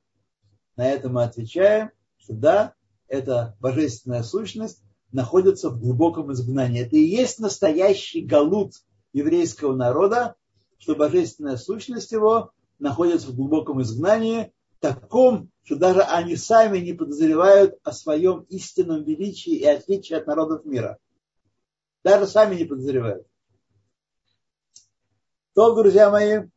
на 0.76 0.88
это 0.88 1.10
мы 1.10 1.22
отвечаем, 1.22 1.90
что 2.16 2.32
да, 2.32 2.74
это 3.08 3.56
божественная 3.60 4.22
сущность, 4.22 4.82
находятся 5.12 5.68
в 5.68 5.78
глубоком 5.78 6.32
изгнании. 6.32 6.80
Это 6.80 6.96
и 6.96 7.04
есть 7.04 7.38
настоящий 7.38 8.22
галут 8.22 8.72
еврейского 9.12 9.74
народа, 9.74 10.36
что 10.78 10.94
божественная 10.94 11.56
сущность 11.56 12.12
его 12.12 12.52
находится 12.78 13.28
в 13.28 13.36
глубоком 13.36 13.82
изгнании, 13.82 14.52
таком, 14.80 15.50
что 15.62 15.76
даже 15.76 16.02
они 16.02 16.36
сами 16.36 16.78
не 16.78 16.92
подозревают 16.92 17.78
о 17.84 17.92
своем 17.92 18.40
истинном 18.48 19.04
величии 19.04 19.54
и 19.54 19.66
отличии 19.66 20.14
от 20.14 20.26
народов 20.26 20.64
мира. 20.64 20.98
Даже 22.02 22.26
сами 22.26 22.56
не 22.56 22.64
подозревают. 22.64 23.26
То, 25.54 25.74
друзья 25.74 26.10
мои, 26.10 26.48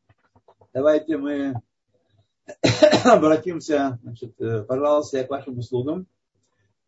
давайте 0.73 1.17
мы 1.17 1.61
обратимся, 3.03 3.99
значит, 4.01 4.39
э, 4.41 4.63
пожалуйста, 4.63 5.17
я 5.17 5.23
к 5.25 5.29
вашим 5.29 5.59
услугам. 5.59 6.07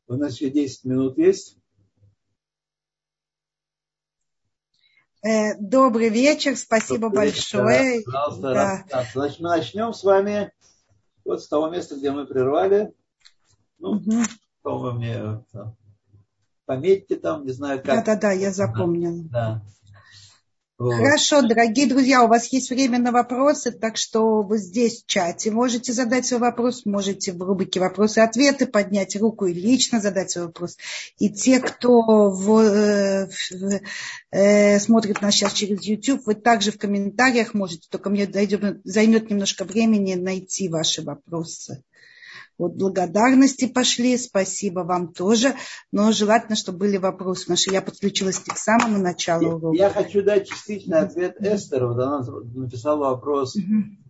У 0.08 0.16
нас 0.16 0.34
еще 0.34 0.50
10 0.50 0.86
минут 0.86 1.18
есть. 1.18 1.58
Добрый 5.60 6.10
вечер, 6.10 6.56
спасибо 6.56 7.10
Добрый 7.10 7.30
большое. 7.30 7.98
Вечер. 7.98 8.06
Пожалуйста, 8.06 8.42
да. 8.54 9.06
Значит, 9.14 9.40
мы 9.40 9.50
начнем 9.50 9.94
с 9.94 10.04
вами 10.04 10.52
вот 11.26 11.42
с 11.42 11.48
того 11.48 11.70
места, 11.70 11.96
где 11.96 12.12
мы 12.12 12.26
прервали. 12.26 12.94
Ну, 13.80 13.92
угу. 13.92 14.24
по 14.62 14.92
мне 14.92 15.44
пометьте 16.66 17.16
там, 17.16 17.46
не 17.46 17.52
знаю 17.52 17.82
как. 17.82 18.06
Да-да-да, 18.06 18.32
я 18.32 18.52
запомнила. 18.52 19.24
Да. 19.32 19.64
Хорошо, 20.80 21.42
дорогие 21.42 21.88
друзья, 21.88 22.24
у 22.24 22.28
вас 22.28 22.54
есть 22.54 22.70
время 22.70 23.00
на 23.00 23.12
вопросы, 23.12 23.72
так 23.72 23.98
что 23.98 24.44
вы 24.44 24.60
здесь 24.60 25.02
в 25.02 25.08
чате 25.08 25.50
можете 25.50 25.92
задать 25.92 26.28
свой 26.28 26.40
вопрос, 26.40 26.86
можете 26.86 27.34
в 27.34 27.42
рубрике 27.42 27.80
«Вопросы 27.80 28.20
и 28.20 28.24
ответы» 28.24 28.68
поднять 28.68 29.16
руку 29.16 29.48
и 29.48 29.54
лично 29.54 30.00
задать 30.00 30.30
свой 30.30 30.46
вопрос. 30.46 30.78
И 31.18 31.32
те, 31.32 31.60
кто 31.62 32.30
в, 32.30 32.60
э, 32.60 33.28
э, 34.30 34.80
смотрит 34.80 35.20
нас 35.24 35.34
сейчас 35.34 35.54
через 35.54 35.82
YouTube, 35.84 36.22
вы 36.28 36.36
также 36.36 36.72
в 36.72 36.78
комментариях 36.78 37.56
можете, 37.56 37.88
только 37.90 38.12
мне 38.12 38.30
займет 38.84 39.32
немножко 39.32 39.64
времени 39.64 40.14
найти 40.14 40.70
ваши 40.70 41.02
вопросы. 41.02 41.84
Вот 42.58 42.74
благодарности 42.74 43.68
пошли, 43.68 44.18
спасибо 44.18 44.80
вам 44.80 45.14
тоже. 45.14 45.54
Но 45.92 46.12
желательно, 46.12 46.56
чтобы 46.56 46.80
были 46.80 46.98
вопросы, 46.98 47.42
потому 47.42 47.58
что 47.58 47.72
я 47.72 47.82
подключилась 47.84 48.40
к 48.40 48.58
самому 48.58 48.98
началу 48.98 49.58
урока. 49.58 49.78
Я 49.78 49.90
хочу 49.92 50.24
дать 50.24 50.50
частичный 50.50 51.00
ответ 51.00 51.38
Эстер. 51.40 51.86
Вот 51.86 52.00
она 52.00 52.26
написала 52.56 53.12
вопрос 53.12 53.56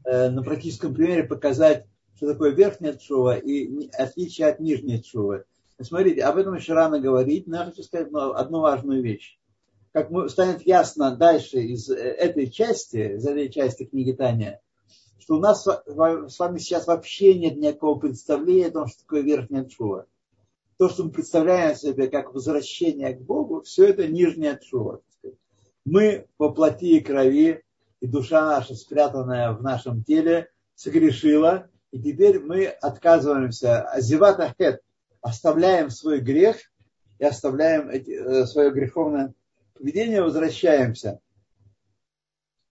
э, 0.05 0.29
на 0.29 0.43
практическом 0.43 0.93
примере 0.93 1.23
показать, 1.23 1.85
что 2.15 2.31
такое 2.31 2.51
верхняя 2.51 2.93
чува 2.93 3.35
и 3.35 3.89
отличие 3.97 4.47
от 4.47 4.59
нижней 4.59 5.03
чувы. 5.03 5.43
Смотрите, 5.81 6.23
об 6.23 6.37
этом 6.37 6.55
еще 6.55 6.73
рано 6.73 6.99
говорить, 6.99 7.47
но 7.47 7.57
я 7.57 7.65
хочу 7.65 7.83
сказать 7.83 8.07
одну 8.11 8.61
важную 8.61 9.03
вещь. 9.03 9.37
Как 9.91 10.09
станет 10.29 10.65
ясно 10.65 11.15
дальше 11.15 11.57
из 11.57 11.89
э, 11.89 11.95
этой 11.95 12.49
части, 12.49 13.17
из 13.17 13.25
этой 13.25 13.49
части 13.49 13.83
книги 13.83 14.13
Таня, 14.13 14.61
что 15.27 15.35
у 15.35 15.39
нас 15.39 15.65
с 15.65 16.39
вами 16.39 16.57
сейчас 16.57 16.87
вообще 16.87 17.37
нет 17.37 17.57
никакого 17.57 17.99
представления 17.99 18.67
о 18.67 18.71
том, 18.71 18.87
что 18.87 19.01
такое 19.01 19.23
верхняя 19.23 19.65
чува. 19.65 20.05
То, 20.77 20.87
что 20.87 21.03
мы 21.03 21.11
представляем 21.11 21.75
себе 21.75 22.07
как 22.07 22.33
возвращение 22.33 23.13
к 23.13 23.19
Богу, 23.19 23.61
все 23.63 23.87
это 23.87 24.07
нижняя 24.07 24.55
чува. 24.55 25.01
Мы 25.83 26.27
по 26.37 26.53
плоти 26.53 26.95
и 26.95 27.01
крови, 27.01 27.61
и 27.99 28.07
душа 28.07 28.45
наша, 28.45 28.73
спрятанная 28.73 29.51
в 29.51 29.61
нашем 29.61 30.01
теле, 30.01 30.49
согрешила, 30.75 31.67
и 31.91 31.99
теперь 31.99 32.39
мы 32.39 32.67
отказываемся, 32.67 33.81
азивата 33.81 34.55
хет, 34.57 34.81
оставляем 35.19 35.89
свой 35.89 36.21
грех 36.21 36.55
и 37.19 37.25
оставляем 37.25 37.89
эти, 37.89 38.11
э, 38.11 38.45
свое 38.45 38.71
греховное 38.71 39.33
поведение, 39.73 40.21
возвращаемся 40.21 41.19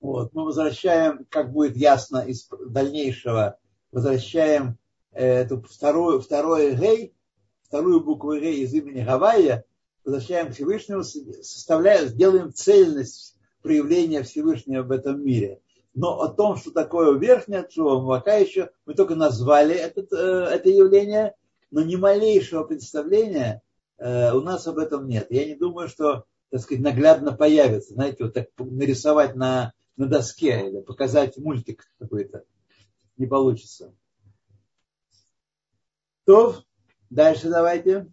вот. 0.01 0.32
Мы 0.34 0.44
возвращаем, 0.44 1.26
как 1.28 1.53
будет 1.53 1.76
ясно 1.76 2.18
из 2.18 2.49
дальнейшего, 2.68 3.59
возвращаем 3.92 4.78
э, 5.12 5.42
эту 5.42 5.62
вторую, 5.62 6.20
второе 6.20 6.74
гей, 6.74 7.14
вторую 7.62 8.01
букву 8.01 8.34
гей 8.38 8.62
из 8.62 8.74
имени 8.74 9.03
Гавайя, 9.03 9.64
возвращаем 10.05 10.49
к 10.49 10.55
Всевышнему, 10.55 11.03
составляем, 11.03 12.09
сделаем 12.09 12.53
цельность 12.53 13.36
проявления 13.62 14.22
Всевышнего 14.22 14.82
в 14.82 14.92
этом 14.92 15.24
мире. 15.24 15.61
Но 15.94 16.20
о 16.20 16.28
том, 16.28 16.57
что 16.57 16.70
такое 16.70 17.18
верхняя 17.18 17.64
чува, 17.64 18.07
пока 18.18 18.34
еще, 18.34 18.70
мы 18.84 18.94
только 18.94 19.14
назвали 19.14 19.74
этот, 19.74 20.12
э, 20.12 20.16
это 20.16 20.68
явление, 20.68 21.34
но 21.70 21.82
ни 21.82 21.97
малейшего 21.97 22.64
представления 22.64 23.62
э, 23.99 24.32
у 24.32 24.42
нас 24.42 24.66
об 24.66 24.78
этом 24.78 25.09
нет. 25.09 25.28
Я 25.30 25.47
не 25.47 25.55
думаю, 25.55 25.88
что, 25.88 26.24
так 26.51 26.61
сказать, 26.61 26.84
наглядно 26.84 27.32
появится. 27.32 27.94
Знаете, 27.94 28.24
вот 28.24 28.34
так 28.34 28.49
нарисовать 28.59 29.34
на 29.36 29.72
на 29.97 30.07
доске 30.07 30.68
или 30.68 30.80
показать 30.80 31.36
мультик 31.38 31.90
какой-то. 31.99 32.44
Не 33.16 33.26
получится. 33.26 33.94
То, 36.24 36.64
дальше 37.09 37.49
давайте. 37.49 38.12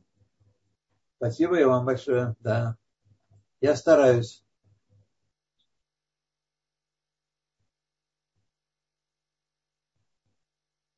Спасибо 1.17 1.59
и 1.59 1.63
вам 1.63 1.85
большое. 1.85 2.35
Да. 2.39 2.77
Я 3.61 3.75
стараюсь. 3.75 4.45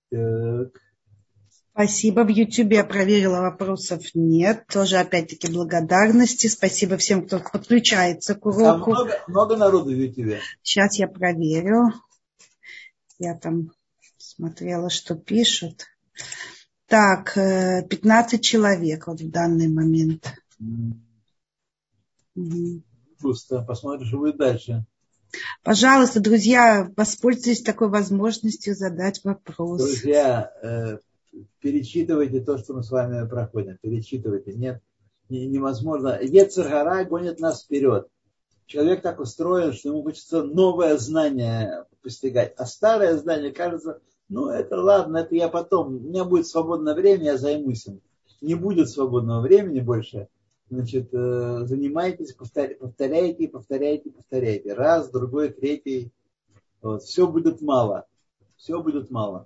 Так. 0.09 0.84
Спасибо. 1.76 2.21
В 2.21 2.30
Ютубе 2.30 2.78
я 2.78 2.86
проверила, 2.86 3.41
вопросов 3.41 4.01
нет. 4.13 4.65
Тоже 4.67 4.95
опять-таки 4.95 5.51
благодарности. 5.51 6.47
Спасибо 6.47 6.95
всем, 6.95 7.26
кто 7.26 7.39
подключается 7.39 8.34
к 8.34 8.45
уроку. 8.45 8.93
Там 8.93 9.03
много, 9.03 9.23
много 9.28 9.57
народу 9.57 9.89
в 9.89 9.93
Ютубе. 9.93 10.39
Сейчас 10.63 10.95
я 10.95 11.09
проверю. 11.09 11.91
Я 13.19 13.38
там 13.38 13.73
смотрела, 14.17 14.89
что 14.89 15.15
пишут. 15.15 15.88
Так, 16.88 17.34
15 17.34 18.34
э, 18.34 18.41
человек 18.41 19.07
вот 19.07 19.19
в 19.19 19.30
данный 19.30 19.67
момент. 19.67 20.34
Пусто. 23.19 23.61
Посмотрим, 23.63 24.07
что 24.07 24.19
будет 24.19 24.38
дальше. 24.38 24.86
Пожалуйста, 25.61 26.21
друзья, 26.21 26.89
воспользуйтесь 26.95 27.63
такой 27.63 27.89
возможностью 27.89 28.76
задать 28.76 29.21
вопрос. 29.26 29.82
Друзья, 29.82 30.53
э, 30.63 30.99
перечитывайте 31.59 32.41
то, 32.41 32.57
что 32.57 32.73
мы 32.73 32.83
с 32.83 32.91
вами 32.91 33.27
проходим. 33.27 33.77
Перечитывайте. 33.81 34.53
Нет, 34.53 34.81
невозможно. 35.29 36.19
Ецергара 36.21 37.03
гонит 37.05 37.39
нас 37.39 37.63
вперед. 37.63 38.07
Человек 38.65 39.01
так 39.01 39.19
устроен, 39.19 39.73
что 39.73 39.89
ему 39.89 40.03
хочется 40.03 40.43
новое 40.43 40.97
знание 40.97 41.86
постигать. 42.01 42.53
А 42.57 42.65
старое 42.65 43.15
знание 43.17 43.51
кажется, 43.51 44.01
ну 44.27 44.47
это 44.47 44.81
ладно, 44.81 45.17
это 45.17 45.36
я 45.36 45.49
потом. 45.49 45.95
У 45.95 45.99
меня 45.99 46.25
будет 46.25 46.47
свободное 46.47 46.95
время, 46.95 47.25
я 47.25 47.38
займусь 47.38 47.86
им. 47.86 48.01
Не 48.41 48.55
будет 48.55 48.89
свободного 48.89 49.41
времени 49.41 49.79
больше. 49.79 50.27
Значит, 50.69 51.13
э, 51.13 51.65
занимайтесь, 51.65 52.33
повторяйте, 52.33 53.47
повторяйте, 53.47 54.09
повторяйте. 54.09 54.73
Раз, 54.73 55.09
другой, 55.09 55.49
третий. 55.49 56.11
Вот. 56.81 57.03
Все 57.03 57.27
будет 57.27 57.61
мало. 57.61 58.05
Все 58.57 58.81
будет 58.81 59.11
мало. 59.11 59.43